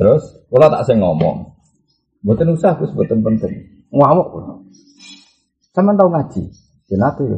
Terus, 0.00 0.22
kalau 0.48 0.72
tak 0.72 0.88
saya 0.88 0.96
ngomong, 0.96 1.44
buatan 2.24 2.56
usah, 2.56 2.72
terus 2.80 2.96
buatan 2.96 3.20
penting. 3.20 3.84
Ngamuk. 3.92 4.32
Sama 5.76 5.92
tahu 5.92 6.08
ngaji, 6.08 6.48
jenate 6.88 7.22
ya. 7.28 7.36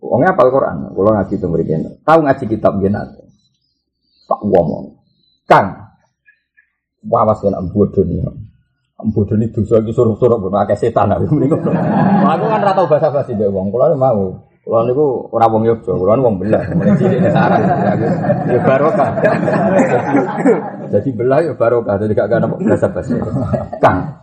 Wongnya 0.00 0.32
apal 0.32 0.48
Quran, 0.48 0.88
kalau 0.96 1.12
ngaji 1.12 1.36
itu 1.36 1.46
berikan. 1.52 1.84
Tahu 2.00 2.24
ngaji 2.24 2.44
kitab 2.48 2.80
jenate. 2.80 3.28
Tak 4.24 4.40
ngomong. 4.40 4.96
Kang, 5.44 5.76
wawas 7.04 7.44
kan 7.44 7.54
bodoh 7.70 8.02
nih. 8.02 8.24
Bodoh 8.96 9.36
ini 9.36 9.52
dosa 9.52 9.76
lagi 9.78 9.92
suruh-suruh 9.92 10.40
pun 10.40 10.56
akeh 10.56 10.74
setan 10.80 11.12
aku. 11.12 11.28
Aku 11.44 12.44
kan 12.48 12.64
ora 12.64 12.72
tau 12.72 12.88
basa-basi 12.88 13.36
mbek 13.36 13.52
wong. 13.52 13.68
Kulo 13.68 13.92
mau. 13.94 14.40
Kulo 14.64 14.78
niku 14.88 15.28
ora 15.30 15.46
wong 15.46 15.62
Yogya, 15.68 15.92
kulo 15.94 16.16
wong 16.16 16.40
belah. 16.40 16.64
Mulai 16.74 16.96
cilik 16.98 17.28
sarang. 17.30 17.62
Ya. 18.48 18.58
Jadi 20.90 21.10
belah 21.12 21.40
ya 21.42 21.52
barokah. 21.54 21.96
Jadi 22.00 22.12
gak 22.14 22.30
ada 22.30 22.46
basa-basi. 22.46 23.16
Kang. 23.82 24.22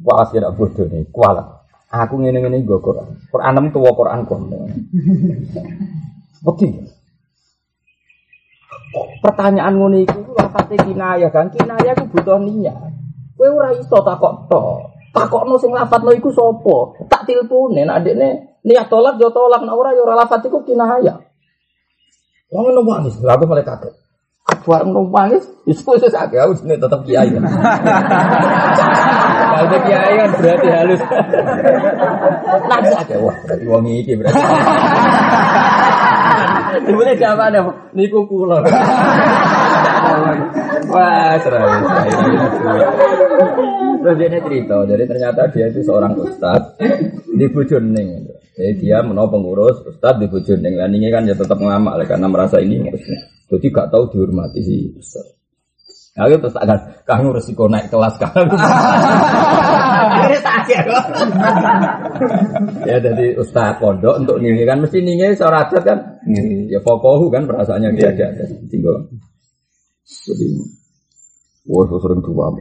Waras 0.00 0.32
kira 0.32 0.48
bodoh 0.48 0.88
nih, 0.88 1.04
kualat. 1.12 1.44
Aku 1.92 2.16
ngene-ngene 2.16 2.64
nggo 2.64 2.80
Quran. 2.80 3.20
Quran 3.28 3.68
tuwa 3.68 3.92
Quran 3.92 4.24
kon. 4.24 4.48
Bukti. 6.40 6.68
Pertanyaan 9.20 9.76
ngono 9.76 10.00
iku 10.00 10.24
ku 10.24 10.32
lafate 10.32 10.80
kinayah 10.80 11.28
kan. 11.28 11.52
Kinayah 11.52 11.92
ku 11.92 12.08
butuh 12.08 12.40
niat. 12.40 12.76
Kowe 13.36 13.48
ora 13.52 13.76
iso 13.76 14.00
takok 14.00 14.48
to. 14.48 14.60
Takokno 15.12 15.60
sing 15.60 15.76
lafadzno 15.76 16.16
iku 16.16 16.32
sapa? 16.32 17.04
Tak 17.12 17.28
tilpune 17.28 17.84
nek 17.84 18.00
adekne 18.00 18.28
niat 18.64 18.88
tolak 18.88 19.20
yo 19.20 19.28
tolak 19.28 19.60
nek 19.60 19.76
ora 19.76 19.92
yo 19.92 20.08
ora 20.08 20.24
lafadz 20.24 20.48
iku 20.48 20.64
kinayah. 20.64 21.20
Wong 22.52 22.62
ngono 22.68 22.80
nangis, 22.84 23.20
lha 23.20 23.32
aku 23.36 23.44
mulai 23.48 23.64
kaget. 23.64 24.01
Ngono 24.42 25.06
nangis, 25.10 25.46
wis 25.66 25.82
wis 25.86 26.14
akeh 26.14 26.38
aku 26.38 26.58
jenenge 26.58 26.82
tetep 26.82 27.00
kiai. 27.06 27.30
Kalau 29.52 29.78
kiai 29.86 30.14
kan 30.18 30.30
berarti 30.34 30.68
halus. 30.70 31.02
Nangis 32.66 32.94
akeh 32.98 33.18
wah, 33.22 33.36
berarti 33.46 33.64
wong 33.70 33.86
iki 33.86 34.18
berarti. 34.18 34.38
Sebenarnya 36.82 37.14
jawabannya 37.20 37.60
niku 37.94 38.26
kula. 38.26 38.66
Wah, 40.90 41.34
serai. 41.38 41.78
Terus 44.02 44.16
dia 44.18 44.42
cerita, 44.42 44.82
jadi 44.82 45.04
ternyata 45.06 45.46
dia 45.54 45.70
itu 45.70 45.86
seorang 45.86 46.18
ustad 46.18 46.74
di 47.30 47.46
Bojoning. 47.46 48.26
Jadi 48.58 48.72
dia 48.82 48.98
menau 49.06 49.30
pengurus 49.30 49.86
ustad 49.86 50.18
di 50.18 50.26
Bojoning. 50.26 50.74
Dan 50.74 50.90
ini 50.90 51.06
kan 51.14 51.22
ya 51.22 51.38
tetap 51.38 51.62
ngamak 51.62 52.02
karena 52.10 52.26
merasa 52.26 52.58
ini 52.58 52.82
jadi 53.52 53.66
gak 53.68 53.92
tahu 53.92 54.08
dihormati 54.08 54.64
si 54.64 54.96
ustad. 54.96 55.28
Nah, 56.12 56.28
itu 56.28 56.44
terus 56.44 56.56
akan 56.60 56.78
kamu 57.08 57.36
resiko 57.36 57.72
naik 57.72 57.88
kelas 57.88 58.20
kan. 58.20 58.32
ya 62.88 62.96
jadi 63.00 63.32
ustad 63.40 63.80
pondok 63.80 64.20
untuk 64.20 64.36
nilai 64.40 64.68
kan 64.68 64.84
mesti 64.84 65.00
nilai 65.00 65.32
seorang 65.32 65.68
adat 65.68 65.84
kan. 65.84 65.98
Ya 66.68 66.80
fokohu 66.84 67.32
kan 67.32 67.48
perasaannya 67.48 67.96
dia 67.96 68.12
ada. 68.12 68.44
Tinggal. 68.68 69.08
Jadi, 70.04 70.46
wah 71.72 71.88
sering 71.88 72.20
tua. 72.20 72.52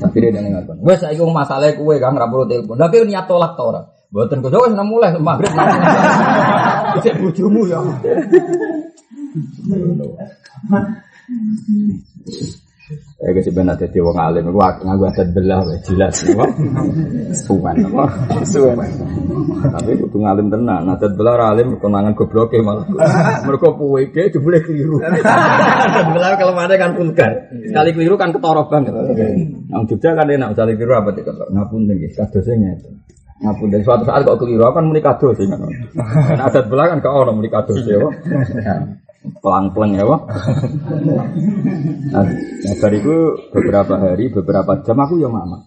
Tapi 0.00 0.16
dia 0.24 0.32
dengan 0.36 0.60
ngakon. 0.60 0.84
Wes 0.84 1.00
saiki 1.00 1.24
wong 1.24 1.32
masalahe 1.32 1.80
kowe 1.80 1.96
Kang 1.96 2.12
ra 2.12 2.28
perlu 2.28 2.44
telepon. 2.44 2.76
Lah 2.76 2.92
kowe 2.92 3.04
niat 3.08 3.24
tolak 3.24 3.56
ta 3.56 3.64
ora? 3.64 3.80
Mboten 4.12 4.44
kok 4.44 4.52
wis 4.52 4.74
mulai 4.76 5.16
maghrib. 5.16 5.48
Cek 6.98 7.14
bojomu 7.22 7.62
ya. 7.70 7.78
Eh 13.22 13.30
kesih 13.30 13.54
benar 13.54 13.78
jadi 13.78 14.02
wong 14.02 14.18
alim, 14.18 14.50
aku 14.50 14.82
ngaku 14.82 15.04
adat 15.06 15.28
belah, 15.30 15.62
weh, 15.62 15.78
jelas, 15.86 16.26
apa? 16.26 16.42
Suwan, 17.36 17.76
apa? 17.86 18.04
Suwan. 18.42 18.82
Tapi 19.62 19.94
kudu 19.94 20.18
ngalim 20.18 20.50
tenan, 20.50 20.90
adat 20.90 21.14
belah 21.14 21.38
ora 21.38 21.54
alim 21.54 21.78
kenangan 21.78 22.18
gobloke 22.18 22.58
malah. 22.58 22.82
Mergo 23.46 23.78
puwe 23.78 24.10
ge 24.10 24.34
jebule 24.34 24.58
keliru. 24.58 24.98
Adat 25.06 26.06
belah 26.10 26.34
kalau 26.34 26.58
ada 26.58 26.74
kan 26.74 26.98
vulgar. 26.98 27.30
Sekali 27.52 27.94
keliru 27.94 28.18
kan 28.18 28.34
ketara 28.34 28.66
banget. 28.66 28.90
Nang 29.70 29.86
Jogja 29.86 30.10
kan 30.18 30.26
enak 30.26 30.58
sekali 30.58 30.74
keliru 30.74 30.94
apa 30.98 31.14
sih 31.14 31.22
kalau 31.22 31.46
ngapunten 31.46 31.94
nggih, 31.94 32.10
kadose 32.18 32.58
ngeten. 32.58 33.06
Ngapunten 33.40 33.80
suatu 33.80 34.04
saat 34.04 34.20
kok 34.28 34.36
keliru 34.36 34.68
kan 34.68 34.84
muni 34.84 35.00
kados 35.00 35.32
sih 35.40 35.48
kan. 35.48 35.64
Kan 36.28 36.40
adat 36.44 36.68
belah 36.68 36.92
kan 36.92 37.00
gak 37.00 37.12
ono 37.12 37.32
muni 37.32 37.48
kados 37.48 37.80
ya. 37.88 37.96
pelang-pelang 39.20 40.00
ya 40.00 40.04
wah. 40.08 40.20
Nah, 42.10 42.24
nah 42.24 42.74
bariku 42.80 43.36
beberapa 43.52 43.94
hari, 44.00 44.32
beberapa 44.32 44.80
jam 44.80 44.96
aku 44.96 45.20
ya 45.20 45.28
mama. 45.28 45.60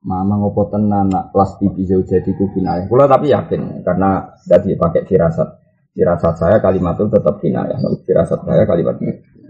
Mama 0.00 0.34
ngopo 0.40 0.70
tenan 0.72 1.12
nak 1.12 1.34
lasti 1.34 1.68
bisa 1.74 2.00
jadi 2.06 2.30
kinayah. 2.30 2.88
Kula 2.88 3.04
tapi 3.04 3.34
yakin 3.34 3.84
karena 3.84 4.32
tadi 4.46 4.78
pakai 4.78 5.04
firasat. 5.04 5.48
Firasat 5.90 6.34
saya 6.38 6.56
kalimat 6.62 6.94
itu 6.96 7.10
tetap 7.10 7.36
kinayah. 7.42 7.78
Firasat 8.06 8.40
saya 8.46 8.62
kalimat 8.64 8.96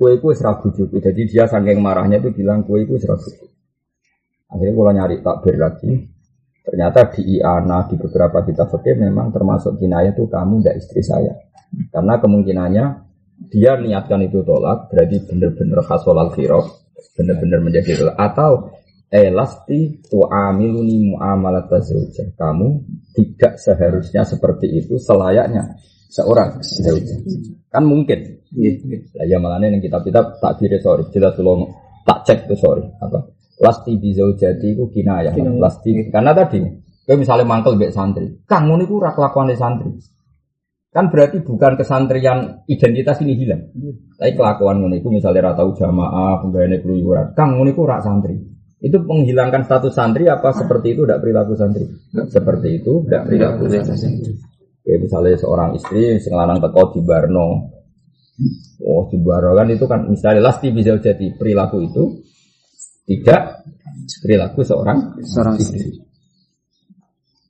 kue 0.01 0.17
kue 0.17 0.33
serabu 0.33 0.73
juga. 0.73 0.97
Jadi 0.99 1.29
dia 1.29 1.45
saking 1.45 1.85
marahnya 1.85 2.19
itu 2.25 2.33
bilang 2.33 2.65
kue 2.65 2.89
kue 2.89 2.97
serabu. 2.97 3.29
Akhirnya 4.51 4.73
kalau 4.75 4.93
nyari 4.97 5.17
takbir 5.23 5.55
lagi, 5.61 5.91
ternyata 6.65 7.09
di 7.17 7.41
Iana 7.41 7.89
di 7.89 7.97
beberapa 7.97 8.45
kitab 8.45 8.71
fikih 8.71 9.01
memang 9.01 9.33
termasuk 9.33 9.81
kinayah 9.81 10.13
itu 10.13 10.29
kamu 10.29 10.61
tidak 10.61 10.77
istri 10.81 11.01
saya. 11.01 11.33
Karena 11.91 12.19
kemungkinannya 12.19 12.85
dia 13.49 13.79
niatkan 13.81 14.21
itu 14.27 14.45
tolak 14.45 14.93
berarti 14.93 15.25
benar-benar 15.25 15.81
khasolal 15.87 16.35
firok 16.37 16.67
benar-benar 17.17 17.61
menjadi 17.65 18.05
tolak. 18.05 18.17
Atau 18.21 18.53
elasti 19.11 20.05
tu'amiluni 20.07 21.17
mu'amalat 21.17 21.67
zawjah 21.67 22.31
kamu 22.39 22.69
tidak 23.17 23.59
seharusnya 23.59 24.23
seperti 24.23 24.71
itu 24.71 25.01
selayaknya 25.01 25.81
seorang 26.13 26.61
zawjah 26.61 27.19
kan 27.73 27.83
mungkin. 27.87 28.43
Lah 29.15 29.27
ya 29.31 29.39
malah 29.39 29.63
yang 29.63 29.79
kita 29.79 30.03
kita 30.03 30.43
tak 30.43 30.59
kira 30.59 30.83
sorry 30.83 31.07
jelas 31.15 31.39
tak 32.05 32.19
cek 32.27 32.39
tuh 32.51 32.59
sorry 32.59 32.83
apa 32.99 33.40
lasti 33.61 33.93
bizaujati 34.01 34.67
itu 34.73 34.85
kinayah 34.89 35.37
lasti 35.37 36.09
karena 36.09 36.33
tadi 36.33 36.65
kayak 37.05 37.19
misalnya 37.21 37.45
mangkel 37.45 37.77
bek 37.77 37.93
santri 37.93 38.41
kang 38.49 38.67
ngono 38.67 38.83
iku 38.89 38.97
lakuane 38.99 39.55
santri 39.55 39.93
Kan 40.91 41.07
berarti 41.07 41.39
bukan 41.47 41.79
kesantrian 41.79 42.67
identitas 42.67 43.23
ini 43.23 43.39
hilang. 43.39 43.63
Tapi 44.19 44.35
kelakuan 44.35 44.83
ngono 44.83 44.99
misalnya 45.15 45.55
rata 45.55 45.63
jamaah, 45.63 46.43
penggaweane 46.43 46.83
keluyuran. 46.83 47.31
Kang 47.39 47.55
ngono 47.55 47.71
iku 47.71 47.87
rak 47.87 48.03
santri. 48.03 48.35
Itu 48.83 48.99
menghilangkan 49.07 49.71
status 49.71 49.95
santri 49.95 50.27
apa 50.27 50.51
seperti 50.51 50.99
itu 50.99 51.07
tidak 51.07 51.23
perilaku 51.23 51.55
santri? 51.55 51.87
Seperti 52.11 52.83
itu 52.83 53.07
tidak 53.07 53.23
perilaku 53.23 53.71
santri. 53.71 54.35
Oke, 54.83 54.93
misalnya 54.99 55.39
seorang 55.39 55.79
istri 55.79 56.19
sing 56.19 56.35
lanang 56.35 56.59
teko 56.59 56.91
di 56.91 57.01
Barno. 57.07 57.71
Oh, 58.83 59.07
di 59.07 59.19
Barno 59.23 59.55
kan 59.55 59.71
itu 59.71 59.87
kan 59.87 60.11
misalnya 60.11 60.43
lasti 60.43 60.75
bisa 60.75 60.99
jadi 60.99 61.39
perilaku 61.39 61.87
itu 61.87 62.03
tidak 63.11 63.67
perilaku 64.23 64.63
seorang 64.63 65.19
seorang 65.27 65.59
istri. 65.59 65.99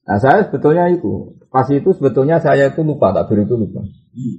Nah, 0.08 0.16
saya 0.16 0.48
sebetulnya 0.48 0.88
itu 0.88 1.40
Pas 1.50 1.66
itu 1.66 1.90
sebetulnya 1.90 2.38
saya 2.38 2.70
itu 2.70 2.86
lupa, 2.86 3.10
tak 3.10 3.26
beri 3.26 3.42
itu 3.42 3.58
lupa. 3.58 3.82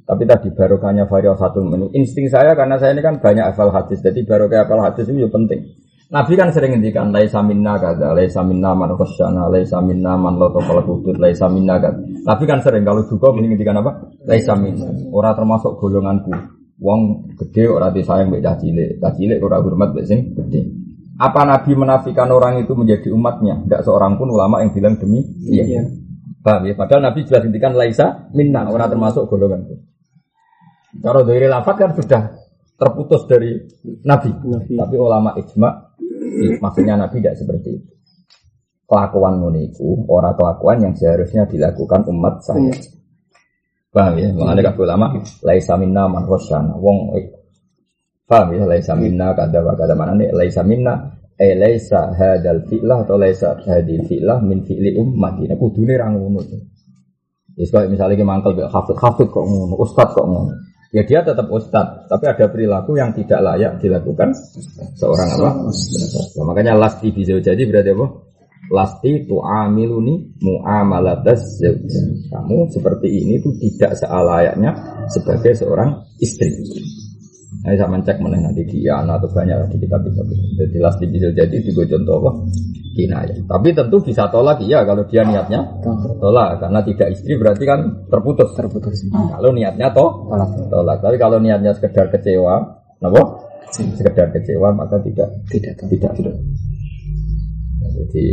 Tapi 0.08 0.24
tadi 0.24 0.48
barokahnya 0.56 1.12
varial 1.12 1.36
satu 1.36 1.60
menu. 1.60 1.92
Insting 1.92 2.32
saya 2.32 2.56
karena 2.56 2.80
saya 2.80 2.96
ini 2.96 3.04
kan 3.04 3.20
banyak 3.20 3.52
hafal 3.52 3.68
hadis, 3.68 4.00
jadi 4.00 4.24
barokah 4.24 4.64
hafal 4.64 4.80
hadis 4.80 5.12
itu 5.12 5.28
penting. 5.28 5.76
Nabi 6.08 6.40
kan 6.40 6.56
sering 6.56 6.76
ngendikan 6.76 7.12
laisa 7.12 7.44
minna 7.44 7.76
kada, 7.80 8.16
laisa 8.16 8.44
minna 8.48 8.72
man 8.76 8.96
khasyana, 8.96 9.52
laisa 9.52 9.80
minna 9.84 10.16
man 10.16 10.40
kala 10.40 10.84
laisa 11.20 11.52
minna 11.52 11.76
kada. 11.84 12.00
Nabi 12.00 12.44
kan 12.48 12.64
sering 12.64 12.88
kalau 12.88 13.04
juga 13.04 13.36
ngendikan 13.36 13.76
apa? 13.80 13.92
Laisa 14.24 14.56
minna. 14.56 14.88
Orang 15.12 15.36
termasuk 15.36 15.84
golonganku. 15.84 16.32
Wong 16.80 17.32
gede 17.36 17.68
ora 17.68 17.92
disayang 17.92 18.32
mbek 18.32 18.42
cah 18.42 18.56
cilik, 18.56 18.98
cah 19.04 19.12
cilik 19.14 19.38
ora 19.44 19.60
hormat 19.60 19.92
mbek 19.92 20.08
sing 20.08 20.32
gede. 20.32 20.81
Apa 21.20 21.44
Nabi 21.44 21.76
menafikan 21.76 22.30
orang 22.32 22.64
itu 22.64 22.72
menjadi 22.72 23.12
umatnya? 23.12 23.60
Tidak 23.68 23.82
seorang 23.84 24.16
pun 24.16 24.32
ulama 24.32 24.64
yang 24.64 24.72
bilang 24.72 24.96
demi 24.96 25.20
iya. 25.44 25.64
iya. 25.68 25.82
Paham 26.42 26.66
ya? 26.66 26.74
Padahal 26.74 27.12
Nabi 27.12 27.28
jelas 27.28 27.46
hentikan 27.46 27.76
laisa 27.76 28.32
minna, 28.34 28.66
orang 28.66 28.90
termasuk 28.90 29.30
golongan 29.30 29.68
itu. 29.68 29.76
Kalau 31.00 31.22
dari 31.24 31.46
lafaz 31.48 31.76
kan 31.78 31.92
sudah 31.94 32.22
terputus 32.76 33.22
dari 33.30 33.56
Nabi. 34.02 34.34
Nabi. 34.34 34.74
Tapi 34.74 34.96
ulama 34.98 35.38
ijma, 35.38 35.70
maksudnya 36.58 36.98
Nabi 36.98 37.22
tidak 37.22 37.38
seperti 37.38 37.70
itu. 37.78 37.92
Kelakuan 38.90 39.40
muniku, 39.40 40.04
orang 40.12 40.36
kelakuan 40.36 40.78
yang 40.84 40.94
seharusnya 40.98 41.48
dilakukan 41.48 42.10
umat 42.12 42.44
saya. 42.44 42.74
Hmm. 42.74 43.00
Paham 43.92 44.16
ya? 44.20 44.28
Mengenai 44.36 44.64
kata 44.64 44.80
ulama, 44.84 45.08
laisa 45.44 45.76
minna 45.80 46.08
man 46.08 46.28
Wong 46.28 47.16
eh, 47.16 47.41
Paham 48.32 48.56
ya? 48.56 48.64
Laisa 48.64 48.96
minna 48.96 49.36
kada 49.36 49.60
kada 49.76 49.92
mana 49.92 50.16
nih? 50.16 50.32
Laisa 50.32 50.64
minna 50.64 51.20
eh 51.36 51.52
laisa 51.52 52.16
hadal 52.16 52.64
fi'lah 52.64 53.04
atau 53.04 53.20
laisa 53.20 53.60
hadil 53.60 54.08
fi'lah 54.08 54.40
min 54.40 54.64
fi'li 54.64 54.96
ummati. 54.96 55.52
Nah, 55.52 55.60
kudune 55.60 56.00
ra 56.00 56.08
ngono. 56.08 56.40
Ya 57.60 57.68
sebab 57.68 57.92
misalnya 57.92 58.16
kita 58.16 58.24
mangkel 58.24 58.56
be 58.56 58.64
hafid 58.64 58.96
hafid 58.96 59.28
kok 59.28 59.44
ngono, 59.44 59.76
ustad 59.76 60.16
kok 60.16 60.24
ngono. 60.24 60.56
Ya 60.96 61.04
dia 61.08 61.24
tetap 61.24 61.48
ustad, 61.52 62.08
tapi 62.08 62.28
ada 62.28 62.52
perilaku 62.52 63.00
yang 63.00 63.16
tidak 63.16 63.40
layak 63.44 63.80
dilakukan 63.80 64.36
seorang 64.96 65.28
apa? 65.40 65.50
Nah, 66.36 66.44
makanya 66.48 66.76
lasti 66.76 67.12
bisa 67.16 67.36
jadi 67.40 67.64
berarti 67.64 67.92
apa? 67.96 68.08
Lasti 68.72 69.28
tu'amiluni 69.28 70.40
mu'amalatas 70.40 71.60
Kamu 72.32 72.72
seperti 72.72 73.08
ini 73.08 73.44
tuh 73.44 73.52
tidak 73.60 74.00
sealayaknya 74.00 74.72
sebagai 75.12 75.52
seorang 75.56 75.96
istri. 76.24 76.48
Nah, 77.52 77.76
saya 77.76 77.84
mencek 77.92 78.18
mana 78.24 78.40
nanti 78.40 78.64
di 78.64 78.88
anak 78.88 79.22
atau 79.22 79.30
banyak 79.36 79.76
di 79.76 79.84
kitab 79.84 80.02
kitab 80.08 80.24
Jadi 80.56 80.78
lasti 80.80 81.06
bisa 81.12 81.30
jadi 81.36 81.52
juga 81.60 81.84
contoh 81.94 82.16
apa? 82.24 82.32
Kinayah. 82.96 83.38
Tapi 83.44 83.70
tentu 83.76 84.00
bisa 84.00 84.32
tolak 84.32 84.64
iya 84.64 84.88
kalau 84.88 85.04
dia 85.04 85.28
niatnya 85.28 85.84
tolak 86.20 86.64
karena 86.64 86.80
tidak 86.88 87.08
istri 87.12 87.36
berarti 87.36 87.64
kan 87.68 88.08
terputus. 88.08 88.56
Terputus. 88.56 89.04
Nah, 89.12 89.36
kalau 89.36 89.52
niatnya 89.52 89.92
toh 89.92 90.32
tolak. 90.32 90.50
tolak. 90.72 90.98
Tapi 91.04 91.16
kalau 91.20 91.38
niatnya 91.44 91.76
sekedar 91.76 92.08
kecewa, 92.08 92.82
nabo 93.04 93.46
sekedar 93.72 94.32
kecewa 94.32 94.72
maka 94.72 95.04
tidak 95.04 95.30
tidak 95.52 95.76
tidak. 95.92 96.12
tidak. 96.16 96.36
Jadi 98.00 98.26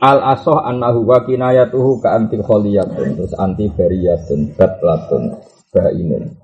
al 0.00 0.18
asoh 0.34 0.56
annahu 0.56 1.04
wa 1.04 1.20
kinayatuhu 1.20 2.00
ka 2.00 2.16
anti 2.16 2.40
kholiyatun 2.40 3.20
terus 3.20 3.36
anti 3.36 3.68
bariyatun 3.68 4.56
batlatun 4.56 5.36
bainun 5.68 6.24
Ya, 6.24 6.39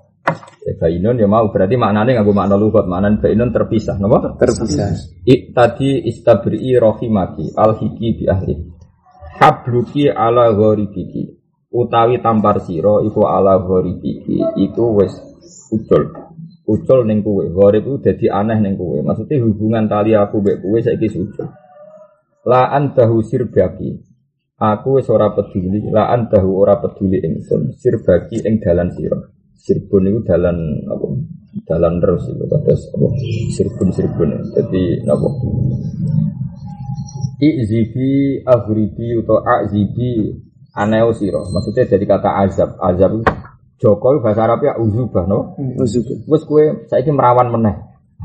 bainun 0.75 1.15
ya 1.15 1.31
mau 1.31 1.47
berarti 1.47 1.79
maknanya 1.79 2.19
nggak 2.19 2.35
makna 2.35 2.59
lugat 2.59 2.83
makna 2.91 3.15
bainun 3.15 3.55
terpisah, 3.55 3.95
nopo? 3.95 4.35
Terpisah. 4.35 4.91
I, 5.23 5.55
tadi 5.55 6.03
istabri 6.03 6.59
rohimaki 6.75 7.55
al 7.55 7.79
hiki 7.79 8.07
bi 8.19 8.23
ahli. 8.27 8.55
Habluki 9.39 10.11
ala 10.11 10.51
ghoribiki. 10.51 11.39
Utawi 11.71 12.19
tampar 12.19 12.59
siro 12.59 12.99
iku 13.05 13.23
ala 13.29 13.63
ghoribiki 13.63 14.43
itu 14.59 14.83
wes 14.97 15.15
ucul. 15.71 16.03
Ucul 16.67 16.99
neng 17.07 17.23
kue. 17.23 17.47
Ghorib 17.47 17.87
itu 17.87 18.11
jadi 18.11 18.43
aneh 18.43 18.59
neng 18.59 18.75
kue. 18.75 18.99
Maksudnya 18.99 19.39
hubungan 19.47 19.87
tali 19.87 20.11
aku 20.17 20.43
bek 20.43 20.59
kue 20.59 20.83
saya 20.83 20.99
ucul. 20.99 21.47
La 22.43 22.75
antahu 22.75 23.23
sirbaki. 23.23 24.03
Aku 24.57 24.99
wes 24.99 25.07
ora 25.07 25.31
peduli. 25.31 25.85
La 25.87 26.11
antahu 26.11 26.59
ora 26.59 26.81
peduli 26.81 27.23
ingsun. 27.23 27.77
Sirbaki 27.77 28.43
ing 28.43 28.59
dalan 28.59 28.91
siro 28.91 29.36
Sirbun 29.57 30.07
itu 30.07 30.19
jalan 30.23 30.57
apa? 30.87 31.05
Jalan 31.65 31.93
terus 31.97 32.23
itu 32.29 32.45
terus 32.45 32.81
apa? 32.93 33.07
Sirbun 33.53 33.89
Sirbun. 33.91 34.29
Jadi 34.53 34.83
apa? 35.09 35.27
Izibi 37.37 38.41
aghribi 38.41 39.21
atau 39.21 39.41
azibi 39.45 40.33
aneo 40.73 41.13
siro. 41.13 41.45
Maksudnya 41.53 41.85
dari 41.85 42.05
kata 42.05 42.29
azab. 42.45 42.77
Azab 42.81 43.13
Jokowi 43.77 44.25
bahasa 44.25 44.49
Arab 44.49 44.65
ya 44.65 44.73
uzubah 44.81 45.29
no. 45.29 45.53
Uzubah. 45.77 46.25
Wes 46.25 46.41
kue 46.49 46.89
saya 46.89 47.05
ini 47.05 47.13
merawan 47.13 47.53
meneh. 47.53 47.75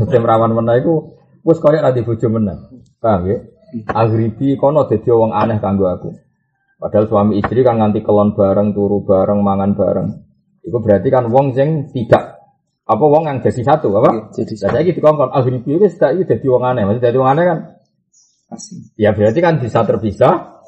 Saya 0.00 0.20
merawan 0.24 0.56
meneh 0.56 0.80
itu 0.80 1.12
wes 1.44 1.60
kau 1.60 1.68
yang 1.68 1.92
di 1.92 2.00
bojo 2.00 2.26
meneh. 2.32 2.56
Paham 2.96 3.28
ya? 3.28 3.36
Aghribi 3.92 4.56
kono 4.56 4.88
jadi 4.88 5.12
wong 5.12 5.36
aneh 5.36 5.60
kanggo 5.60 5.92
aku. 5.92 6.08
Padahal 6.80 7.06
suami 7.06 7.38
istri 7.38 7.62
kan 7.62 7.78
nganti 7.78 8.02
kelon 8.02 8.34
bareng, 8.34 8.74
turu 8.74 9.06
bareng, 9.06 9.38
mangan 9.38 9.70
bareng. 9.78 10.08
Itu 10.62 10.78
berarti 10.78 11.08
kan 11.10 11.26
wong 11.30 11.54
sing 11.58 11.90
tidak 11.90 12.38
Apa 12.82 13.04
wong 13.06 13.30
yang 13.30 13.38
jadi 13.38 13.62
satu 13.62 13.94
apa? 13.94 14.34
Jadi 14.34 14.52
Jadi 14.52 14.54
saya 14.58 14.82
gitu 14.82 14.98
kongkon 14.98 15.30
agribi 15.30 15.78
itu 15.78 15.86
sudah 15.86 16.10
itu 16.18 16.26
jadi 16.26 16.46
wong 16.50 16.62
aneh, 16.66 16.82
maksudnya 16.82 17.08
jadi 17.14 17.18
wong 17.22 17.30
aneh 17.30 17.44
kan? 17.46 17.58
asing. 18.52 18.80
Ya 19.00 19.16
berarti 19.16 19.40
kan 19.40 19.58
bisa 19.58 19.82
terpisah, 19.82 20.62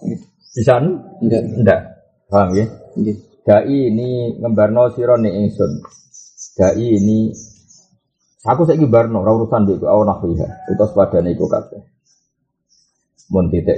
bisa 0.56 0.74
Enggak. 1.20 1.42
enggak, 1.60 1.80
paham 2.32 2.48
ya? 2.56 2.66
Nggih. 2.96 3.16
Dai 3.44 3.76
ini 3.92 4.40
ngembarno 4.40 4.88
sira 4.96 5.20
ning 5.20 5.36
ingsun. 5.44 5.84
Dai 6.56 6.96
ini 6.96 7.28
aku 8.40 8.64
saiki 8.64 8.88
barno 8.88 9.20
ora 9.20 9.36
urusan 9.36 9.68
iku 9.68 9.84
aw 9.84 10.00
nahwiha. 10.00 10.72
Utus 10.72 10.96
padane 10.96 11.36
iku 11.36 11.44
kabeh. 11.44 11.82
Mun 13.28 13.52
titik. 13.52 13.76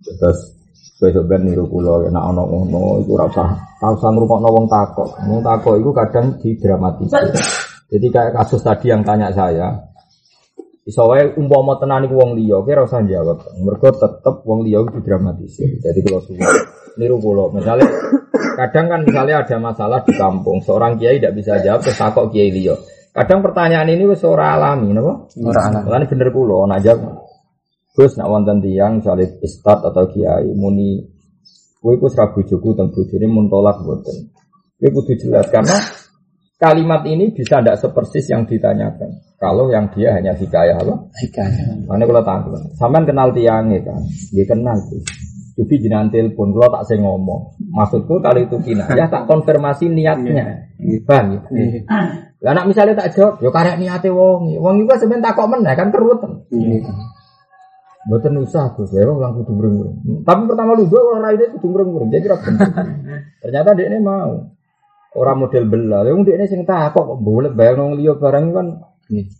Terus 0.00 0.56
besok 1.02 1.26
ben 1.26 1.42
niru 1.42 1.66
kula 1.66 2.06
nek 2.06 2.22
ana 2.22 2.42
ngono 2.46 3.02
iku 3.02 3.18
ora 3.18 3.26
usah 3.26 3.50
ora 3.82 3.90
usah 3.90 4.10
ngrungokno 4.14 4.48
wong 4.54 4.66
takok. 4.70 5.10
Wong 5.26 5.42
takok 5.42 5.74
iku 5.82 5.90
kadang 5.90 6.26
didramatisir. 6.38 7.26
Jadi 7.90 8.06
kayak 8.08 8.32
kasus 8.38 8.62
tadi 8.62 8.88
yang 8.88 9.02
tanya 9.02 9.28
saya, 9.34 9.68
Iso 10.82 11.06
wae 11.06 11.30
umpama 11.38 11.78
tenan 11.78 12.10
iku 12.10 12.18
wong 12.18 12.34
liya, 12.34 12.58
kira 12.66 12.82
usah 12.82 13.06
jawab. 13.06 13.38
Mergo 13.62 13.90
tetep 13.94 14.42
wong 14.42 14.66
liya 14.66 14.82
itu 14.82 14.98
dramatisir. 14.98 15.78
Jadi 15.78 15.98
kalau 16.02 16.22
suwe 16.26 16.42
niru 16.98 17.22
kula, 17.22 17.54
misalnya 17.54 17.86
kadang 18.58 18.90
kan 18.90 19.00
misalnya 19.06 19.46
ada 19.46 19.56
masalah 19.62 20.02
di 20.02 20.10
kampung, 20.18 20.58
seorang 20.58 20.98
kiai 20.98 21.22
tidak 21.22 21.38
bisa 21.38 21.62
jawab 21.62 21.86
terus 21.86 21.98
takok 21.98 22.34
kiai 22.34 22.50
liya. 22.50 22.74
Kadang 23.14 23.46
pertanyaan 23.46 23.94
ini 23.94 24.10
wis 24.10 24.26
ora 24.26 24.58
alami, 24.58 24.90
napa? 24.90 25.30
Ora 25.38 25.60
ana. 25.70 25.78
Mulane 25.86 26.06
bener 26.10 26.28
kula 26.34 26.66
nak 26.66 26.80
jawab. 26.82 27.31
Gus 27.92 28.16
nak 28.16 28.28
wonten 28.32 28.64
tiyang 28.64 29.04
misalnya 29.04 29.28
ustad 29.44 29.84
atau 29.84 30.08
kiai 30.08 30.48
muni 30.56 31.04
kowe 31.76 31.92
iku 31.92 32.08
ora 32.08 32.32
bojoku 32.32 32.72
teng 32.72 32.88
bojone 32.88 33.26
mun 33.28 33.46
tolak 33.52 33.84
mboten. 33.84 34.32
Kowe 34.80 34.88
kudu 34.96 35.12
jelas 35.20 35.50
karena 35.52 35.76
kalimat 36.56 37.04
ini 37.04 37.36
bisa 37.36 37.60
tidak 37.60 37.76
sepersis 37.82 38.32
yang 38.32 38.48
ditanyakan. 38.48 39.12
Kalau 39.36 39.68
yang 39.68 39.90
dia 39.90 40.14
hanya 40.14 40.32
hikayah 40.38 40.78
apa? 40.78 40.94
Hikayah. 41.26 41.90
Mana 41.90 42.06
kalau 42.06 42.22
tahu, 42.22 42.54
sampean 42.78 43.02
kenal 43.02 43.34
tiangnya 43.34 43.82
kan? 43.82 43.98
Dia 44.30 44.46
kenal 44.46 44.78
sih. 44.86 45.02
Tapi 45.58 45.74
jenengan 45.82 46.08
telepon, 46.08 46.54
kalau 46.54 46.70
tak 46.70 46.86
saya 46.86 47.02
ngomong. 47.02 47.58
Maksudku 47.74 48.22
kalau 48.22 48.40
itu 48.40 48.56
kina, 48.62 48.86
ya 48.94 49.10
tak 49.10 49.26
konfirmasi 49.26 49.90
niatnya. 49.90 50.70
Bang, 51.02 51.26
ya? 51.34 51.40
Lah 52.42 52.52
nak 52.54 52.70
misalnya 52.70 52.94
tak 52.94 53.18
jawab, 53.18 53.42
yo 53.42 53.50
karek 53.50 53.82
niate 53.82 54.08
wong. 54.14 54.48
Wong 54.62 54.86
iku 54.86 54.94
sebenarnya 54.96 55.34
tak 55.34 55.42
kok 55.42 55.50
meneh 55.50 55.74
kan 55.74 55.90
keruwetan. 55.90 56.32
Mboten 58.02 58.34
usah 58.42 58.74
Gus, 58.74 58.90
ya 58.90 59.06
wong 59.06 59.22
kudu 59.22 59.52
mreng 59.54 59.74
Tapi 60.26 60.40
pertama 60.50 60.74
lu 60.74 60.90
gue 60.90 60.98
orang 60.98 61.22
raine 61.22 61.54
kudu 61.54 61.66
mreng 61.70 62.10
Jadi 62.10 62.22
kira. 62.26 62.36
Ternyata 63.38 63.78
dia 63.78 63.86
ini 63.86 64.02
mau. 64.02 64.50
Orang 65.12 65.44
model 65.46 65.64
bela, 65.70 66.02
wong 66.08 66.26
dia 66.26 66.34
ini 66.34 66.50
sing 66.50 66.66
takok 66.66 67.04
kok 67.04 67.18
boleh 67.22 67.54
bayang 67.54 67.78
wong 67.78 67.94
liya 68.00 68.18
barang 68.18 68.44
kan. 68.50 68.66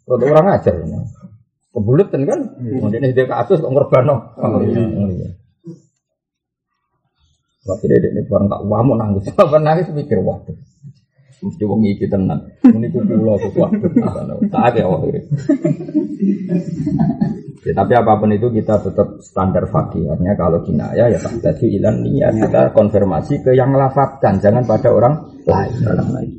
Rada 0.07 0.25
orang 0.31 0.47
ajar. 0.55 0.75
Ya. 0.79 1.01
Kebuletan 1.73 2.23
kan, 2.29 2.41
hmm. 2.61 2.93
ini 2.93 3.17
dia 3.17 3.25
kasus 3.25 3.59
kok 3.59 3.73
ngerbano. 3.73 4.37
Oh, 4.37 4.61
iya. 4.61 5.33
Waktu 7.65 7.85
dia 7.89 8.11
ini 8.13 8.23
barang 8.29 8.47
tak 8.53 8.63
wamu 8.69 8.93
nangis, 8.95 9.27
apa 9.43 9.57
nangis 9.59 9.89
mikir 9.91 10.21
waduh. 10.21 10.55
Mesti 11.43 11.65
wong 11.67 11.83
iki 11.83 12.07
tenan. 12.07 12.39
Ini 12.63 12.87
ku 12.95 13.03
kula 13.03 13.35
ku 13.35 13.49
waduh. 13.59 13.91
Tak 14.47 14.79
ya 14.79 14.87
wong 14.87 15.11
Ya, 17.63 17.71
tapi 17.79 17.95
apa 17.95 18.19
pun 18.19 18.35
itu 18.35 18.51
kita 18.51 18.83
tetap 18.83 19.23
standar 19.23 19.71
fakih. 19.71 20.11
Artinya 20.11 20.35
kalau 20.35 20.59
kinaya 20.67 21.07
ya 21.07 21.19
tak 21.23 21.39
jadi 21.39 21.79
ilan 21.79 22.03
niat 22.03 22.35
kita 22.35 22.75
konfirmasi 22.75 23.39
ke 23.39 23.55
yang 23.55 23.71
melafatkan, 23.71 24.43
jangan 24.43 24.67
pada 24.67 24.91
orang 24.91 25.15
lain. 25.47 25.71
Orang 25.87 26.11
lain. 26.11 26.31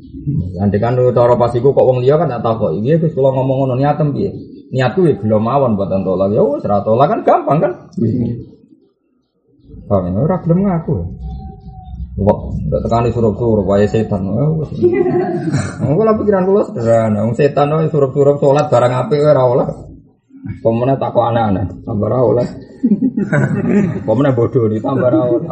Nanti 0.60 0.76
kan 0.76 0.96
cara 0.96 1.34
pas 1.36 1.52
iku 1.56 1.72
kok 1.72 1.84
wong 1.84 2.04
liya 2.04 2.20
kan 2.20 2.28
tak 2.28 2.44
tahu 2.44 2.68
kok. 2.68 2.72
Iya 2.76 3.00
wis 3.00 3.12
kula 3.16 3.32
ngomong 3.32 3.56
ngono 3.64 3.74
niatem 3.80 4.12
piye? 4.12 4.36
Niatku 4.68 5.08
ya 5.08 5.16
belum 5.16 5.40
mawon 5.40 5.80
buat 5.80 5.88
tolak. 5.88 6.28
Ya 6.32 6.44
wis 6.44 6.64
ora 6.64 6.84
tolak 6.84 7.08
kan 7.08 7.20
gampang 7.24 7.58
kan? 7.60 7.72
Paham 9.88 10.04
ya? 10.12 10.20
Ora 10.20 10.36
gelem 10.44 10.60
ngaku. 10.64 10.92
Wah, 12.14 12.46
ndak 12.70 12.80
tekani 12.86 13.10
surup-surup 13.10 13.66
wae 13.66 13.90
setan. 13.90 14.22
Oh, 14.30 14.62
wis. 14.62 14.70
Engko 15.82 16.02
lah 16.06 16.14
pikiran 16.14 16.46
kula 16.46 16.62
sederhana. 16.70 17.26
Wong 17.26 17.34
setan 17.34 17.74
wae 17.74 17.90
surup-surup 17.90 18.38
salat 18.38 18.70
barang 18.70 18.92
apik 18.94 19.18
ora 19.18 19.42
oleh. 19.42 19.68
Pemene 20.62 20.94
tak 21.00 21.10
kok 21.16 21.24
aneh-aneh, 21.24 21.66
tambah 21.82 22.06
ora 22.06 22.18
oleh. 22.22 22.46
Pemene 24.06 24.30
bodoh 24.30 24.70
nih 24.70 24.78
tambah 24.78 25.10
oleh. 25.10 25.50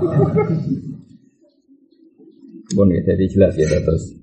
Bon 2.78 2.88
ya, 2.88 3.00
jadi 3.10 3.24
jelas 3.26 3.58
ya 3.58 3.66
terus. 3.66 4.14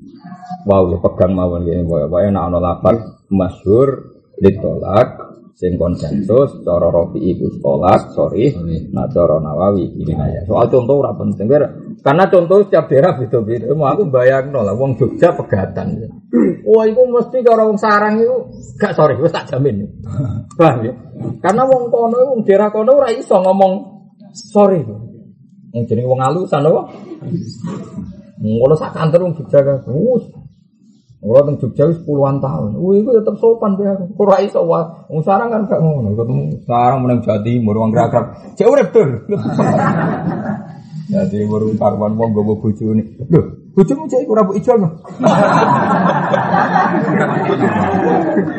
Wow, 0.63 0.95
ya 0.95 0.97
pegang 1.03 1.35
mawon 1.35 1.67
ya, 1.67 1.83
wae 1.83 2.31
nek 2.31 2.43
ana 2.47 2.59
lapat 2.63 2.95
masyhur 3.27 4.15
ditolak 4.39 5.28
sing 5.59 5.75
konsensus 5.75 6.63
cara 6.63 6.87
Rafi 6.87 7.19
iku 7.35 7.51
sorry, 8.15 8.55
nah 8.95 9.11
cara 9.11 9.43
Nawawi 9.43 9.91
ini 9.91 10.15
aja. 10.15 10.47
Soal 10.47 10.71
contoh 10.71 11.03
ora 11.03 11.11
penting 11.11 11.51
karena 11.99 12.23
contoh 12.31 12.63
setiap 12.63 12.87
daerah 12.87 13.19
beda-beda. 13.19 13.67
Mau 13.75 13.91
aku 13.91 14.07
bayangno 14.07 14.63
lah 14.63 14.71
wong 14.71 14.95
Jogja 14.95 15.35
pegatan. 15.35 15.99
Wah, 16.63 16.87
itu 16.87 17.03
mesti 17.03 17.43
cara 17.43 17.67
wong 17.67 17.75
sarang 17.75 18.23
itu 18.23 18.35
gak 18.79 18.95
sorry, 18.95 19.19
wis 19.19 19.35
tak 19.35 19.51
jamin. 19.51 19.83
Paham 20.59 20.87
ya? 20.87 20.93
Karena 21.43 21.67
wong 21.67 21.91
kono 21.91 22.17
wong 22.23 22.39
daerah 22.47 22.71
kono 22.71 22.95
ora 22.95 23.11
iso 23.11 23.35
ngomong 23.35 23.73
sorry. 24.31 24.79
Yang 25.75 25.83
jenenge 25.91 26.07
wong 26.07 26.23
alusan 26.23 26.63
apa? 26.71 26.81
Ngono 28.39 28.73
sak 28.79 28.95
kantor 28.95 29.27
wong 29.27 29.33
Jogja 29.35 29.59
kan. 29.59 29.83
Ora 31.19 31.43
teng 31.43 31.59
Jogja 31.59 31.83
puluhan 32.07 32.39
tahun. 32.39 32.79
Wih, 32.79 33.03
iku 33.03 33.11
tetep 33.11 33.35
sopan 33.43 33.75
dia. 33.75 33.91
Ora 34.15 34.39
iso 34.39 34.63
wae. 34.63 34.87
Wong 35.11 35.19
sarang 35.19 35.51
kan 35.51 35.67
gak 35.67 35.83
ngono. 35.83 36.15
Ketemu 36.15 36.63
sarang 36.63 37.03
meneng 37.03 37.19
Jawa 37.19 37.43
Timur 37.43 37.75
wong 37.75 37.91
gerak-gerak. 37.91 38.55
Cek 38.55 38.71
urip 38.71 38.87
dur. 38.95 39.27
Jadi 41.11 41.43
baru 41.43 41.75
karwan 41.75 42.15
wong 42.15 42.31
gowo 42.31 42.55
bojone. 42.63 43.03
Lho, 43.27 43.41
bojomu 43.75 44.07
cek 44.07 44.23
iku 44.23 44.31
rambut 44.31 44.63
ijo 44.63 44.79
no. 44.79 44.87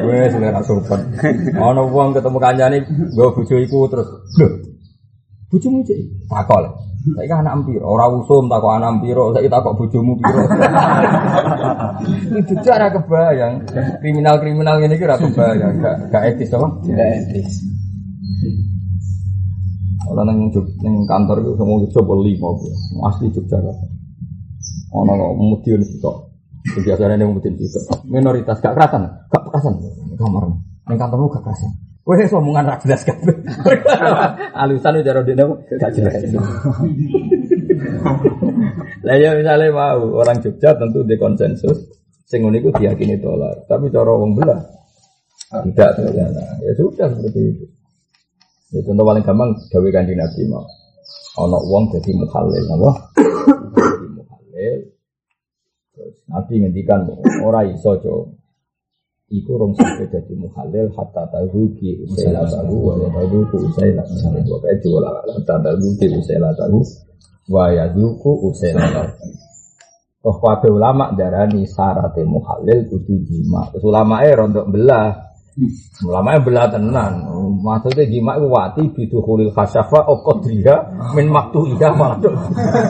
Wes 0.05 0.29
selera 0.29 0.61
sopan. 0.61 1.01
Ana 1.57 1.81
wong 1.81 2.13
ketemu 2.13 2.39
kancane 2.45 2.77
nggo 2.85 3.41
bojo 3.41 3.57
iku 3.57 3.89
terus. 3.89 4.09
Lho, 4.37 4.49
bojomu 5.49 5.81
cek 5.81 6.29
takol. 6.29 6.90
Saiki 7.01 7.33
anak 7.33 7.57
ampiro, 7.57 7.97
ora 7.97 8.13
usum 8.13 8.45
takok 8.45 8.77
anak 8.77 9.01
ampiro, 9.01 9.33
saiki 9.33 9.49
takok 9.49 9.73
bojomu 9.73 10.21
piro. 10.21 10.45
Itu 12.45 12.55
cara 12.61 12.93
kebayang. 12.93 13.65
Kriminal-kriminal 14.05 14.77
ngene 14.77 15.01
iki 15.01 15.09
ora 15.09 15.17
kebayang, 15.17 15.81
gak 15.81 16.13
gak 16.13 16.25
etis 16.29 16.53
apa? 16.53 16.69
Tidak 16.85 17.09
etis. 17.25 17.49
Nang 20.11 20.53
Jog, 20.53 20.67
nang 20.85 21.07
kantor 21.09 21.41
itu 21.41 21.53
semua 21.57 21.87
coba 21.89 22.13
lima, 22.21 22.51
asli 23.09 23.33
Jogja 23.33 23.57
kan. 23.63 23.77
Ono 24.91 25.13
kok 25.15 25.33
mudin 25.39 25.81
itu, 25.81 26.13
biasanya 26.85 27.17
nih 27.17 27.31
mudin 27.31 27.55
itu. 27.57 27.81
Minoritas 28.11 28.61
gak 28.61 28.77
kerasan, 28.77 29.09
gak 29.33 29.43
kerasan. 29.49 29.81
Kamar, 30.21 30.53
nang 30.85 30.99
kantormu 31.01 31.33
gak 31.33 31.49
kerasan. 31.49 31.73
Wes 32.09 32.33
omongan 32.33 32.65
ra 32.65 32.77
jelas 32.81 33.05
kan. 33.05 33.17
Alusan 34.65 34.99
udah 34.99 35.05
jaro 35.05 35.21
dene 35.23 35.45
gak 35.77 35.93
jelas. 35.93 36.17
Lah 39.07 39.17
ya 39.17 39.37
misalnya 39.37 39.73
mau 39.73 40.21
orang 40.21 40.41
Jogja 40.41 40.77
tentu 40.77 41.05
di 41.05 41.17
konsensus 41.21 41.93
sing 42.25 42.41
ngono 42.47 42.57
iku 42.57 42.73
diyakini 42.73 43.21
tolak. 43.21 43.69
Tapi 43.69 43.93
cara 43.93 44.13
wong 44.17 44.33
belah 44.33 44.61
tidak 45.51 45.91
ternyata. 45.99 46.43
Ya 46.65 46.73
sudah 46.79 47.07
seperti 47.11 47.41
itu. 47.53 47.65
Ya, 48.71 48.81
contoh 48.87 49.03
paling 49.03 49.25
gampang 49.27 49.51
gawe 49.67 49.89
kanjeng 49.91 50.15
Nabi 50.15 50.47
mau. 50.47 50.63
Ono 51.43 51.59
wong 51.67 51.91
jadi 51.91 52.11
mukhalil, 52.15 52.65
apa? 52.71 52.91
Jadi 53.19 54.07
mukhalil. 54.15 54.79
Terus 55.91 56.17
Nabi 56.31 56.55
ngendikan 56.63 57.01
ora 57.43 57.67
iso, 57.67 57.99
Cuk. 57.99 58.40
Iku 59.31 59.63
rong 59.63 59.79
sampai 59.79 60.11
jadi 60.11 60.35
mukhalil 60.35 60.91
hatta 60.91 61.23
tazuki 61.31 62.03
usaila 62.03 62.43
tahu 62.51 62.91
wa 62.91 62.99
yaduku 62.99 63.63
usaila 63.63 64.03
tahu. 64.03 64.43
Wa 64.43 64.59
kae 64.59 64.75
jual 64.83 65.07
hatta 65.07 65.55
tazuki 65.63 66.07
usaila 66.11 66.51
tahu 66.59 66.83
wa 67.47 67.71
yaduku 67.71 68.31
usaila 68.51 68.91
tahu. 68.91 69.31
Kabeh 70.21 70.69
ulama 70.75 71.15
darani 71.15 71.63
syaratnya 71.63 72.27
mukhalil 72.27 72.91
kudu 72.91 73.23
jima. 73.23 73.71
Ulama 73.79 74.27
eh 74.27 74.35
rontok 74.35 74.67
belah. 74.67 75.30
Ulama 76.09 76.37
yang 76.37 76.45
belah 76.49 76.67
tenan. 76.73 77.13
Maksudnya 77.61 78.09
jima 78.09 78.41
itu 78.41 78.49
wati 78.49 78.83
bidu 78.97 79.21
khulil 79.21 79.53
khasyafa 79.53 80.09
o 80.09 80.25
qadriya 80.25 80.81
min 81.13 81.29
maktu 81.29 81.69
iya 81.77 81.93
malah. 81.93 82.17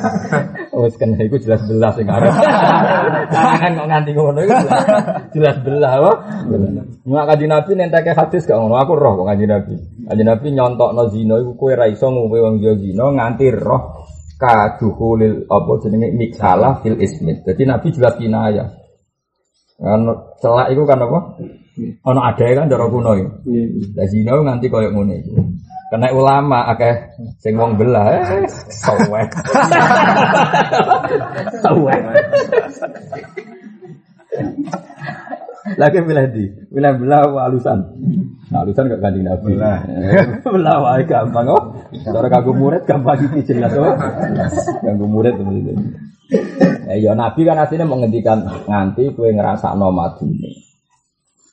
Wes 0.80 0.94
kan 0.94 1.18
iku 1.18 1.36
jelas 1.42 1.66
belah 1.66 1.90
sing 1.98 2.06
arep. 2.06 2.30
Kan 3.60 3.76
kok 3.76 3.86
nganti 3.90 4.10
ngono 4.14 4.40
iku 4.46 4.54
jelas- 5.34 5.60
belah 5.66 5.92
apa? 5.98 6.12
Mak 7.04 7.24
kanjeng 7.34 7.50
Nabi 7.50 7.70
nenteke 7.74 8.14
hadis 8.14 8.46
gak 8.46 8.56
ngono. 8.56 8.78
Aku 8.78 8.94
roh 8.94 9.18
kok 9.18 9.26
kanjeng 9.26 9.50
Nabi. 9.50 9.74
Kanjeng 10.06 10.28
Nabi 10.30 10.46
nyontokno 10.54 11.02
zina 11.10 11.34
iku 11.42 11.52
kowe 11.58 11.74
ra 11.74 11.90
iso 11.90 12.06
ngombe 12.08 12.38
wong 12.38 12.62
zina 12.62 13.04
nganti 13.10 13.50
roh 13.50 14.06
kaduhulil 14.40 15.44
apa 15.50 15.72
jenenge 15.82 16.14
miksalah 16.14 16.80
fil 16.80 16.96
ismit. 17.02 17.42
Jadi 17.42 17.62
Nabi 17.66 17.90
jelas 17.92 18.14
kinayah. 18.16 18.68
Kan 19.80 20.00
celak 20.38 20.70
itu 20.72 20.82
kan 20.86 21.02
apa? 21.02 21.18
Ono 21.78 22.20
ada 22.20 22.44
kan 22.44 22.68
cara 22.68 22.84
kuno 22.90 23.12
ya. 23.14 23.28
Iya. 23.46 23.64
Lah 23.96 24.06
zina 24.10 24.32
nganti 24.36 24.66
koyo 24.68 24.90
ngene 24.90 25.14
iku. 25.22 25.34
Kena 25.90 26.06
ulama 26.14 26.70
akeh 26.70 26.94
sing 27.42 27.58
wong 27.58 27.74
belah 27.74 28.22
sawek. 28.70 29.30
Sawek. 31.62 32.00
Lagi 35.76 35.98
milih 36.02 36.26
di, 36.30 36.44
milih 36.70 36.92
belah 37.04 37.46
alusan. 37.46 37.78
Nah, 38.50 38.62
alusan 38.62 38.90
gak 38.90 39.02
ganti 39.02 39.22
nabi. 39.22 39.54
Belah. 40.54 40.76
wae 40.82 41.02
gampang 41.06 41.46
kok. 41.46 41.64
Cara 42.06 42.26
kanggo 42.26 42.52
murid 42.54 42.82
gampang 42.86 43.18
iki 43.30 43.54
jelas 43.54 43.70
kok. 43.74 43.94
Kanggo 44.82 45.06
murid. 45.06 45.38
Ya, 46.90 47.14
nabi 47.14 47.46
kan 47.46 47.58
aslinya 47.62 47.86
menghentikan 47.86 48.46
nganti 48.66 49.14
kue 49.14 49.30
ngerasakno 49.30 49.90
madune. 49.94 50.69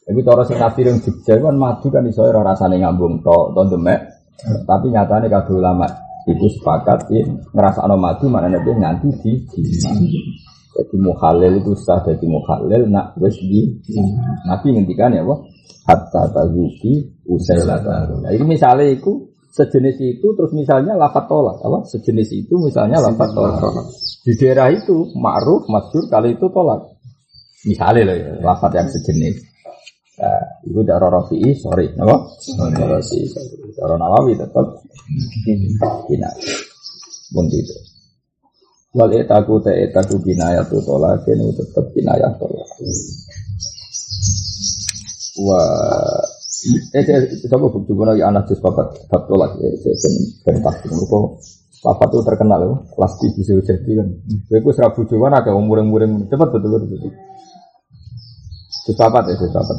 Iku 0.08 0.20
cara 0.24 0.42
sing 0.48 0.56
tafsir 0.56 0.88
yang 0.88 1.04
Jogja 1.04 1.36
kan 1.36 1.56
madu 1.60 1.92
kan 1.92 2.08
iso 2.08 2.24
ora 2.24 2.40
rasane 2.40 2.80
ngambung 2.80 3.20
tok 3.20 3.52
to 3.52 3.62
demek. 3.76 4.00
Tapi 4.64 4.88
nyatane 4.88 5.28
kabeh 5.28 5.54
ulama 5.60 5.84
iku 6.24 6.48
sepakat 6.48 7.12
ya 7.12 7.28
ngrasakno 7.52 7.96
madu 8.00 8.32
maknane 8.32 8.64
dia 8.64 8.74
nganti 8.76 9.08
di 9.20 9.32
di- 9.52 10.46
Jadi 10.78 10.94
mukhalil 11.02 11.58
itu 11.58 11.74
sah 11.74 12.06
jadi 12.06 12.22
mukhalil 12.30 12.86
nak 12.86 13.18
wis 13.18 13.34
di 13.42 13.66
Nabi 14.46 14.78
ngendikan 14.78 15.10
ya 15.10 15.26
apa? 15.26 15.36
Hatta 15.90 16.30
tazuki 16.30 17.02
usailata. 17.26 18.06
Nah, 18.22 18.30
ini 18.30 18.46
misalnya 18.46 18.86
itu 18.86 19.26
sejenis 19.58 19.98
itu 19.98 20.28
terus 20.38 20.54
misalnya 20.54 20.94
lafat 20.94 21.26
tolak 21.26 21.58
apa 21.66 21.82
sejenis 21.90 22.30
itu 22.46 22.54
misalnya 22.62 23.02
lafat 23.02 23.34
tolak 23.34 23.58
di 24.22 24.38
daerah 24.38 24.70
itu 24.70 25.10
ma'ruf 25.18 25.66
masyhur 25.66 26.06
kali 26.14 26.38
itu 26.38 26.46
tolak 26.54 26.94
misalnya 27.66 28.14
loh 28.14 28.18
ya, 28.22 28.32
lafat 28.46 28.72
yang 28.78 28.86
sejenis 28.86 29.36
Nah, 30.18 30.42
itu 30.66 30.82
cara 30.82 31.14
Rafi'i, 31.14 31.54
sorry, 31.54 31.94
apa? 31.94 32.16
Cara 32.58 32.98
Rafi'i. 32.98 33.30
Cara 33.78 33.96
Nawawi 34.02 34.34
tetap 34.34 34.66
kina. 36.10 36.30
Pun 37.30 37.46
itu. 37.54 37.76
Wal 38.98 39.14
etaku 39.14 39.62
te 39.62 39.70
etaku 39.78 40.18
kinayah 40.26 40.66
tu 40.66 40.82
tolak, 40.82 41.22
ini 41.30 41.54
tetap 41.54 41.86
kinayah 41.94 42.34
tolak. 42.42 42.66
Wah, 45.38 46.26
eh, 46.98 47.06
coba 47.46 47.66
bukti 47.70 47.94
lagi 47.94 48.26
anak 48.26 48.50
jus 48.50 48.58
papat 48.58 49.06
bab 49.06 49.30
tolak, 49.30 49.54
ya, 49.62 49.70
saya 49.86 49.96
ben 50.02 50.14
ben 50.42 50.56
pasti. 50.66 50.90
Mereka 50.90 51.20
papat 51.78 52.10
itu 52.10 52.22
terkenal 52.26 52.60
ya, 52.66 52.74
kelas 52.90 53.14
di 53.22 53.28
bisa 53.38 53.54
jadi 53.62 53.92
kan. 54.02 54.08
Gue 54.50 54.60
ku 54.66 54.74
serabu 54.74 55.06
cuman 55.06 55.38
agak 55.38 55.54
umur-umur 55.54 56.02
cepet 56.26 56.48
betul 56.58 56.70
betul. 56.74 56.90
betul. 56.98 57.14
Papat 58.96 59.24
ya, 59.28 59.36
jus 59.36 59.52
papat. 59.52 59.78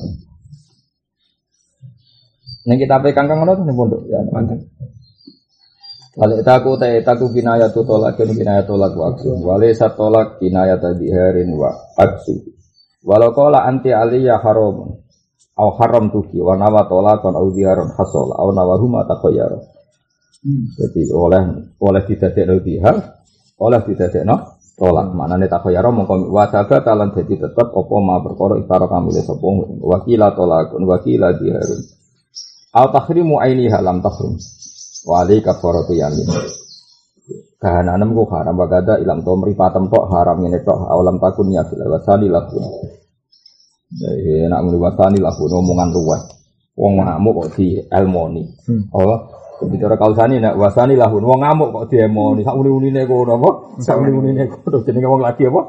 Nih 2.68 2.76
kita 2.76 3.00
pegang 3.00 3.24
kang 3.24 3.40
ngono 3.40 3.64
nih 3.64 3.72
pondok 3.72 4.02
ya 4.12 4.20
mantan. 4.28 4.61
Wale 6.18 6.42
taku 6.44 6.76
ta 6.76 6.90
taku 7.00 7.30
kinaya 7.32 7.70
tu 7.70 7.86
tolak 7.86 8.18
kinaya 8.18 8.66
tolak 8.68 8.92
wa 8.92 9.14
aksu. 9.14 9.30
Wale 9.40 9.72
satolak 9.72 10.36
kinaya 10.36 10.76
tadi 10.76 11.09
harin 11.09 11.54
wa 11.56 11.72
aksu. 11.96 12.42
Walau 13.06 13.32
kola 13.32 13.64
anti 13.64 13.94
aliyah 13.94 14.42
haram 14.42 14.98
au 15.56 15.70
haram 15.78 16.11
tuki 16.11 16.42
wa 16.42 16.59
nawa 16.59 16.90
tolakon 16.90 17.38
au 17.38 17.48
diharon 17.54 17.94
hasol 17.94 18.34
au 18.34 18.50
nawahuma 18.52 19.06
takoyar. 19.06 19.54
Jadi 20.76 21.09
oleh 21.14 21.72
oleh 21.80 22.02
didadekno 22.04 22.61
dihar, 22.61 22.96
oleh 23.62 23.80
didadekno 23.86 24.57
tolak. 24.78 25.10
Manane 25.12 25.50
takoyar 25.50 25.84
mongko 25.90 26.30
wasaba 26.30 26.80
talan 26.86 27.10
dadi 27.10 27.34
tetep 27.34 27.68
apa 27.74 27.94
ma 27.98 28.22
perkara 28.22 28.56
iktara 28.62 28.86
kamu 28.86 29.10
le 29.10 29.22
sapa 29.26 29.48
wakila 29.82 30.32
tolakun 30.38 30.82
wakila 30.86 31.34
diharun. 31.34 31.82
Au 32.78 32.86
tahrimu 32.94 33.42
ainiha 33.42 33.82
lam 33.82 33.98
tahrim. 33.98 34.38
Wali 35.04 35.42
kafaratu 35.42 35.92
yamin. 35.98 36.30
Kahananem 37.58 38.14
ku 38.14 38.22
haram 38.30 38.54
bagada 38.54 39.02
ilam 39.02 39.26
to 39.26 39.34
mripatem 39.34 39.90
tok 39.90 40.06
haram 40.14 40.38
ngene 40.46 40.62
tok 40.62 40.78
awalam 40.78 41.18
takun 41.18 41.50
ya 41.50 41.66
fil 41.66 41.82
wasani 41.90 42.30
lakun. 42.30 42.62
Jadi 43.88 44.46
nak 44.46 44.62
muni 44.62 44.78
wasani 44.78 45.18
lakun 45.18 45.50
omongan 45.58 45.90
luwes. 45.90 46.22
Wong 46.78 47.02
ngamuk 47.02 47.34
kok 47.34 47.48
di 47.58 47.82
elmoni. 47.90 48.46
Oh, 48.94 49.38
bicara 49.66 49.98
kausani 49.98 50.38
nak 50.38 50.54
wasani 50.54 50.94
lahun 50.94 51.26
wong 51.26 51.42
ngamuk 51.42 51.68
kok 51.74 51.84
di 51.90 51.98
elmoni. 51.98 52.46
Sak 52.46 52.54
muni-munine 52.54 53.02
kono 53.11 53.34
apa? 53.34 53.50
Sak 53.82 53.98
muni-munine 53.98 54.46
kono 54.46 54.86
jenenge 54.86 55.09
wong 55.11 55.22
lagi 55.24 55.50
apa? 55.50 55.61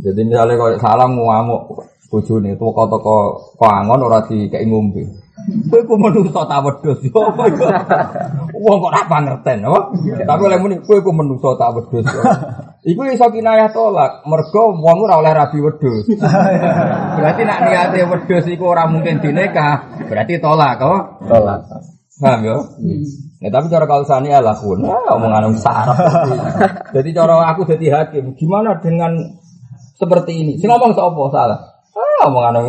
Jadi 0.00 0.20
misalnya 0.24 0.54
kalau 0.56 0.78
salam 0.80 1.10
ngamuk 1.18 1.62
bojone 2.10 2.56
toko-toko 2.58 3.16
koangon 3.60 4.00
ora 4.02 4.24
dikei 4.24 4.64
ngombe. 4.66 5.04
Kowe 5.40 5.80
ku 5.88 5.96
menungso 5.96 6.44
ta 6.44 6.60
wedhus 6.60 7.00
yo 7.00 7.32
apa 7.32 7.48
yo. 7.48 7.64
Wong 8.60 8.76
kok 8.76 8.92
ora 8.92 9.02
pangerten 9.08 9.64
apa? 9.64 9.80
Tapi 10.28 10.42
oleh 10.44 10.58
muni 10.60 10.76
kowe 10.84 11.00
ku 11.00 11.10
menungso 11.16 11.56
ta 11.56 11.72
wedhus. 11.72 12.04
Iku 12.80 13.04
iso 13.12 13.28
kinayah 13.28 13.72
tolak, 13.72 14.24
mergo 14.24 14.72
wong 14.72 14.96
ora 15.04 15.20
oleh 15.20 15.32
rabi 15.32 15.60
wedhus. 15.60 16.08
Berarti 17.16 17.42
nak 17.44 17.58
niate 17.64 18.04
wedhus 18.04 18.44
iku 18.52 18.72
ora 18.72 18.84
mungkin 18.88 19.20
dinikah, 19.20 20.04
berarti 20.08 20.40
tolak 20.40 20.80
kok. 20.80 21.00
Tolak. 21.24 21.60
Paham 22.20 22.40
ya? 22.44 22.56
Ya, 23.40 23.48
tapi 23.48 23.72
cara 23.72 23.88
kalau 23.88 24.04
sani 24.04 24.28
ala 24.28 24.52
pun, 24.52 24.84
ah, 24.84 25.16
omongan 25.16 25.56
sarap. 25.56 25.96
jadi 26.94 27.08
cara 27.16 27.48
aku 27.48 27.64
jadi 27.64 27.86
hakim, 27.96 28.36
gimana 28.36 28.76
dengan 28.76 29.16
seperti 29.96 30.44
ini? 30.44 30.52
Si 30.60 30.68
ngomong 30.68 30.92
sapa 30.92 31.22
salah? 31.32 31.60
Ah, 31.96 32.28
omongan 32.28 32.60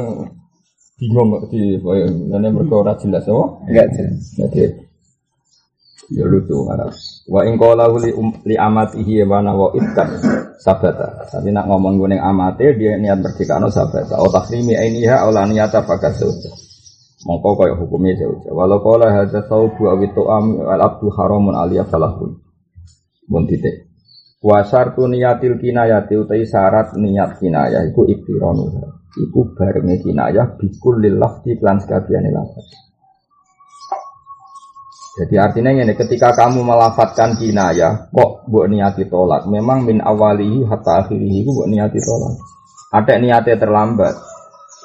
bingung 1.01 1.33
kok 1.33 1.49
di, 1.49 1.81
ini 1.81 2.47
mereka 2.53 2.73
ora 2.77 2.93
jelas 3.01 3.25
apa? 3.25 3.45
Enggak 3.65 3.87
jelas. 3.97 4.21
Jadi 4.37 4.61
ya 6.11 6.27
lucu 6.27 6.53
karena 6.67 6.85
wa 7.31 7.41
ing 7.47 7.55
qala 7.57 7.87
li, 7.97 8.11
um, 8.13 8.29
li 8.45 8.53
amatihi 8.53 9.25
wa 9.25 9.41
na 9.41 9.57
wa 9.57 9.73
itkan 9.73 10.21
sabata. 10.61 11.25
Tapi 11.25 11.49
nak 11.49 11.65
ngomong 11.65 11.97
gue 11.97 12.21
amate 12.21 12.77
dia 12.77 13.01
niat 13.01 13.17
merdekano 13.17 13.73
sabata. 13.73 14.21
O 14.21 14.29
takrimi 14.29 14.77
ainiha 14.77 15.25
aw 15.25 15.33
la 15.33 15.49
niyata 15.49 15.81
fakat 15.81 16.21
sauja. 16.21 16.53
Mongko 17.21 17.49
kaya 17.53 17.77
hukumnya 17.77 18.17
sauja. 18.17 18.49
Walau 18.49 18.81
qala 18.81 19.13
hadza 19.13 19.45
saubu 19.45 19.85
aw 19.85 19.99
tu'am 20.01 20.65
al 20.65 20.81
abdu 20.81 21.13
haramun 21.13 21.53
aliyah 21.53 21.85
salahun. 21.85 22.33
Mun 23.29 23.45
titik. 23.45 23.93
Wa 24.41 24.65
syartu 24.65 25.05
niyatil 25.05 25.61
kinayati 25.61 26.17
utai 26.17 26.49
syarat 26.49 26.97
niat 26.97 27.37
kinayah 27.37 27.85
iku 27.93 28.09
iktiranu. 28.09 28.73
Iku 29.11 29.53
barenge 29.53 30.01
kinayah 30.01 30.57
bikul 30.57 30.97
lil 30.97 31.21
lafzi 31.21 31.53
lan 31.61 31.77
sekabiane. 31.77 32.33
Jadi 35.11 35.35
artinya 35.37 35.69
ini 35.75 35.93
ketika 35.93 36.33
kamu 36.33 36.63
melafatkan 36.63 37.37
kinayah, 37.37 38.09
kok 38.09 38.49
buat 38.49 38.65
niati 38.71 39.05
tolak. 39.05 39.45
Memang 39.45 39.85
min 39.85 40.01
awalihi 40.01 40.65
hatta 40.65 41.05
akhirihi 41.05 41.45
buat 41.45 41.69
niati 41.69 41.99
tolak. 42.01 42.33
Ada 42.95 43.21
niatnya 43.21 43.61
terlambat. 43.61 44.15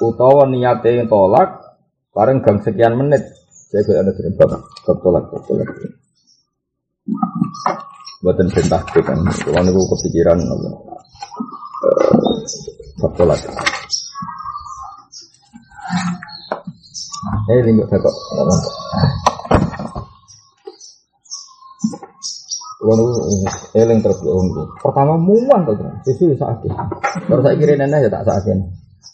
Utawa 0.03 0.45
niatnya 0.45 1.01
yang 1.01 1.07
tolak, 1.09 1.66
bareng 2.17 2.41
gang 2.41 2.57
sekian 2.65 2.97
menit. 2.97 3.21
Saya 3.69 3.85
gak 3.85 4.01
ada 4.01 4.11
dari 4.17 4.31
bab, 4.33 4.49
bab 4.57 4.97
tolak. 5.05 5.29
Buatan 8.25 8.49
perintah 8.49 8.81
kan. 8.89 9.21
Kalau 9.21 9.61
niku 9.61 9.85
kepikiran 9.93 10.41
apa? 10.41 10.67
Eh, 11.85 12.13
Bab 12.97 13.13
tolak. 13.13 13.37
Eh, 17.53 17.61
lingkup 17.61 17.85
saya 17.85 18.01
kok. 18.01 18.15
Kalau 22.77 23.09
eling 23.75 23.99
terus 23.99 24.21
gue 24.23 24.65
Pertama 24.79 25.19
muan 25.19 25.65
tuh, 25.67 25.75
susu 26.07 26.33
ya 26.33 26.35
sakit. 26.39 26.71
Terus 27.29 27.43
saya 27.43 27.55
kira 27.59 27.73
ya 27.77 28.09
tak 28.09 28.25
sakit. 28.25 28.57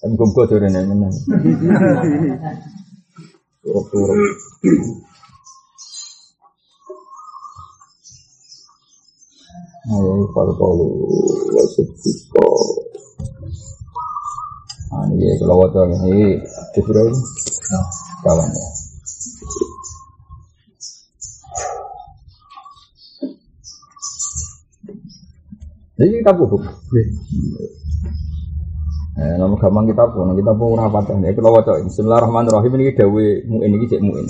Tapi 0.03 0.13
gue 0.13 0.27
gue. 0.29 1.11
Ayo 3.63 3.79
kalau 10.35 10.53
kalau 10.59 10.87
wajib 11.55 11.87
kita. 12.03 12.47
Ah 14.91 15.07
ini 15.15 15.31
kalau 15.39 15.63
waktu 15.63 15.95
ini 15.95 16.43
kawan 18.19 18.51
ya. 18.51 18.67
Jadi 26.03 26.11
kita 26.19 26.31
butuh. 26.35 26.59
Eh, 29.13 29.35
nama 29.37 29.53
gampang 29.53 29.85
kita 29.85 30.09
pun, 30.09 30.33
kita 30.33 30.51
pun 30.57 30.73
ora 30.73 30.89
padha. 30.89 31.13
Ya 31.21 31.37
kalau 31.37 31.53
waca 31.53 31.77
Bismillahirrahmanirrahim 31.85 32.71
ini 32.81 32.97
dawe 32.97 33.25
muin 33.45 33.69
ini 33.69 33.85
cek 33.85 34.01
muin. 34.01 34.25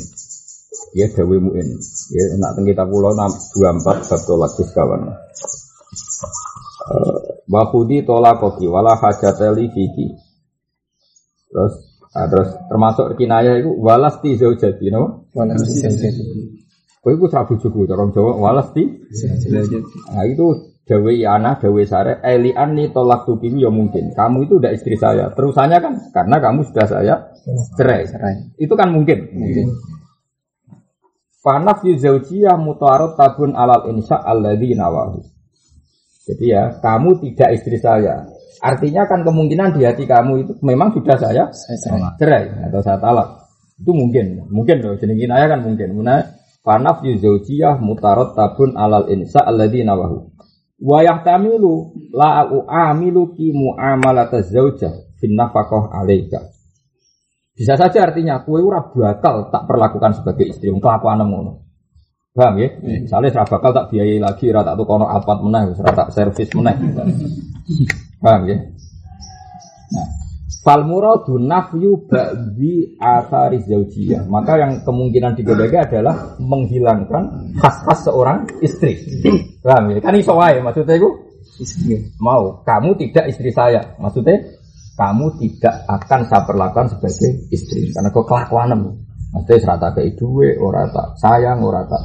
Ya 0.91 1.07
dawe 1.07 1.35
muin. 1.39 1.67
Ya 2.11 2.23
nak 2.35 2.59
teng 2.59 2.67
kita 2.67 2.83
pulau 2.83 3.15
24 3.15 3.79
bab 3.79 4.21
tolak 4.27 4.51
kawan. 4.75 5.01
Eh, 6.83 7.19
Wa 7.47 7.63
khudi 7.71 8.03
tolak 8.03 8.43
koki 8.43 8.67
wala 8.67 8.99
hajateli 8.99 9.71
fiki. 9.71 10.19
Terus 11.47 11.73
ah, 12.11 12.27
terus 12.27 12.51
termasuk 12.67 13.15
kinaya 13.15 13.63
itu 13.63 13.71
walas 13.79 14.19
ti 14.19 14.35
zaujati 14.35 14.91
no. 14.91 15.31
Walau 15.31 15.63
bisa 15.63 15.87
jadi. 15.95 16.19
Kowe 16.99 17.11
iku 17.15 17.31
ra 17.31 17.47
bojoku 17.47 17.87
cara 17.87 18.03
Jawa 18.11 18.31
walas 18.35 18.67
ti. 18.75 18.83
Nah 20.11 20.23
itu 20.27 20.72
dawe 20.83 21.13
ana 21.23 21.55
dawe 21.55 21.81
sare 21.87 22.19
elian 22.23 22.75
ni 22.75 22.91
tolak 22.91 23.23
tukimu 23.23 23.57
ya 23.63 23.71
mungkin. 23.71 24.11
Kamu 24.11 24.43
itu 24.43 24.59
udah 24.59 24.71
istri 24.75 24.99
saya. 24.99 25.31
Terusannya 25.31 25.79
kan 25.79 25.93
karena 26.11 26.37
kamu 26.43 26.67
sudah 26.67 26.85
saya 26.87 27.15
cerai. 27.79 28.03
Cerai. 28.07 28.35
Itu 28.59 28.75
kan 28.75 28.91
mungkin. 28.91 29.23
Fanaf 31.43 31.83
zaujiyah 31.83 32.55
mutaarad 32.55 33.19
tabun 33.19 33.51
alal 33.55 33.91
insya 33.91 34.15
alladhi 34.23 34.75
nawahu. 34.79 35.19
Jadi 36.23 36.55
ya, 36.55 36.79
kamu 36.79 37.19
tidak 37.19 37.59
istri 37.59 37.75
saya. 37.75 38.23
Artinya 38.63 39.03
kan 39.03 39.27
kemungkinan 39.27 39.75
di 39.75 39.83
hati 39.83 40.07
kamu 40.07 40.47
itu 40.47 40.51
memang 40.63 40.95
sudah 40.95 41.19
saya 41.19 41.51
Saya 41.51 42.15
cerai. 42.15 42.47
atau 42.71 42.79
saya 42.79 42.95
talak. 42.95 43.43
Itu 43.75 43.91
mungkin, 43.91 44.47
mungkin 44.47 44.79
loh. 44.79 44.95
Jadi 44.95 45.19
kinaya 45.19 45.51
kan 45.51 45.67
mungkin. 45.67 45.99
Muna 45.99 46.23
fanaf 46.63 47.03
mutaarad 47.83 48.39
tabun 48.39 48.79
alal 48.79 49.11
insya 49.11 49.43
alladhi 49.43 49.83
nawahu. 49.83 50.32
Wa 50.81 51.05
yahtamilu 51.05 51.93
la 52.13 52.49
u'amiluki 52.49 53.53
mu'amalata 53.53 54.41
zaujah 54.41 54.93
fin 55.21 55.37
nafaqah 55.37 55.93
alaika. 55.93 56.49
Bisa 57.53 57.77
saja 57.77 58.09
artinya 58.09 58.41
kue 58.41 58.57
ora 58.65 58.81
bakal 58.81 59.53
tak 59.53 59.69
perlakukan 59.69 60.17
sebagai 60.17 60.49
istri 60.49 60.73
wong 60.73 60.81
kelakuan 60.81 61.21
ngono. 61.21 61.61
Paham 62.33 62.57
ya? 62.57 62.69
Misalnya 62.81 63.29
ora 63.37 63.45
bakal 63.45 63.71
tak 63.77 63.85
biayai 63.93 64.17
lagi, 64.17 64.49
ora 64.49 64.65
tak 64.65 64.75
tukono 64.81 65.05
alpat 65.05 65.37
meneh, 65.45 65.77
ora 65.77 65.93
tak 65.93 66.09
servis 66.09 66.49
meneh. 66.57 66.75
Paham 68.23 68.41
ya? 68.49 68.57
Fal 70.63 70.87
muradu 70.87 71.35
nafyu 71.43 72.07
ba'di 72.07 72.95
athari 72.95 73.59
zaujiyah. 73.67 74.31
Maka 74.31 74.55
yang 74.55 74.79
kemungkinan 74.87 75.35
digodega 75.35 75.91
adalah 75.91 76.39
menghilangkan 76.39 77.51
khas-khas 77.59 78.07
seorang 78.07 78.47
istri. 78.63 78.95
Paham 79.59 79.91
ya? 79.91 79.99
Kan 79.99 80.15
iso 80.15 80.39
wae 80.39 80.63
maksudnya 80.63 80.95
itu 80.95 81.33
Istri. 81.53 82.17
mau 82.17 82.65
kamu 82.65 82.97
tidak 82.97 83.29
istri 83.29 83.53
saya 83.53 83.93
maksudnya 84.01 84.41
kamu 84.97 85.37
tidak 85.37 85.85
akan 85.85 86.21
saya 86.25 86.41
perlakukan 86.49 86.87
sebagai 86.97 87.45
istri 87.53 87.93
karena 87.93 88.09
kau 88.09 88.25
kelakuanem 88.25 88.89
maksudnya 89.29 89.61
serata 89.61 89.93
kayak 89.93 90.17
duwe 90.17 90.57
ora 90.57 90.89
tak 90.89 91.13
sayang 91.21 91.61
ora 91.61 91.85
tak 91.85 92.01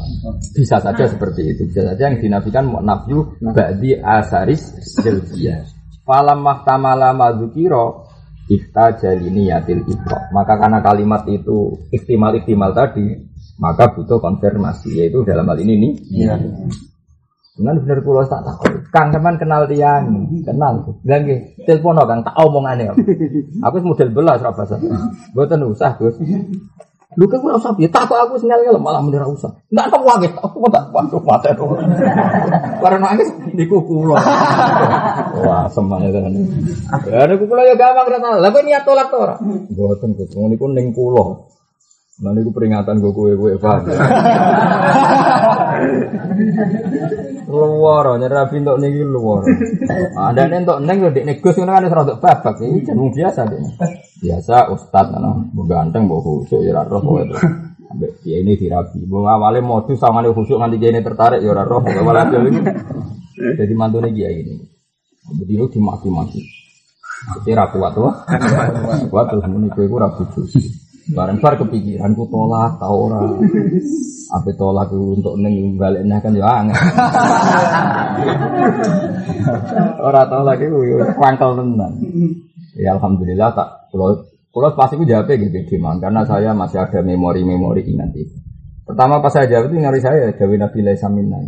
bisa 0.52 0.76
saja 0.84 1.04
seperti 1.08 1.56
itu 1.56 1.64
bisa 1.64 1.80
saja 1.80 2.12
yang 2.12 2.20
dinafikan 2.20 2.68
nafyu 2.84 3.24
ba'di 3.40 3.96
asaris 3.96 4.76
zaujiyah 5.00 5.64
falam 6.04 6.44
mahtamala 6.44 7.16
madzukiro 7.16 8.07
ihtajali 8.48 9.28
niyatil 9.28 9.84
ibra 9.84 10.32
maka 10.32 10.56
karena 10.56 10.80
kalimat 10.80 11.22
itu 11.28 11.76
ihtimal 11.92 12.32
tadi 12.72 13.28
maka 13.60 13.92
butuh 13.92 14.18
konfirmasi 14.18 14.98
yaitu 14.98 15.22
dalam 15.22 15.46
hal 15.46 15.58
ini 15.60 15.74
nih 15.76 15.92
Iya. 16.08 16.34
Cuman 17.58 17.74
bener 17.82 17.98
kulo 18.06 18.22
tak 18.22 18.46
tahu. 18.46 18.70
Kang 18.94 19.10
teman 19.10 19.34
kenal 19.34 19.66
tiang, 19.66 20.30
kenal. 20.46 20.78
Bilang 21.02 21.26
nggih, 21.26 21.66
telepon 21.66 21.98
Kang 22.06 22.22
tak 22.22 22.38
omongane. 22.38 22.86
kok. 22.94 23.02
Aku 23.66 23.82
model 23.82 24.14
belas 24.14 24.38
ra 24.38 24.54
basa. 24.54 24.78
Mboten 25.34 25.66
usah, 25.66 25.98
Gus. 25.98 26.14
Lu 27.18 27.26
kan 27.26 27.42
ora 27.42 27.58
usah 27.58 27.74
piye, 27.74 27.90
tak 27.90 28.06
kok 28.06 28.14
aku 28.14 28.38
sing 28.38 28.46
ngel 28.46 28.78
malah 28.78 29.02
mendira 29.02 29.26
usah. 29.26 29.50
Ndak 29.74 29.90
tak 29.90 30.06
wae, 30.06 30.30
aku 30.38 30.70
tak 30.70 30.86
waduh 30.94 31.18
mate. 31.26 31.50
Karena 32.78 32.98
nangis 33.02 33.26
niku 33.58 33.82
kulo. 33.82 34.14
Wah, 35.42 35.66
semangat 35.66 36.14
tenan. 36.14 36.46
Ya 37.10 37.26
niku 37.26 37.50
kulo 37.50 37.66
ya 37.66 37.74
gampang 37.74 38.06
ra 38.06 38.22
tahu. 38.22 38.38
Lah 38.38 38.50
kok 38.54 38.62
niat 38.62 38.86
tolak 38.86 39.10
to 39.10 39.18
ora? 39.18 39.34
Mboten, 39.42 40.14
Gus. 40.14 40.30
Wong 40.38 40.54
niku 40.54 40.70
ning 40.70 40.94
kulo. 40.94 41.50
Nah 42.22 42.30
niku 42.34 42.54
peringatan 42.54 43.02
gue 43.02 43.10
kue 43.10 43.34
kue 43.34 43.58
paham. 43.58 43.82
Luar, 47.48 48.20
nyerah 48.20 48.46
pintu 48.52 48.76
niki 48.76 49.02
luar. 49.02 49.46
Ada 50.14 50.48
nih 50.48 50.64
untuk 50.64 50.78
neng 50.84 50.98
dek 51.10 51.24
negus 51.24 51.54
ngono 51.56 51.72
kan 51.72 51.86
serot 51.88 52.20
babak 52.20 52.56
ini 52.60 52.84
jeneng 52.84 53.08
biasa 53.08 53.40
deh. 53.48 53.60
Biasa 54.20 54.54
ustad 54.74 55.06
kan, 55.14 55.24
bu 55.54 55.62
ganteng 55.64 56.10
bu 56.10 56.20
khusuk 56.20 56.60
ya 56.60 56.84
roh 56.84 57.00
kok 57.00 57.18
itu. 57.24 57.36
Ambek 57.88 58.20
dia 58.20 58.44
ini 58.44 58.52
dirabi. 58.60 59.00
Bu 59.08 59.24
awalnya 59.24 59.64
modus 59.64 59.96
sama 59.96 60.20
nih 60.20 60.34
khusuk 60.36 60.60
nganti 60.60 60.76
dia 60.76 60.92
ini 60.92 61.00
tertarik 61.00 61.40
ya 61.40 61.64
roh 61.64 61.80
kok 61.80 62.04
malah 62.04 62.28
ini. 62.28 62.60
Jadi 63.38 63.72
mantunya 63.72 64.10
dia 64.12 64.28
ini. 64.34 64.60
Jadi 65.28 65.52
lu 65.56 65.66
dimaki-maki. 65.68 66.40
Jadi 67.18 67.50
rapi 67.50 67.76
waktu, 67.82 68.00
kuat 69.10 69.26
terus 69.26 69.42
rapi 69.42 70.22
Bareng 71.08 71.40
bar 71.40 71.56
kepikiran 71.56 72.12
ku 72.12 72.28
tolak 72.28 72.76
tau 72.76 73.08
ora. 73.08 73.24
Apa 74.28 74.52
tolak 74.52 74.92
untuk 74.92 75.40
neng 75.40 75.80
balik 75.80 76.04
kan 76.20 76.36
ya 76.36 76.44
angel. 76.60 76.76
ora 80.08 80.28
tau 80.28 80.44
lagi 80.44 80.68
ku 80.68 80.84
yo 80.84 81.00
kwangkel 81.16 81.56
tenan. 81.56 81.92
Ya 82.76 82.92
alhamdulillah 82.92 83.56
tak 83.56 83.88
kulo 83.88 84.28
kulo 84.52 84.68
pasti 84.76 85.00
ku 85.00 85.08
jawab 85.08 85.32
gitu 85.32 85.64
Diman 85.64 85.96
karena 85.96 86.28
saya 86.28 86.52
masih 86.52 86.84
ada 86.84 87.00
memori-memori 87.00 87.88
ingat 87.88 88.12
itu. 88.12 88.36
Pertama 88.84 89.20
pas 89.24 89.32
saya 89.32 89.48
jawab 89.48 89.72
itu 89.72 89.80
ngari 89.80 90.00
saya 90.00 90.32
Dawi 90.36 90.56
Nabi 90.60 90.78
Laisamina. 90.84 91.40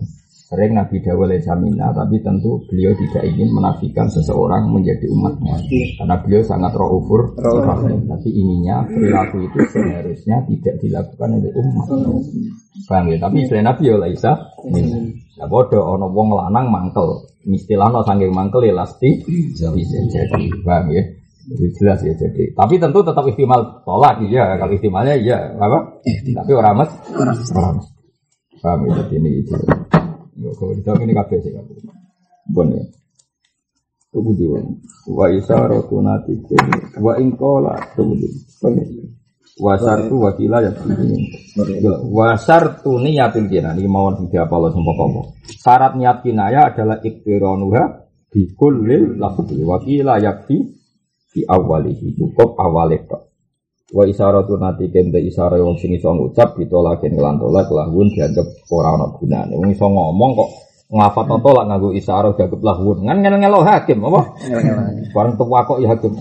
Sering 0.51 0.75
Nabi 0.75 0.99
Dawa 0.99 1.31
Laisamina, 1.31 1.95
tapi 1.95 2.19
tentu 2.27 2.59
beliau 2.67 2.91
tidak 2.99 3.23
ingin 3.23 3.55
menafikan 3.55 4.11
seseorang 4.11 4.67
menjadi 4.67 5.07
umatnya. 5.07 5.55
Karena 5.95 6.19
beliau 6.27 6.43
sangat 6.43 6.75
rohufur, 6.75 7.39
tapi 7.39 8.29
inginnya 8.35 8.83
perilaku 8.83 9.47
itu 9.47 9.59
seharusnya 9.71 10.43
tidak 10.51 10.75
dilakukan 10.83 11.39
oleh 11.39 11.55
umat. 11.55 11.87
Paham 12.91 13.15
ya? 13.15 13.23
Tapi 13.23 13.47
selain 13.47 13.71
Nabi 13.71 13.83
ya 13.87 13.95
Laisa, 13.95 14.33
ya 15.39 15.47
bodoh, 15.47 15.87
ono 15.87 16.11
wong 16.11 16.35
lanang 16.35 16.67
mangkel. 16.67 17.31
Istilahnya 17.47 18.03
sanggeng 18.03 18.35
mangkel 18.35 18.67
ya 18.67 18.75
lasti 18.75 19.23
bisa 19.55 19.71
jadi. 20.11 20.51
Paham 20.67 20.91
ya? 20.91 21.15
Jelas 21.79 22.03
ya 22.03 22.11
jadi. 22.19 22.59
Tapi 22.59 22.75
tentu 22.83 23.07
tetap 23.07 23.23
istimal 23.31 23.87
tolak 23.87 24.19
ya. 24.27 24.59
Kalau 24.59 24.75
istimalnya 24.75 25.15
ya 25.15 25.55
apa? 25.63 26.03
Tapi 26.27 26.53
orang 26.59 26.75
mas, 26.75 26.91
orang 27.15 27.39
mas. 27.79 27.87
Paham 28.59 28.91
ya? 28.91 28.99
Jadi 29.07 29.15
ini 29.15 29.47
itu. 29.47 29.55
Kalau 30.55 30.73
dijawab 30.75 31.01
ini 31.07 31.13
kabeh 31.15 31.39
sih 31.43 31.53
kabeh. 31.55 31.77
Bon 32.51 32.69
ya. 32.71 32.85
Tunggu 34.11 34.35
di 34.35 34.47
wa 35.07 35.27
isaratu 35.31 36.03
natike 36.03 36.59
wa 36.99 37.15
ingkola 37.23 37.95
tunggu 37.95 38.19
di 38.19 38.27
wa 39.63 39.79
sartu 39.79 40.19
wa 40.19 40.35
kila 40.35 40.67
ya. 40.67 40.73
Wa 42.11 42.35
sartu 42.35 42.99
niyatil 42.99 43.47
kina 43.47 43.71
ini 43.79 43.87
mau 43.87 44.11
sing 44.19 44.27
diapal 44.27 44.75
sing 44.75 44.83
pokok 44.83 45.39
syarat 45.63 45.95
niat 45.95 46.27
kinaya 46.27 46.75
adalah 46.75 46.99
iktiranuha 46.99 47.83
bi 48.35 48.51
kullil 48.59 49.15
lafzi. 49.15 49.63
Wa 49.63 49.79
kila 49.79 50.19
yakfi 50.19 50.59
di 51.31 51.47
awalihi 51.47 52.19
cukup 52.19 52.59
awale 52.59 53.07
tok 53.07 53.30
wa 53.91 54.05
isaratu 54.07 54.55
natike 54.55 55.03
nda 55.03 55.19
isara 55.19 55.59
wong 55.59 55.75
sing 55.83 55.91
iso 55.95 56.15
ngucap 56.15 56.55
ditolakin 56.55 57.19
kelan 57.19 57.43
tolak 57.43 57.67
lahun 57.71 58.07
dianggap 58.15 58.47
ora 58.71 58.95
ana 58.95 59.07
gunane 59.19 59.55
wong 59.59 59.71
iso 59.75 59.87
ngomong 59.91 60.31
kok 60.39 60.51
ngafat 60.95 61.27
tolak 61.43 61.65
nganggo 61.67 61.91
isara 61.99 62.31
dianggap 62.31 62.63
lahun 62.63 62.99
kan 63.03 63.19
ngel-ngelo 63.19 63.61
hakim 63.67 63.99
apa 64.07 64.21
Barang 65.15 65.35
tua 65.35 65.67
kok 65.67 65.83
ya 65.83 65.91
hakim. 65.91 66.15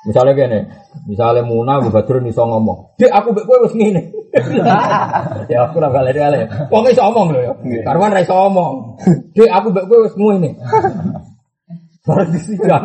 Misalnya 0.00 0.32
gini, 0.32 0.60
misalnya 1.04 1.44
Muna, 1.44 1.76
Abu 1.76 1.92
Badrun 1.92 2.24
iso 2.24 2.40
ngomong, 2.40 2.96
dek 2.96 3.12
aku 3.12 3.36
mbek 3.36 3.44
kowe 3.44 3.68
wis 3.68 3.76
ngene. 3.76 4.00
ya 5.52 5.68
aku 5.68 5.76
ora 5.76 5.92
balik 5.92 6.16
balik. 6.16 6.48
Wong 6.72 6.88
iso 6.88 7.04
ngomong 7.04 7.36
lho 7.36 7.40
ya. 7.44 7.52
Karwan 7.84 8.16
ra 8.16 8.24
iso 8.24 8.32
ngomong. 8.32 8.96
Dek 9.36 9.52
aku 9.52 9.66
mbek 9.76 9.84
kowe 9.84 10.00
wis 10.08 10.16
ngene. 10.16 10.56
Barang 12.08 12.28
di 12.32 12.40
sidang. 12.40 12.84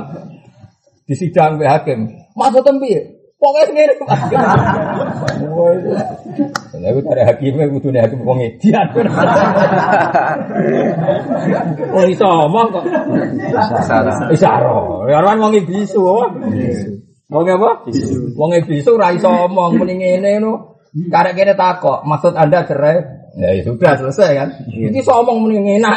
Di 1.07 1.15
sidang 1.15 1.51
mbek 1.55 1.71
hakim. 1.71 1.99
Maksudnya 2.35 2.71
piye? 2.83 3.14
Pokoknya 3.35 3.71
ngene. 3.75 3.93
Wah, 5.51 5.69
itu. 5.75 5.91
Cari 7.03 7.21
hakimnya 7.27 7.67
kudune 7.67 7.99
hakim 7.99 8.23
wong 8.23 8.39
edian. 8.39 8.87
Wong 11.91 12.05
iso 12.07 12.23
ngomong 12.23 12.67
kok. 12.71 12.85
Isaro. 14.31 15.03
Ya 15.11 15.19
ora 15.19 15.35
wong 15.35 15.51
bisu 15.67 15.99
apa? 15.99 16.25
Wong 17.27 17.45
apa? 17.51 17.69
Wong 18.39 18.49
bisu 18.63 18.95
ora 18.95 19.11
iso 19.11 19.27
omong 19.27 19.83
muni 19.83 19.99
ngene 19.99 20.39
no. 20.39 20.79
Karek 20.95 21.35
kene 21.35 21.59
takok, 21.59 22.07
maksud 22.07 22.39
Anda 22.39 22.63
cerai? 22.63 23.03
Ya, 23.35 23.51
sudah 23.67 23.99
selesai 23.99 24.31
kan. 24.31 24.49
Iki 24.71 25.03
iso 25.03 25.11
omong 25.11 25.43
muni 25.43 25.59
ngene. 25.59 25.91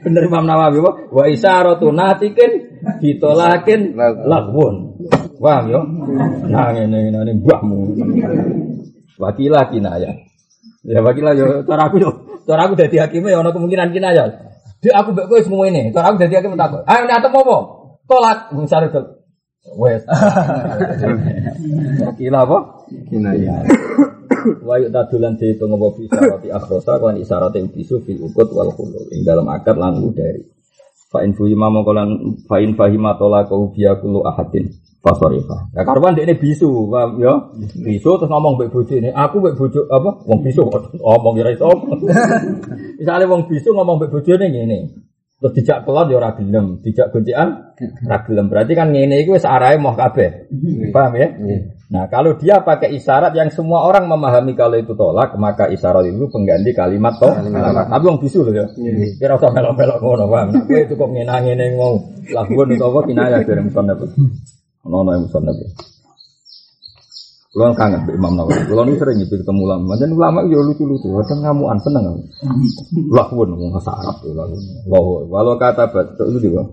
Bener 0.00 0.22
Imam 0.24 0.44
Nawawi 0.46 0.78
wa 0.80 0.92
wa 1.12 1.24
isyaratu 1.28 1.92
natikin 1.92 2.80
ditolakin 3.02 3.94
laghun. 4.24 4.96
Paham 5.40 5.64
yo? 5.72 5.80
Nah 6.52 6.72
ngene 6.76 7.12
ngene 7.12 7.32
mbahmu. 7.40 7.78
Wakilah 9.20 9.68
kinaya. 9.72 10.12
Ya 10.84 11.00
wakilah 11.04 11.32
yo 11.36 11.64
cara 11.64 11.88
aku 11.88 11.96
yo 12.00 12.10
cara 12.48 12.68
aku 12.68 12.76
dadi 12.76 13.00
hakime 13.00 13.32
ya 13.32 13.40
ana 13.40 13.52
kemungkinan 13.52 13.92
kinaya. 13.92 14.28
Dek 14.80 14.96
aku 14.96 15.12
mbek 15.12 15.28
kowe 15.28 15.40
semua 15.44 15.68
ini. 15.68 15.92
Terus 15.92 16.04
aku 16.04 16.16
dadi 16.20 16.34
aku 16.40 16.56
takut. 16.56 16.80
Ayo 16.88 17.04
nek 17.04 17.20
atem 17.20 17.36
apa? 17.36 17.56
Tolak. 18.08 18.38
Misale. 18.56 18.88
Wes. 19.76 20.02
Kila 22.18 22.48
apa? 22.48 22.58
Kinayah. 23.12 23.60
Wa 24.66 24.76
yu'tadulan 24.80 25.36
dihitung 25.36 25.74
apa 25.76 25.86
bisa 25.96 26.18
roti 26.20 26.48
akhrosa 26.48 26.98
Klan 27.00 27.16
isyarat 27.20 27.52
yang 27.56 27.68
bisu 27.70 28.00
fil 28.02 28.20
ukut 28.20 28.48
wal 28.52 28.70
khulul 28.74 29.04
Yang 29.12 29.22
dalam 29.24 29.46
akad 29.48 29.76
lan 29.76 30.00
dari 30.12 30.42
Fa'in 31.10 31.34
fuhima 31.34 31.68
mongkolan 31.68 32.38
Fa'in 32.46 32.78
fahima 32.78 33.18
tola 33.18 33.44
kau 33.48 33.74
biya 33.74 33.98
kulu 33.98 34.22
ahadin 34.24 34.70
Fasorifa 35.00 35.72
Ya 35.72 35.82
karuan 35.82 36.12
dia 36.12 36.28
ini 36.28 36.36
bisu 36.36 36.92
paham 36.92 37.18
ya? 37.18 37.34
Bisu 37.80 38.20
terus 38.20 38.30
ngomong 38.30 38.60
baik 38.60 38.70
bojo 38.70 38.94
ini 38.94 39.10
Aku 39.10 39.40
baik 39.40 39.56
bojo 39.56 39.88
apa? 39.88 40.10
Wong 40.28 40.40
bisu 40.44 40.62
ngomong 41.04 41.34
kira 41.40 41.50
itu 41.56 41.64
Misalnya 43.00 43.26
wong 43.26 43.48
bisu 43.48 43.72
ngomong 43.72 43.96
baik 43.96 44.12
bojo 44.12 44.32
ini 44.36 44.46
gini 44.52 44.78
Terus 45.40 45.56
dijak 45.56 45.88
kelot 45.88 46.12
ya 46.12 46.20
ora 46.20 46.36
gelem, 46.36 46.84
dijak 46.84 47.16
ora 47.16 48.18
gelem. 48.28 48.46
Berarti 48.52 48.72
kan 48.76 48.92
ngene 48.92 49.24
iku 49.24 49.40
wis 49.40 49.48
arahe 49.48 49.80
moh 49.80 49.96
kabeh. 49.96 50.52
Paham 50.92 51.16
ya? 51.16 51.32
Nah, 51.90 52.06
kalau 52.06 52.38
dia 52.38 52.62
pakai 52.62 52.94
isyarat 52.94 53.34
yang 53.34 53.50
semua 53.50 53.82
orang 53.82 54.06
memahami 54.06 54.54
kalau 54.54 54.78
itu 54.78 54.94
tolak, 54.94 55.34
maka 55.34 55.66
isyarat 55.66 56.06
itu 56.06 56.30
pengganti 56.30 56.70
kalimat 56.70 57.18
tolak. 57.18 57.42
Tapi 57.90 58.04
wong 58.06 58.22
bisu 58.22 58.46
loh 58.46 58.54
ya. 58.54 58.62
Kira 59.18 59.34
usah 59.34 59.50
melok-melok 59.50 59.98
ngono, 59.98 60.30
paham? 60.30 60.54
Nah, 60.54 60.62
kowe 60.70 60.82
cukup 60.86 61.08
ngene 61.10 61.34
ngene 61.50 61.64
mau 61.74 61.98
lakukan 62.30 62.78
itu 62.78 62.84
apa 62.86 63.00
kinaya 63.10 63.36
dari 63.42 63.62
musannaf. 63.66 63.98
Ono 64.86 65.10
yang 65.10 65.26
musannaf. 65.26 65.56
Kulo 67.50 67.74
kangen 67.74 68.06
Mbak 68.06 68.14
Imam 68.14 68.32
Nawawi. 68.38 68.62
Kulo 68.70 68.86
ini 68.86 68.94
sering 68.94 69.18
itu 69.26 69.34
ketemu 69.34 69.66
ulama. 69.66 69.98
Dan 69.98 70.14
ulama 70.14 70.46
yo 70.46 70.62
lucu-lucu. 70.62 71.10
Kadang 71.10 71.42
ngamuan 71.42 71.82
seneng 71.82 72.06
aku. 72.06 72.22
Wong 73.34 73.74
bahasa 73.74 73.90
Arab 73.90 74.22
walau 75.26 75.58
kata 75.58 75.90
bat 75.90 76.14
itu 76.14 76.38
juga. 76.38 76.70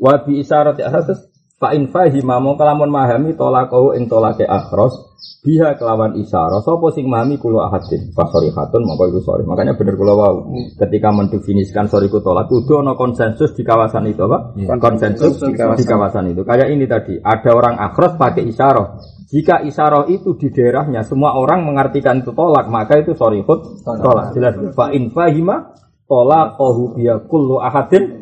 Wa 0.00 0.24
bi 0.24 0.40
isyarat 0.40 0.80
ya 0.80 0.88
atas 0.88 1.28
fa 1.64 1.72
in 1.72 1.88
fahima 1.88 2.36
mau 2.44 2.60
kalamun 2.60 2.92
mahami 2.92 3.32
tolakau 3.32 3.96
ing 3.96 4.04
tolake 4.04 4.44
akhros 4.44 5.16
biha 5.40 5.80
kelawan 5.80 6.12
isyarah 6.20 6.60
sapa 6.60 6.92
sing 6.92 7.08
mahami 7.08 7.40
kulo 7.40 7.64
ahadin. 7.64 8.12
Fasori 8.12 8.52
hatun 8.52 8.84
mongko 8.84 9.08
iku 9.08 9.20
sorry. 9.24 9.48
Makanya 9.48 9.72
bener 9.80 9.96
kulo 9.96 10.12
wau. 10.12 10.36
Ketika 10.76 11.08
mendefinisikan 11.08 11.88
sorry 11.88 12.12
ku 12.12 12.20
tolak 12.20 12.52
kudu 12.52 12.84
ana 12.84 12.92
konsensus 12.92 13.56
di 13.56 13.64
kawasan 13.64 14.12
itu 14.12 14.28
apa? 14.28 14.52
Konsensus 14.76 15.40
di 15.40 15.84
kawasan. 15.88 16.36
itu. 16.36 16.44
Kayak 16.44 16.68
ini 16.68 16.84
tadi 16.84 17.16
ada 17.16 17.50
orang 17.56 17.80
akhros 17.80 18.20
pakai 18.20 18.44
isyarah 18.44 19.00
jika 19.34 19.64
isyarah 19.64 20.06
itu 20.12 20.36
di 20.36 20.52
daerahnya 20.52 21.02
semua 21.02 21.34
orang 21.34 21.64
mengartikan 21.64 22.20
itu 22.22 22.30
tolak 22.36 22.68
maka 22.68 23.00
itu 23.00 23.16
sorry 23.16 23.40
hut 23.40 23.82
tolak. 23.82 24.36
Jelas. 24.36 24.54
Fa 24.76 24.92
in 24.92 25.08
fahima 25.10 25.72
tolaqahu 26.08 26.98
biha 26.98 27.24
kullu 27.28 27.60
ahadin. 27.60 28.20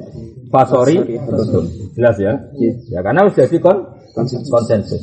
Fasori 0.52 1.00
jelas 1.96 2.16
ya? 2.20 2.36
Ya 2.92 3.00
karena 3.00 3.24
sudah 3.32 3.48
jadi 3.48 3.56
kon 3.56 3.88
konsensus. 4.52 5.00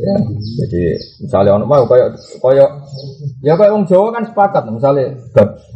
ya 0.00 0.14
jadi 0.62 0.96
misalnya 1.26 1.60
orang 1.60 1.68
mau 1.68 1.84
kayak 1.90 2.14
kayak 2.40 2.70
ya 3.42 3.52
kayak 3.58 3.74
orang 3.74 3.84
Jawa 3.84 4.08
kan 4.14 4.24
sepakat 4.30 4.62
misalnya 4.72 5.12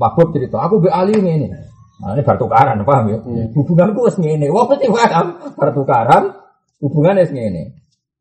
mabuk 0.00 0.32
cerita 0.32 0.64
aku 0.64 0.80
be 0.80 0.88
ali 0.88 1.12
ini 1.12 1.50
nah, 2.00 2.14
ini 2.14 2.22
bertukaran 2.22 2.78
paham 2.86 3.10
ya? 3.10 3.18
Hubunganku 3.52 4.06
wes 4.06 4.14
ngene. 4.14 4.46
Wah 4.48 4.64
pasti 4.70 4.86
paham. 4.86 5.26
Bertukaran 5.58 6.22
hubungan 6.86 7.18
wes 7.18 7.34
ngene. 7.34 7.74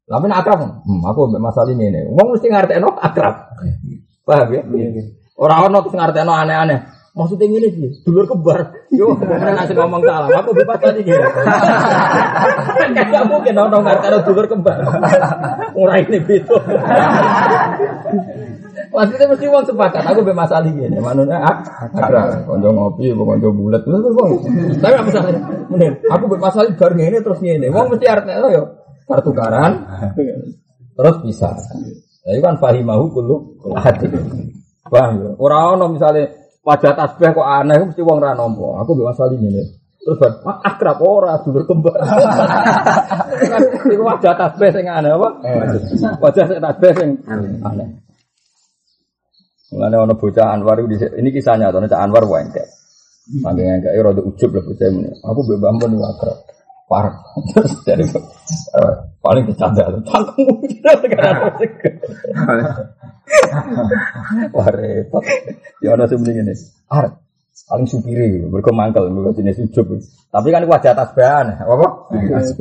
Tapi 0.09 0.25
akrab. 0.33 0.59
Hmm, 0.59 1.01
aku 1.05 1.29
mbek 1.29 1.39
masalah 1.39 1.69
ini 1.69 2.01
wong 2.09 2.33
mesti 2.33 2.49
ngartekno 2.49 2.89
akrab. 2.97 3.53
Paham 4.25 4.47
ya? 4.49 4.61
Orang 5.37 5.69
ono 5.69 5.77
terus 5.85 5.95
ngartekno 6.01 6.33
aneh-aneh 6.33 6.92
Maksudnya 7.13 7.45
ini 7.45 7.69
sih, 7.69 8.01
dulur 8.01 8.25
kembar. 8.25 8.73
Yo, 8.89 9.13
mana 9.13 9.53
ngasih 9.53 9.77
ngomong 9.77 10.01
salah. 10.01 10.33
Aku 10.33 10.49
bebas 10.49 10.81
tadi 10.81 11.05
gitu. 11.05 11.21
Gak 12.89 13.25
mungkin 13.29 13.53
dong 13.53 13.69
dong 13.69 13.85
karena 13.85 14.17
dulur 14.25 14.49
kembar. 14.49 14.81
Murah 15.77 16.01
ini 16.01 16.17
gitu. 16.25 16.57
Maksudnya 18.89 19.29
mesti 19.29 19.45
uang 19.45 19.65
sepakat. 19.69 20.09
Aku 20.09 20.25
bebas 20.25 20.49
masalah 20.49 20.65
gini. 20.73 20.97
Manusia 20.97 21.37
ada 22.01 22.41
konco 22.49 22.69
ngopi, 22.73 23.13
konco 23.13 23.49
bulat. 23.53 23.85
Tapi 23.85 24.93
apa 24.97 25.05
masalah? 25.05 25.29
Mending 25.69 25.93
aku 26.09 26.23
bebas 26.33 26.49
masalah 26.49 26.73
bar 26.73 26.93
ini 26.97 27.17
terus 27.21 27.39
ini. 27.45 27.69
Uang 27.69 27.93
mesti 27.93 28.05
artinya 28.09 28.49
yo 28.49 28.63
pertukaran. 29.05 29.85
Terus 30.97 31.15
bisa. 31.21 31.53
Jadi 32.25 32.41
kan 32.41 32.57
fahimahu 32.57 33.13
kullu 33.13 33.37
hati. 33.77 34.09
Paham 34.89 35.13
ya? 35.21 35.29
Orang-orang 35.37 35.93
misalnya 35.93 36.25
wajah 36.63 36.91
tasbih 36.95 37.29
kok 37.35 37.47
aneh 37.47 37.77
mesti 37.83 38.01
wong 38.01 38.19
ra 38.23 38.33
nampa. 38.33 38.81
Aku 38.81 38.95
mbek 38.95 39.07
masalah 39.11 39.35
ini. 39.35 39.63
Terus 40.03 40.19
ah, 40.43 40.59
akrab 40.67 40.99
ora 40.99 41.39
dulur 41.43 41.63
kembar. 41.63 41.95
Iku 43.93 44.03
wajah 44.03 44.33
tasbih 44.35 44.69
sing 44.71 44.85
aneh 44.87 45.11
apa? 45.15 45.29
Wajah 46.19 46.43
sing 46.47 46.59
tasbih 46.59 46.91
sing 46.95 47.09
aneh. 47.63 47.87
Mulane 49.71 49.95
ana 49.95 50.15
bocah 50.15 50.47
Anwar. 50.51 50.79
Ini 50.83 51.29
kisahnya 51.31 51.71
nyata 51.71 51.87
Cak 51.87 52.03
Anwar 52.03 52.23
wae 52.27 52.43
enggak. 52.43 52.67
Mangke 53.39 53.63
enggak 53.63 53.95
rada 53.95 54.21
ujub 54.23 54.51
lah 54.51 54.63
bocah 54.63 54.87
ini. 54.91 55.07
Aku 55.23 55.39
mbek 55.43 55.59
iku 55.59 56.05
akrab. 56.07 56.37
Parah. 56.83 57.15
Terus 57.55 57.73
dari 57.87 58.03
eh, 58.03 58.93
paling 59.23 59.43
bercanda 59.47 59.87
cangkemmu 60.03 60.55
Wah 64.55 64.69
repot. 64.69 65.23
Ya 65.79 65.95
ana 65.95 66.05
sing 66.09 66.21
ngene. 66.21 66.53
Ar 66.91 67.23
paling 67.53 67.85
supiri 67.85 68.43
mereka 68.49 68.73
mangkel 68.73 69.07
mereka 69.13 69.39
jenis 69.39 69.61
ujub. 69.69 70.01
Tapi 70.33 70.49
kan 70.49 70.65
wajah 70.65 70.97
atas 70.97 71.13
bahan, 71.13 71.61
apa? 71.61 71.87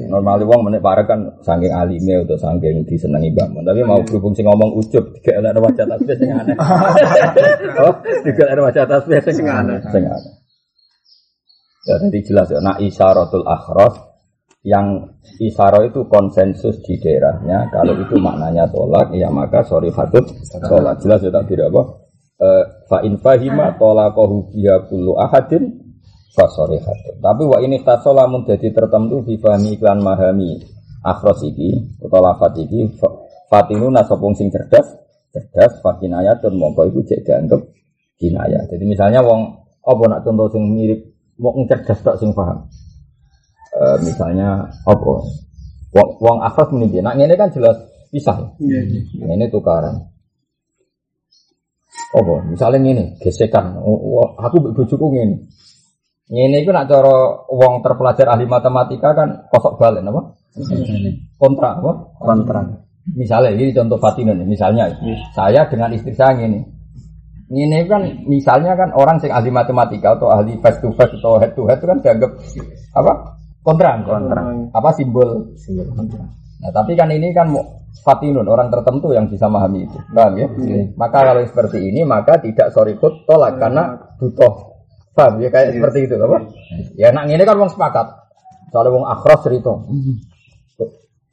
Normal 0.05 0.45
wong 0.45 0.61
menek 0.69 0.85
parek 0.85 1.09
kan 1.09 1.41
saking 1.41 1.73
alime 1.73 2.29
atau 2.29 2.37
saking 2.37 2.85
disenangi 2.85 3.33
bangun. 3.33 3.65
Tapi 3.65 3.81
mau 3.89 4.05
berhubung 4.05 4.37
sing 4.37 4.45
ngomong 4.45 4.77
ujub, 4.77 5.17
tiga 5.17 5.41
ada 5.41 5.57
wajah 5.57 5.89
atas 5.89 6.05
bahan 6.05 6.19
sing 6.21 6.31
aneh. 6.37 6.57
Oh, 7.81 7.95
tiga 8.29 8.45
ada 8.53 8.61
wajah 8.61 8.85
atas 8.85 9.09
bahan 9.09 9.33
sing 9.33 9.49
aneh. 9.49 9.81
Sing 9.89 10.05
aneh. 10.05 10.33
Ya 11.83 11.99
tadi 11.99 12.21
jelas 12.23 12.47
ya, 12.53 12.61
nak 12.61 12.79
isyaratul 12.79 13.43
akhras 13.49 14.12
yang 14.63 15.19
isaro 15.43 15.83
itu 15.83 16.07
konsensus 16.07 16.79
di 16.87 16.99
daerahnya. 17.03 17.71
Kalau 17.75 17.99
itu 17.99 18.15
maknanya 18.19 18.71
tolak 18.71 19.11
ya 19.15 19.27
maka 19.29 19.67
sorry 19.67 19.91
hatut 19.91 20.23
tolak. 20.63 21.03
Jelas 21.03 21.23
ya 21.23 21.31
tak 21.35 21.51
tidak 21.51 21.71
apa? 21.75 21.83
Eh, 22.43 22.65
fa 22.91 22.99
in 23.07 23.19
fahima 23.19 23.75
tolaqahu 23.79 24.55
biha 24.55 24.87
kullu 24.91 25.15
ahadin 25.19 25.83
fa 26.35 26.51
sorry 26.51 26.79
hatut 26.83 27.21
tapi 27.23 27.47
wa 27.47 27.59
ini 27.63 27.83
tasola 27.87 28.27
mun 28.27 28.43
jadi 28.43 28.73
tertentu 28.75 29.23
fi 29.23 29.39
fahmi 29.39 29.79
iklan 29.79 30.03
mahami 30.03 30.59
akhros 31.07 31.43
iki 31.47 31.99
utawa 32.03 32.35
lafat 32.35 32.63
iki. 32.63 32.99
Fa- 32.99 33.23
fatinu 33.53 33.93
nasopung 33.93 34.33
sing 34.33 34.49
cerdas 34.49 34.97
cerdas 35.29 35.85
fakinayatun 35.85 36.57
mongko 36.57 36.89
iku 36.89 37.05
cek 37.05 37.21
dianggap 37.21 37.61
kinaya 38.17 38.65
jadi 38.73 38.85
misalnya 38.89 39.21
wong 39.21 39.61
apa 39.85 40.03
nak 40.09 40.21
contoh 40.25 40.49
sing 40.49 40.73
mirip 40.73 41.05
wong 41.37 41.69
cerdas 41.69 42.01
tak 42.01 42.17
sing 42.17 42.33
paham 42.33 42.65
Eh, 43.73 43.97
misalnya 44.05 44.69
apa 44.85 45.13
wong 45.97 46.09
wong 46.21 46.39
akhras 46.45 46.69
muni 46.77 46.93
piye? 46.93 47.01
Nak 47.01 47.17
ngene 47.17 47.41
kan 47.41 47.49
jelas 47.57 47.81
pisah. 48.13 48.53
Ini 49.17 49.49
tukaran. 49.49 50.13
Apa? 52.13 52.35
Misalnya 52.53 52.79
ngene, 52.85 53.05
gesekan. 53.25 53.81
Aku 54.45 54.57
bojoku 54.77 55.07
ngene. 55.17 55.49
Ngene 56.29 56.57
iku 56.61 56.73
nak 56.77 56.89
cara 56.89 57.17
wong 57.49 57.81
terpelajar 57.81 58.29
ahli 58.37 58.45
matematika 58.45 59.17
kan 59.17 59.49
kosok 59.49 59.81
balen 59.81 60.05
apa? 60.05 60.37
Kontra 61.41 61.81
apa? 61.81 61.93
Kontra. 62.21 62.61
Misalnya 63.17 63.57
ini 63.57 63.73
contoh 63.73 63.99
Fatinun 63.99 64.45
misalnya 64.45 64.93
saya 65.33 65.65
dengan 65.73 65.97
istri 65.97 66.13
saya 66.13 66.37
ngene. 66.37 66.61
Ngene 67.49 67.89
kan 67.89 68.05
misalnya 68.29 68.77
kan 68.77 68.93
orang 68.93 69.17
yang 69.25 69.33
ahli 69.33 69.49
matematika 69.49 70.13
atau 70.13 70.29
ahli 70.29 70.61
face 70.61 70.81
to 70.85 70.93
face 70.93 71.17
atau 71.17 71.41
head 71.41 71.57
to 71.57 71.65
head 71.65 71.81
itu 71.81 71.89
kan 71.89 71.99
dianggap 72.05 72.31
apa? 73.01 73.41
Kontra. 73.63 74.03
Kontra. 74.03 74.43
Apa 74.75 74.91
simbol? 74.95 75.55
Simbol 75.55 75.87
kontra. 75.95 76.27
Nah, 76.63 76.71
tapi 76.71 76.95
kan 76.95 77.11
ini 77.11 77.35
kan 77.35 77.51
Fatinun 78.03 78.49
orang 78.49 78.73
tertentu 78.73 79.13
yang 79.13 79.29
bisa 79.29 79.47
memahami 79.47 79.85
itu, 79.85 79.99
paham 80.17 80.35
ya? 80.41 80.49
Maka 80.97 81.19
kalau 81.29 81.43
seperti 81.45 81.93
ini 81.93 82.03
maka 82.09 82.41
tidak 82.41 82.73
sorry 82.73 82.97
kut 82.97 83.29
tolak 83.29 83.61
karena 83.61 83.95
butuh 84.17 84.75
paham 85.13 85.45
ya 85.45 85.53
kayak 85.53 85.77
seperti 85.77 86.09
itu 86.09 86.17
apa? 86.17 86.39
Ya 86.97 87.13
nak 87.13 87.29
ini 87.29 87.45
kan 87.45 87.61
wong 87.61 87.69
sepakat. 87.69 88.07
Soalnya 88.73 88.97
wong 88.97 89.05
akhros 89.05 89.45
cerita. 89.45 89.77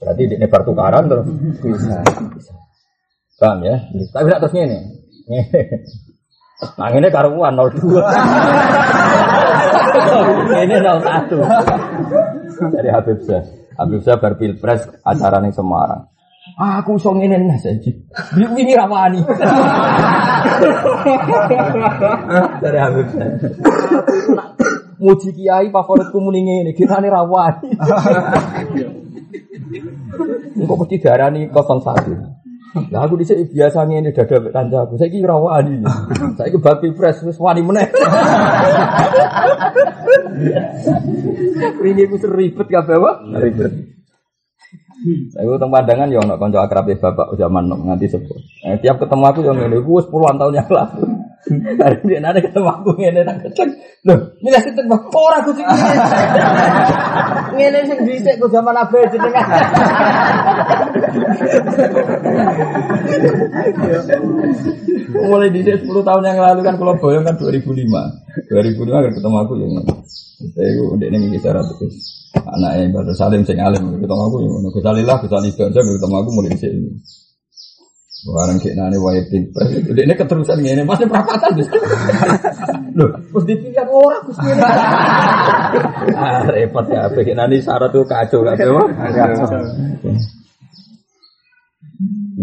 Berarti 0.03 0.21
ini 0.27 0.47
pertukaran 0.51 1.07
terus 1.07 1.25
bisa. 1.63 2.03
Paham 3.39 3.63
ya? 3.63 3.75
Tapi 4.11 4.25
tidak 4.27 4.39
terus 4.43 4.55
ini. 4.59 4.79
Nah 6.59 6.91
ini 6.91 7.07
karuan 7.07 7.55
02. 7.55 8.03
ini 10.59 10.75
01. 10.75 11.31
Dari 12.75 12.89
Habib 12.91 13.23
Syah. 13.23 13.43
Habib 13.79 14.03
Syah 14.03 14.19
berpilpres 14.19 14.83
acara 15.07 15.39
ning 15.39 15.55
Semarang. 15.55 16.11
Aku 16.59 16.99
iso 16.99 17.15
ngene 17.15 17.39
nah 17.47 17.55
saiki. 17.55 17.95
Wingi 18.35 18.75
ra 18.75 18.91
wani. 18.91 19.23
Dari 22.59 22.79
Habib. 22.83 23.07
Nak 24.35 24.59
muji 24.99 25.31
kiai 25.31 25.71
favoritku 25.71 26.19
muni 26.19 26.43
ngene, 26.43 26.75
kirane 26.75 27.07
ra 27.07 27.23
wani. 27.23 27.71
Engko 30.59 30.75
mesti 30.75 30.99
darani 30.99 31.47
01. 31.47 32.38
Lah 32.93 33.05
aku 33.05 33.17
dhisik 33.17 33.49
biasa 33.49 33.85
ngene 33.89 34.13
dada 34.13 34.37
mek 34.41 34.53
kancaku. 34.53 34.93
Saiki 35.01 35.25
ora 35.25 35.37
wani. 35.37 35.81
Saiki 36.37 36.57
bab 36.61 36.81
pilpres 36.81 37.23
wis 37.25 37.39
wani 37.41 37.61
meneh. 37.65 37.89
Ringi 41.83 42.07
ku 42.07 42.15
seribet 42.19 42.67
kabeh 42.69 42.95
apa? 42.99 43.11
Ribet. 43.41 43.73
Saya 45.31 45.55
tentang 45.55 45.71
pandangan 45.71 46.11
ya 46.11 46.19
ono 46.19 46.35
kanca 46.35 46.59
akrab 46.67 46.91
bapak 46.91 47.39
zaman 47.39 47.71
nganti 47.71 48.11
sepuh. 48.11 48.39
Eh, 48.67 48.75
tiap 48.83 48.99
ketemu 48.99 49.23
aku 49.31 49.39
yang 49.47 49.55
ngene 49.57 49.79
wis 49.79 50.05
puluhan 50.11 50.35
tahun 50.35 50.59
yang 50.59 50.67
lalu. 50.67 51.18
Dari 51.47 51.95
dia 52.03 52.19
ketemu 52.35 52.67
aku 52.67 52.89
ngene 52.99 53.23
tak 53.23 53.37
kecek. 53.47 53.69
Loh, 54.03 54.19
milih 54.43 54.59
Bang? 54.91 55.01
Ora 55.15 55.39
sing 55.47 55.55
ngene. 57.55 57.79
Sing 57.87 57.99
dhisik 58.03 58.35
ku 58.43 58.51
zaman 58.51 58.75
abe 58.75 58.99
jenengan. 59.07 59.47
Mulai 65.15 65.49
dhisik 65.55 65.87
10 65.87 66.03
tahun 66.03 66.23
yang 66.27 66.39
lalu 66.43 66.61
kan 66.67 66.75
kalau 66.75 66.99
boyong 66.99 67.23
kan 67.23 67.35
2005. 67.39 67.87
2005 68.51 68.91
kan 68.91 69.11
ketemu 69.15 69.37
aku 69.39 69.53
yang 69.55 69.71
ngene. 69.79 69.93
Saya 70.39 70.69
itu 70.75 70.83
udah 70.91 71.07
ini 71.07 71.27
kisah 71.35 71.51
ratus 71.55 72.19
anaknya 72.35 72.93
Badar 72.93 73.15
Salim 73.17 73.41
sing 73.43 73.59
alim 73.59 73.99
ketemu 73.99 74.21
aku 74.27 74.35
yang 74.43 74.51
ngono. 74.59 74.69
Kesalillah, 74.75 75.17
kesalillah, 75.23 75.67
ketemu 75.71 76.15
aku 76.19 76.29
mulai 76.35 76.51
di 76.51 76.59
sini. 76.59 76.91
Barang 78.19 78.59
kayak 78.59 78.75
nani 78.75 78.99
pilpres, 79.31 79.69
udah 79.87 80.03
ini 80.03 80.11
keterusan 80.11 80.59
gini, 80.59 80.83
masih 80.83 81.07
perapatan. 81.07 81.55
Loh, 82.99 83.15
terus 83.15 83.45
dipilih 83.47 83.87
orang 83.87 84.27
gini. 84.27 84.59
ah, 86.19 86.43
repot 86.51 86.83
ya, 86.91 87.07
kayak 87.07 87.37
nani 87.39 87.63
syarat 87.63 87.95
tuh 87.95 88.03
kacau 88.03 88.43
lah, 88.43 88.59
tuh. 88.59 88.75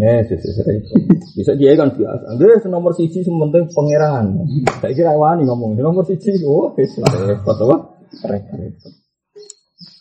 Ya, 0.00 0.24
sesuai. 0.24 0.76
Bisa 1.36 1.52
dia 1.60 1.76
kan 1.76 1.92
biasa. 1.92 2.40
Dia 2.40 2.56
nomor 2.72 2.96
siji 2.96 3.20
sementing 3.20 3.68
pangeran. 3.72 4.44
Saya 4.80 4.92
kira 4.96 5.12
wani 5.12 5.44
ngomong 5.44 5.76
nomor 5.76 6.08
siji, 6.08 6.40
oh, 6.48 6.72
repot 6.72 7.56
apa? 7.68 7.76
Repot. 8.24 8.92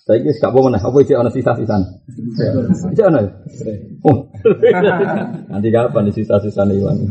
Saya 0.06 0.22
kira 0.22 0.38
gak 0.38 0.54
boleh 0.54 0.78
apa 0.78 0.98
sih 1.02 1.18
ono 1.18 1.34
sisa-sisan? 1.34 1.82
Sisa 2.94 3.10
ono. 3.10 3.26
Oh. 4.06 4.30
Nanti 5.50 5.68
kapan 5.74 6.06
di 6.06 6.14
sisa-sisa 6.14 6.62
hilang? 6.70 7.10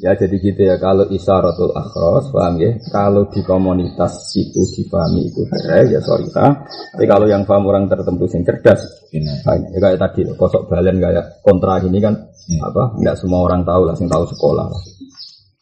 Ya 0.00 0.16
jadi 0.16 0.40
gitu 0.40 0.58
ya 0.64 0.80
kalau 0.80 1.06
isyaratul 1.06 1.70
akhros 1.76 2.32
paham 2.34 2.58
ya 2.58 2.74
kalau 2.90 3.30
di 3.30 3.44
komunitas 3.46 4.34
itu 4.34 4.58
dipahami 4.74 5.30
itu 5.30 5.46
beres 5.46 5.86
ya 5.94 6.00
sorry 6.02 6.26
sah 6.34 6.50
tapi 6.94 7.06
kalau 7.06 7.30
yang 7.30 7.46
paham 7.46 7.70
orang 7.70 7.86
tertentu 7.86 8.26
yang 8.26 8.42
cerdas 8.42 8.82
nah, 9.14 9.54
ya 9.70 9.78
kayak 9.78 9.98
tadi 10.02 10.26
kosok 10.34 10.66
balen 10.66 10.98
kayak 10.98 11.42
kontra 11.46 11.78
ini 11.78 12.02
kan 12.02 12.10
apa 12.58 12.98
nggak 12.98 13.16
semua 13.22 13.46
orang 13.46 13.62
tahu 13.62 13.86
lah 13.86 13.94
sing 13.94 14.10
tahu 14.10 14.26
sekolah 14.26 14.66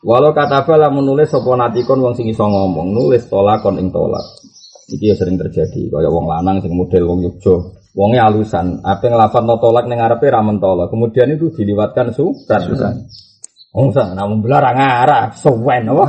walau 0.01 0.32
kata 0.32 0.64
lah 0.64 0.88
menulis 0.88 1.28
soponatikon 1.28 2.01
wong 2.01 2.16
sing 2.16 2.32
iso 2.32 2.48
ngomong 2.48 2.97
nulis 2.97 3.28
tolakon 3.28 3.76
ing 3.76 3.93
tolak 3.93 4.24
Iki 4.86 5.04
ya 5.10 5.14
sering 5.18 5.34
terjadi. 5.34 5.90
Kayak 5.90 6.12
wong 6.14 6.30
lanang 6.30 6.62
sing 6.62 6.72
model 6.74 7.02
wong 7.10 7.20
Yogyo. 7.26 7.74
Wongnya 7.96 8.28
alusan. 8.28 8.84
Apa 8.84 9.08
ngelafat 9.08 9.42
notolak 9.42 9.88
neng 9.88 9.98
ngarepe 9.98 10.30
ra 10.30 10.44
mentolo. 10.44 10.86
Kemudian 10.86 11.32
itu 11.32 11.50
diliwatkan 11.50 12.14
surat. 12.14 12.62
Oh, 13.76 13.92
sa, 13.92 14.16
namun 14.16 14.40
belar 14.40 14.72
ngarah, 14.72 15.36
sewen 15.36 15.84
apa? 15.84 16.08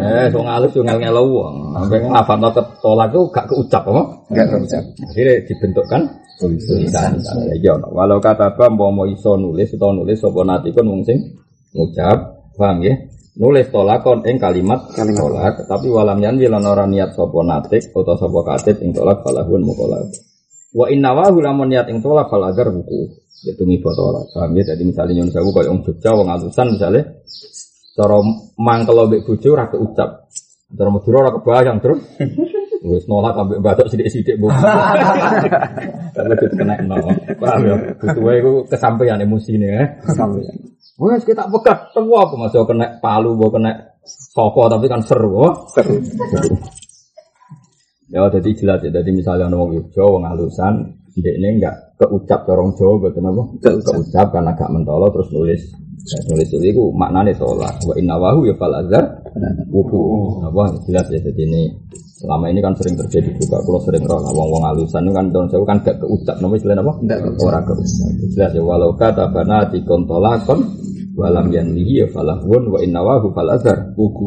Eh, 0.00 0.32
so 0.32 0.40
ngalus 0.40 0.72
yo 0.72 0.80
ngel-ngelo 0.88 1.22
wong. 1.36 1.56
Sampai 1.76 2.00
ngelafat 2.00 2.38
notolak 2.40 3.08
itu 3.12 3.20
gak 3.28 3.46
keucap 3.52 3.82
apa? 3.84 4.02
Enggak 4.32 4.46
keucap. 4.56 4.84
Akhirnya 5.12 5.34
dibentukkan 5.44 6.00
tulisan. 6.40 7.12
Ya, 7.60 7.76
walau 7.76 8.24
kata 8.24 8.56
apa 8.56 8.72
mau 8.72 9.04
iso 9.04 9.36
nulis 9.36 9.76
atau 9.76 9.92
nulis 9.92 10.16
sapa 10.16 10.48
natikun 10.48 10.88
wong 10.88 11.02
sing 11.04 11.20
ngucap, 11.76 12.40
paham 12.56 12.80
ya? 12.80 12.96
Nulis 13.34 13.66
tolakon 13.70 14.22
ing 14.26 14.38
kalimat 14.38 14.90
Kalimat. 14.94 15.18
tolak 15.18 15.54
tapi 15.66 15.90
walam 15.90 16.22
yanwi 16.22 16.46
lan 16.46 16.62
ora 16.62 16.86
niat 16.86 17.14
sapa 17.18 17.38
natik 17.42 17.90
utawa 17.90 18.14
sapa 18.14 18.40
katib 18.46 18.76
ing 18.82 18.94
tolak 18.94 19.22
falahun 19.26 19.62
mukolak 19.62 20.06
wa 20.74 20.86
inna 20.90 21.10
wa 21.14 21.30
lamun 21.30 21.70
niat 21.70 21.90
ing 21.90 21.98
tolak 21.98 22.30
fal 22.30 22.42
agar 22.46 22.70
buku 22.70 23.24
itu 23.44 23.62
mi 23.68 23.76
tolak 23.80 24.24
paham 24.32 24.56
ya? 24.56 24.72
Jadi 24.72 24.82
misalnya 24.88 25.20
nyun 25.20 25.28
sewu 25.28 25.52
koyo 25.52 25.68
wong 25.76 25.80
Jogja 25.84 26.10
wong 26.16 26.28
alusan 26.32 26.66
misalnya 26.72 27.02
cara 27.94 28.18
mangkel 28.56 28.98
mbek 29.04 29.22
bojo 29.28 29.48
ora 29.52 29.68
keucap. 29.68 30.10
Cara 30.74 30.90
Madura 30.90 31.16
ora 31.28 31.32
kebayang 31.38 31.78
terus 31.78 32.00
wis 32.88 33.04
nolak 33.08 33.36
ambek 33.36 33.60
batok 33.64 33.88
sithik-sithik 33.88 34.36
bu. 34.40 34.48
Itu 36.34 36.46
kena 36.56 36.80
nol 36.84 37.04
paham 37.36 37.60
ya? 37.64 37.76
Butuh 38.00 38.32
iku 38.36 38.52
kesampaian 38.68 39.20
emosine 39.20 39.68
ya 39.68 39.84
Kesampaian. 40.04 40.56
Wes 40.94 41.26
kita 41.26 41.50
pegat 41.50 41.90
semua 41.90 42.22
aku 42.22 42.38
masih 42.38 42.62
kena 42.70 43.02
palu, 43.02 43.34
mau 43.34 43.50
kena 43.50 43.98
sopo 44.06 44.70
tapi 44.70 44.86
kan 44.86 45.02
seru. 45.02 45.42
oh. 45.42 45.52
Seru. 45.74 45.98
Ya 48.14 48.30
jadi 48.30 48.50
jelas 48.54 48.78
ya. 48.86 48.94
Jadi 48.94 49.10
misalnya 49.10 49.50
orang 49.50 49.74
Yogyo, 49.74 50.06
orang 50.06 50.38
halusan, 50.38 50.74
dia 51.18 51.34
ini 51.34 51.58
enggak 51.58 51.98
keucap 51.98 52.46
orang 52.46 52.70
Jawa, 52.78 53.10
betul 53.10 53.26
apa? 53.26 53.42
Keucap. 53.58 54.26
Karena 54.30 54.54
agak 54.54 54.70
mentolo 54.70 55.10
terus 55.10 55.28
nulis. 55.34 55.62
Nah, 56.04 56.20
nulis 56.30 56.48
itu 56.52 56.62
itu 56.62 56.84
maknanya 56.94 57.32
sholat. 57.34 57.74
Wa 57.82 57.94
inna 57.98 58.14
wahu 58.14 58.46
ya 58.46 58.54
fal 58.54 58.70
azhar 58.70 59.24
wuku. 59.72 60.02
Apa 60.46 60.78
jelas 60.86 61.10
ya. 61.10 61.18
Jadi 61.18 61.42
ini 61.42 61.62
selama 62.24 62.48
ini 62.48 62.64
kan 62.64 62.72
sering 62.80 62.96
terjadi 62.96 63.30
juga. 63.36 63.60
Kalau 63.60 63.80
sering 63.84 64.04
roh, 64.08 64.24
wong 64.24 64.48
wong 64.48 64.64
halusan 64.64 65.04
itu 65.04 65.12
kan 65.12 65.26
tahun 65.28 65.46
saya 65.52 65.64
kan 65.68 65.78
gak 65.84 65.96
keucap. 66.00 66.36
Namanya 66.40 66.60
selain 66.64 66.80
apa? 66.80 66.92
Keucap. 67.04 67.44
Orang 67.44 67.64
keucap. 67.68 68.10
Jelas 68.32 68.50
ya. 68.56 68.62
Walau 68.64 68.90
kata 68.96 69.24
bana 69.28 69.58
dikontolakon 69.68 70.58
walam 71.14 71.46
yanlihi 71.52 72.02
ya 72.02 72.06
falahun 72.10 72.62
wa 72.74 72.78
inna 72.82 73.00
wahu 73.04 73.30
fal 73.36 73.46
azhar 73.52 73.92
wuku. 73.94 74.24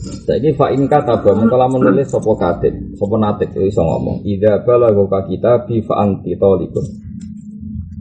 Saiki 0.00 0.56
fa 0.56 0.72
in 0.72 0.88
kata 0.88 1.20
ba 1.20 1.30
mengkala 1.36 1.68
menulis 1.68 2.08
sapa 2.08 2.32
katib, 2.40 2.72
sapa 2.96 3.14
natik 3.20 3.52
iso 3.60 3.84
ngomong. 3.84 4.24
Idza 4.24 4.64
balagha 4.64 5.04
ka 5.06 5.20
kita 5.28 5.52
bi 5.68 5.84
fa 5.84 6.00
anti 6.00 6.32
talikun. 6.34 6.86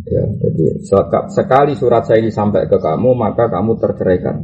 Ya, 0.10 0.26
jadi 0.26 0.82
seka- 0.82 1.30
sekali 1.30 1.78
surat 1.78 2.02
saya 2.02 2.18
ini 2.18 2.34
sampai 2.34 2.66
ke 2.66 2.82
kamu, 2.82 3.14
maka 3.14 3.46
kamu 3.46 3.78
terceraikan. 3.78 4.42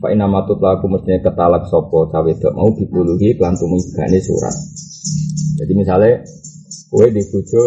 Fa 0.00 0.08
inna 0.08 0.24
matut 0.24 0.56
laku 0.64 0.88
mestinya 0.88 1.20
ketalak 1.28 1.68
sopo 1.68 2.08
cawe 2.08 2.32
mau 2.56 2.72
dipuluhi 2.72 3.36
kelan 3.36 3.52
tumigane 3.52 4.16
surat. 4.24 4.56
Jadi 5.60 5.72
misalnya 5.76 6.24
kue 6.88 7.12
di 7.12 7.20
bojo 7.28 7.62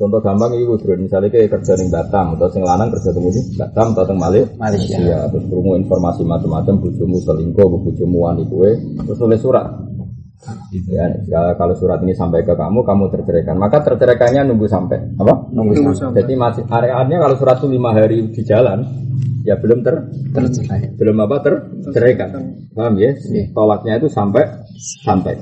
contoh 0.00 0.18
gampang 0.24 0.56
itu 0.56 0.66
bro, 0.80 0.96
misalnya 0.96 1.28
kayak 1.30 1.60
kerja 1.60 1.76
di 1.76 1.86
Batam 1.92 2.34
atau 2.34 2.48
sing 2.50 2.64
lanang 2.66 2.90
kerja 2.90 3.12
di 3.14 3.20
di 3.22 3.54
Batam 3.54 3.92
atau 3.94 4.02
di 4.08 4.16
Malaysia, 4.16 4.56
Malaysia. 4.56 4.98
ya, 4.98 5.18
terus 5.28 5.44
krungu 5.46 5.76
informasi 5.76 6.24
macam-macam 6.24 6.74
bojomu 6.80 7.20
selingkuh, 7.20 7.68
bojomu 7.84 8.18
wani 8.24 8.48
kue, 8.48 8.70
terus 9.06 9.18
tulis 9.20 9.38
surat. 9.38 9.68
Ya, 10.88 11.04
kalau- 11.28 11.52
kalau 11.60 11.74
surat 11.76 12.00
ini 12.00 12.16
sampai 12.16 12.40
ke 12.48 12.56
kamu, 12.56 12.80
kamu 12.80 13.12
terceraikan. 13.12 13.60
Maka 13.60 13.84
terceraikannya 13.84 14.48
nunggu 14.48 14.64
sampai 14.72 15.20
apa? 15.20 15.52
Nunggu 15.52 15.92
sampai. 15.92 16.24
Jadi 16.24 16.32
masih 16.32 16.64
areanya 16.64 17.20
kalau 17.20 17.36
surat 17.36 17.60
itu 17.60 17.68
lima 17.68 17.92
hari 17.92 18.24
di 18.32 18.40
jalan, 18.40 18.80
ya 19.44 19.56
belum 19.56 19.80
ter 19.80 19.94
Tercerai. 20.30 20.94
belum 20.96 21.16
apa 21.26 21.36
terceraikan. 21.42 22.28
Paham 22.74 22.94
ya? 23.00 23.16
Tolaknya 23.50 23.98
itu 23.98 24.08
sampai 24.08 24.44
sampai. 25.04 25.34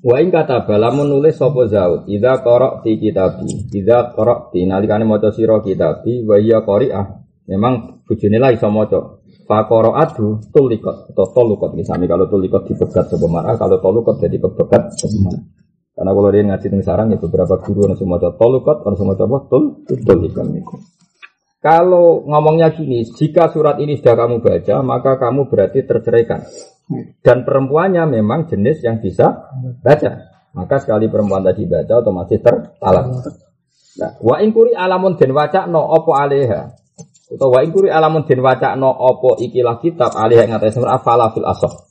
Wa 0.00 0.16
ing 0.16 0.32
kata 0.32 0.64
balamun 0.64 1.12
nulis 1.12 1.36
sapa 1.36 1.68
zaud 1.68 2.08
idza 2.08 2.40
qara'ti 2.40 2.96
kitabi. 2.96 3.68
Idza 3.68 4.16
qara'ti. 4.16 4.64
Nalikane 4.64 5.04
maca 5.04 5.28
sira 5.28 5.60
kitabi 5.60 6.24
wa 6.24 6.40
iya 6.40 6.64
qari'ah. 6.64 7.06
Memang 7.52 8.04
bojone 8.08 8.38
lah 8.40 8.50
iso 8.56 8.68
maca. 8.72 9.20
Fa 9.44 9.66
qara'atu 9.68 10.54
tulikot 10.54 11.10
atau 11.10 11.26
tolukot 11.34 11.74
misalnya 11.74 12.06
kalau 12.06 12.30
tulikot 12.30 12.64
dipegat 12.64 13.10
sapa 13.12 13.26
mar'ah 13.28 13.58
kalau 13.58 13.82
tolukot 13.82 14.16
jadi 14.22 14.40
kepegat 14.40 14.94
sapa 14.96 15.18
mar'ah. 15.20 15.42
Karena 15.90 16.10
kalau 16.16 16.30
dia 16.32 16.42
ngaji 16.48 16.66
teng 16.70 16.84
sarang 16.86 17.12
ya 17.12 17.18
beberapa 17.20 17.60
guru 17.60 17.90
ana 17.90 17.94
semua 17.98 18.16
maca 18.16 18.32
tolukot 18.40 18.86
ana 18.86 18.96
semua 18.96 19.12
maca 19.12 19.24
apa? 19.28 19.38
Tul 19.52 19.64
tulikot 19.84 20.46
kalau 21.60 22.24
ngomongnya 22.24 22.72
gini, 22.72 23.04
jika 23.04 23.52
surat 23.52 23.76
ini 23.84 24.00
sudah 24.00 24.16
kamu 24.16 24.40
baca, 24.40 24.80
maka 24.80 25.20
kamu 25.20 25.44
berarti 25.52 25.84
terceraikan. 25.84 26.40
Dan 27.20 27.44
perempuannya 27.44 28.08
memang 28.08 28.48
jenis 28.48 28.80
yang 28.80 28.98
bisa 28.98 29.52
baca. 29.84 30.10
Maka 30.56 30.82
sekali 30.82 31.06
perempuan 31.12 31.44
tadi 31.44 31.68
baca, 31.68 32.00
otomatis 32.00 32.40
tertalak. 32.40 33.06
Nah, 34.00 34.16
wa 34.24 34.40
ingkuri 34.40 34.72
alamun 34.72 35.20
den 35.20 35.36
waca 35.36 35.68
no 35.68 35.84
opo 35.84 36.16
aleha. 36.16 36.72
Atau 37.30 37.52
wa 37.52 37.60
ingkuri 37.60 37.92
alamun 37.92 38.24
den 38.24 38.40
waca 38.40 38.72
no 38.74 38.90
opo 38.90 39.36
ikilah 39.36 39.78
kitab 39.84 40.16
aleha 40.16 40.48
yang 40.48 40.56
atas 40.56 40.80
afala 40.80 41.28
fil 41.36 41.44
asoh. 41.44 41.90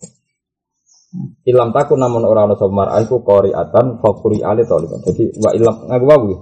Ilam 1.46 1.74
takun 1.74 1.98
namun 2.02 2.22
orang 2.26 2.54
ana 2.54 2.56
somar 2.58 2.90
aku 2.94 3.22
qoriatan 3.22 4.02
fakuri 4.02 4.42
ale 4.42 4.66
tolikan. 4.66 5.02
Jadi 5.06 5.38
wa 5.42 5.54
ilam 5.54 5.76
ngaku. 5.90 6.34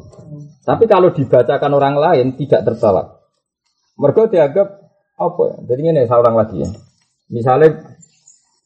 Tapi 0.68 0.84
kalau 0.88 1.16
dibacakan 1.16 1.72
orang 1.72 1.96
lain 1.96 2.28
tidak 2.36 2.68
tertolak. 2.68 3.17
Mereka 3.98 4.30
dianggap 4.30 4.68
apa 5.18 5.42
ya? 5.50 5.58
Jadi 5.74 5.82
ini 5.90 6.02
seorang 6.06 6.36
lagi 6.38 6.58
ya. 6.62 6.70
Misalnya 7.34 7.98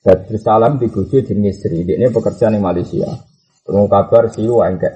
Badri 0.02 0.38
Salam 0.38 0.76
di 0.76 0.92
Bojo 0.92 1.18
jenis 1.24 1.64
Sri, 1.64 1.88
dia 1.88 1.96
ini 1.96 2.12
pekerjaan 2.12 2.58
di 2.58 2.62
Malaysia. 2.62 3.08
Tunggu 3.64 3.88
kabar 3.88 4.28
siu 4.28 4.60
engkek. 4.60 4.92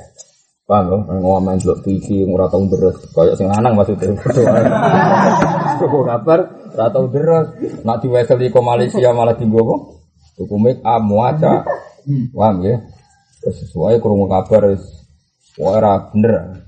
Paham 0.66 0.92
ya? 0.92 0.98
Ngomong 1.22 1.62
delok 1.62 1.86
TV 1.86 2.26
ora 2.26 2.50
tau 2.50 2.66
deres, 2.66 2.98
koyo 3.14 3.38
sing 3.38 3.48
lanang 3.48 3.78
maksudnya. 3.78 4.12
Tunggu 5.80 6.02
kabar 6.04 6.40
ora 6.74 6.88
tau 6.90 7.06
deres, 7.08 7.54
nak 7.86 8.02
diweseli 8.04 8.52
ke 8.52 8.60
Malaysia 8.60 9.14
malah 9.16 9.38
dienggo 9.38 9.62
apa? 9.62 9.76
Tuku 10.36 10.56
make 10.60 10.82
up 10.84 11.00
muaca. 11.06 11.64
Paham 12.34 12.56
ya? 12.66 12.76
Sesuai 13.46 14.02
krungu 14.02 14.26
kabar 14.28 14.74
ora 15.62 15.94
bener. 16.12 16.66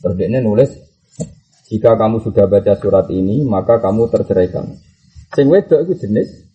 Terus 0.00 0.16
dia 0.16 0.40
nulis 0.40 0.85
jika 1.66 1.98
kamu 1.98 2.22
sudah 2.22 2.46
baca 2.46 2.72
surat 2.78 3.06
ini, 3.10 3.42
maka 3.42 3.82
kamu 3.82 4.06
terceraikan. 4.08 4.70
Sing 5.34 5.50
wedok 5.50 5.82
itu 5.86 6.06
jenis 6.06 6.46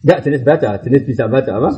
Enggak 0.00 0.24
jenis 0.24 0.42
baca, 0.42 0.80
jenis 0.80 1.02
bisa 1.04 1.28
baca 1.28 1.60
apa? 1.60 1.70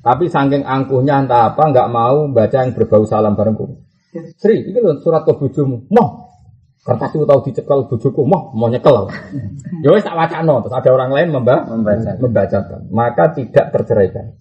Tapi 0.00 0.24
saking 0.28 0.60
angkuhnya 0.60 1.24
entah 1.24 1.52
apa, 1.52 1.72
enggak 1.72 1.88
mau 1.88 2.28
baca 2.28 2.52
yang 2.60 2.76
berbau 2.76 3.08
salam 3.08 3.32
barengku. 3.32 3.80
Sri, 4.36 4.68
ini 4.68 4.76
loh 4.76 5.00
surat 5.00 5.24
ke 5.24 5.32
bojomu. 5.32 5.88
Moh, 5.88 6.28
kertas 6.84 7.16
itu 7.16 7.24
tahu 7.24 7.40
dicekel 7.48 7.88
bojoku, 7.88 8.22
moh, 8.28 8.52
mau 8.52 8.68
nyekel. 8.68 9.08
Ya 9.84 9.88
wis 9.96 10.04
tak 10.04 10.12
baca 10.20 10.44
no, 10.44 10.60
terus 10.60 10.76
ada 10.76 10.90
orang 10.92 11.08
lain 11.16 11.28
memba 11.32 11.64
Membaca. 11.64 12.12
membacakan. 12.20 12.80
Maka 12.92 13.32
tidak 13.32 13.72
terceraikan. 13.72 14.36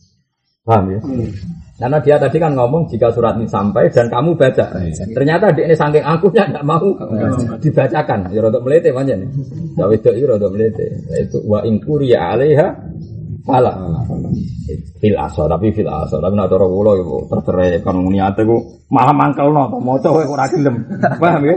Paham 0.68 0.86
ya? 0.92 1.00
Karena 1.80 1.98
dia 2.04 2.20
tadi 2.20 2.38
kan 2.44 2.52
ngomong 2.60 2.92
jika 2.92 3.08
surat 3.16 3.40
ini 3.40 3.48
sampai 3.48 3.88
dan 3.88 4.12
kamu 4.12 4.36
baca. 4.36 4.66
Ternyata 5.16 5.56
dia 5.56 5.64
ini 5.64 5.76
saking 5.80 6.04
angkuhnya 6.04 6.52
nggak 6.52 6.66
mau 6.68 6.92
dibacakan. 7.64 8.28
Ya 8.36 8.40
rodok 8.44 8.68
melete 8.68 8.92
nih. 8.92 9.30
Ya 9.80 9.88
wedok 9.88 10.12
itu 10.12 10.28
rodok 10.28 10.52
melete. 10.52 11.00
Itu 11.16 11.40
wa 11.48 11.64
ingkuri 11.64 12.12
alaiha 12.12 12.68
fala. 13.50 13.74
Fil 15.02 15.18
aso 15.18 15.50
tapi 15.50 15.74
fil 15.74 15.90
aso 15.90 16.22
tapi 16.22 16.38
nak 16.38 16.46
cara 16.46 16.66
kula 16.70 16.94
iku 17.02 17.26
tercerai 17.26 17.82
kan 17.82 17.98
niate 18.06 18.46
ku 18.46 18.86
malah 18.94 19.16
mangkelno 19.18 19.66
to 19.74 19.78
maca 19.82 20.08
kowe 20.14 20.24
ora 20.30 20.46
gelem. 20.46 20.86
Paham 21.22 21.42
ya? 21.50 21.56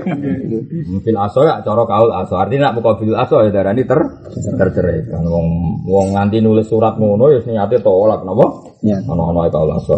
Fil 1.04 1.18
aso 1.20 1.44
ya 1.44 1.60
cara 1.60 1.82
kaul 1.84 2.08
aso. 2.08 2.40
Artinya 2.40 2.72
nak 2.72 2.80
muka 2.80 2.96
fil 2.96 3.12
aso 3.12 3.44
ya 3.44 3.52
darani 3.52 3.84
ter 3.84 4.00
tercerai. 4.32 5.12
Kan 5.12 5.28
wong 5.28 5.46
wong 5.84 6.16
nganti 6.16 6.40
nulis 6.40 6.64
surat 6.72 6.96
ngono 6.96 7.28
ya 7.28 7.44
niate 7.44 7.84
tolak 7.84 8.24
napa? 8.24 8.46
Ya. 8.80 8.96
Ono-ono 9.04 9.44
kaul 9.52 9.70
aso. 9.76 9.96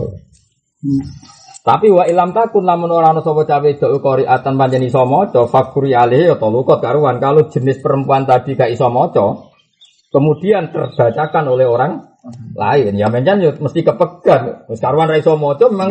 Tapi 1.65 1.89
wa 1.89 2.05
ilam 2.05 2.37
takun 2.37 2.69
lamun 2.69 2.93
ora 2.93 3.17
ana 3.17 3.25
sapa 3.25 3.49
cawe 3.49 3.69
itu 3.73 3.89
qoriatan 4.05 4.53
panjen 4.53 4.85
iso 4.85 5.01
maca 5.09 5.49
fakuri 5.49 5.97
alih 5.97 6.29
ya 6.29 6.37
lukot 6.37 6.77
karuan 6.77 7.17
kalau 7.17 7.49
jenis 7.49 7.81
perempuan 7.81 8.29
tadi 8.29 8.53
gak 8.53 8.69
iso 8.69 8.93
maca 8.93 9.54
kemudian 10.15 10.71
terbacakan 10.71 11.45
oleh 11.51 11.67
orang 11.67 11.99
lain 12.55 12.95
ya 12.95 13.11
menjan 13.11 13.43
ya 13.43 13.51
mesti 13.59 13.83
kepegang 13.83 14.65
wis 14.71 14.79
karuan 14.79 15.11
ra 15.11 15.19
iso 15.19 15.35
maca 15.35 15.67
memang 15.67 15.91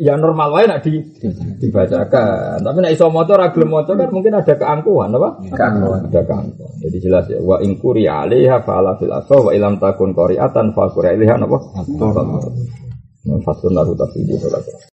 ya 0.00 0.16
normal 0.16 0.48
wae 0.56 0.64
nak 0.64 0.80
di, 0.80 0.96
dibacakan 1.60 2.64
tapi 2.64 2.78
nek 2.80 2.96
iso 2.96 3.12
maca 3.12 3.36
ora 3.36 3.52
gelem 3.52 3.68
maca 3.68 3.92
kan 3.92 4.08
mungkin 4.08 4.32
ada 4.32 4.56
keangkuhan 4.56 5.12
apa 5.12 5.28
Keangkuhan. 5.52 6.00
ada 6.08 6.20
keangkuhan 6.24 6.74
jadi 6.80 6.96
jelas 7.04 7.24
ya 7.28 7.38
wa 7.44 7.60
ingkuri 7.60 8.08
alaiha 8.08 8.64
fa'ala 8.64 8.96
fil 8.96 9.12
aso 9.12 9.36
wa 9.44 9.52
ilam 9.52 9.76
takun 9.76 10.16
qoriatan 10.16 10.72
fa 10.72 10.88
quri 10.88 11.20
alaiha 11.20 11.36
napa 11.36 11.60
fasun 13.44 13.76
lagu 13.76 13.92
tafsir 13.92 14.24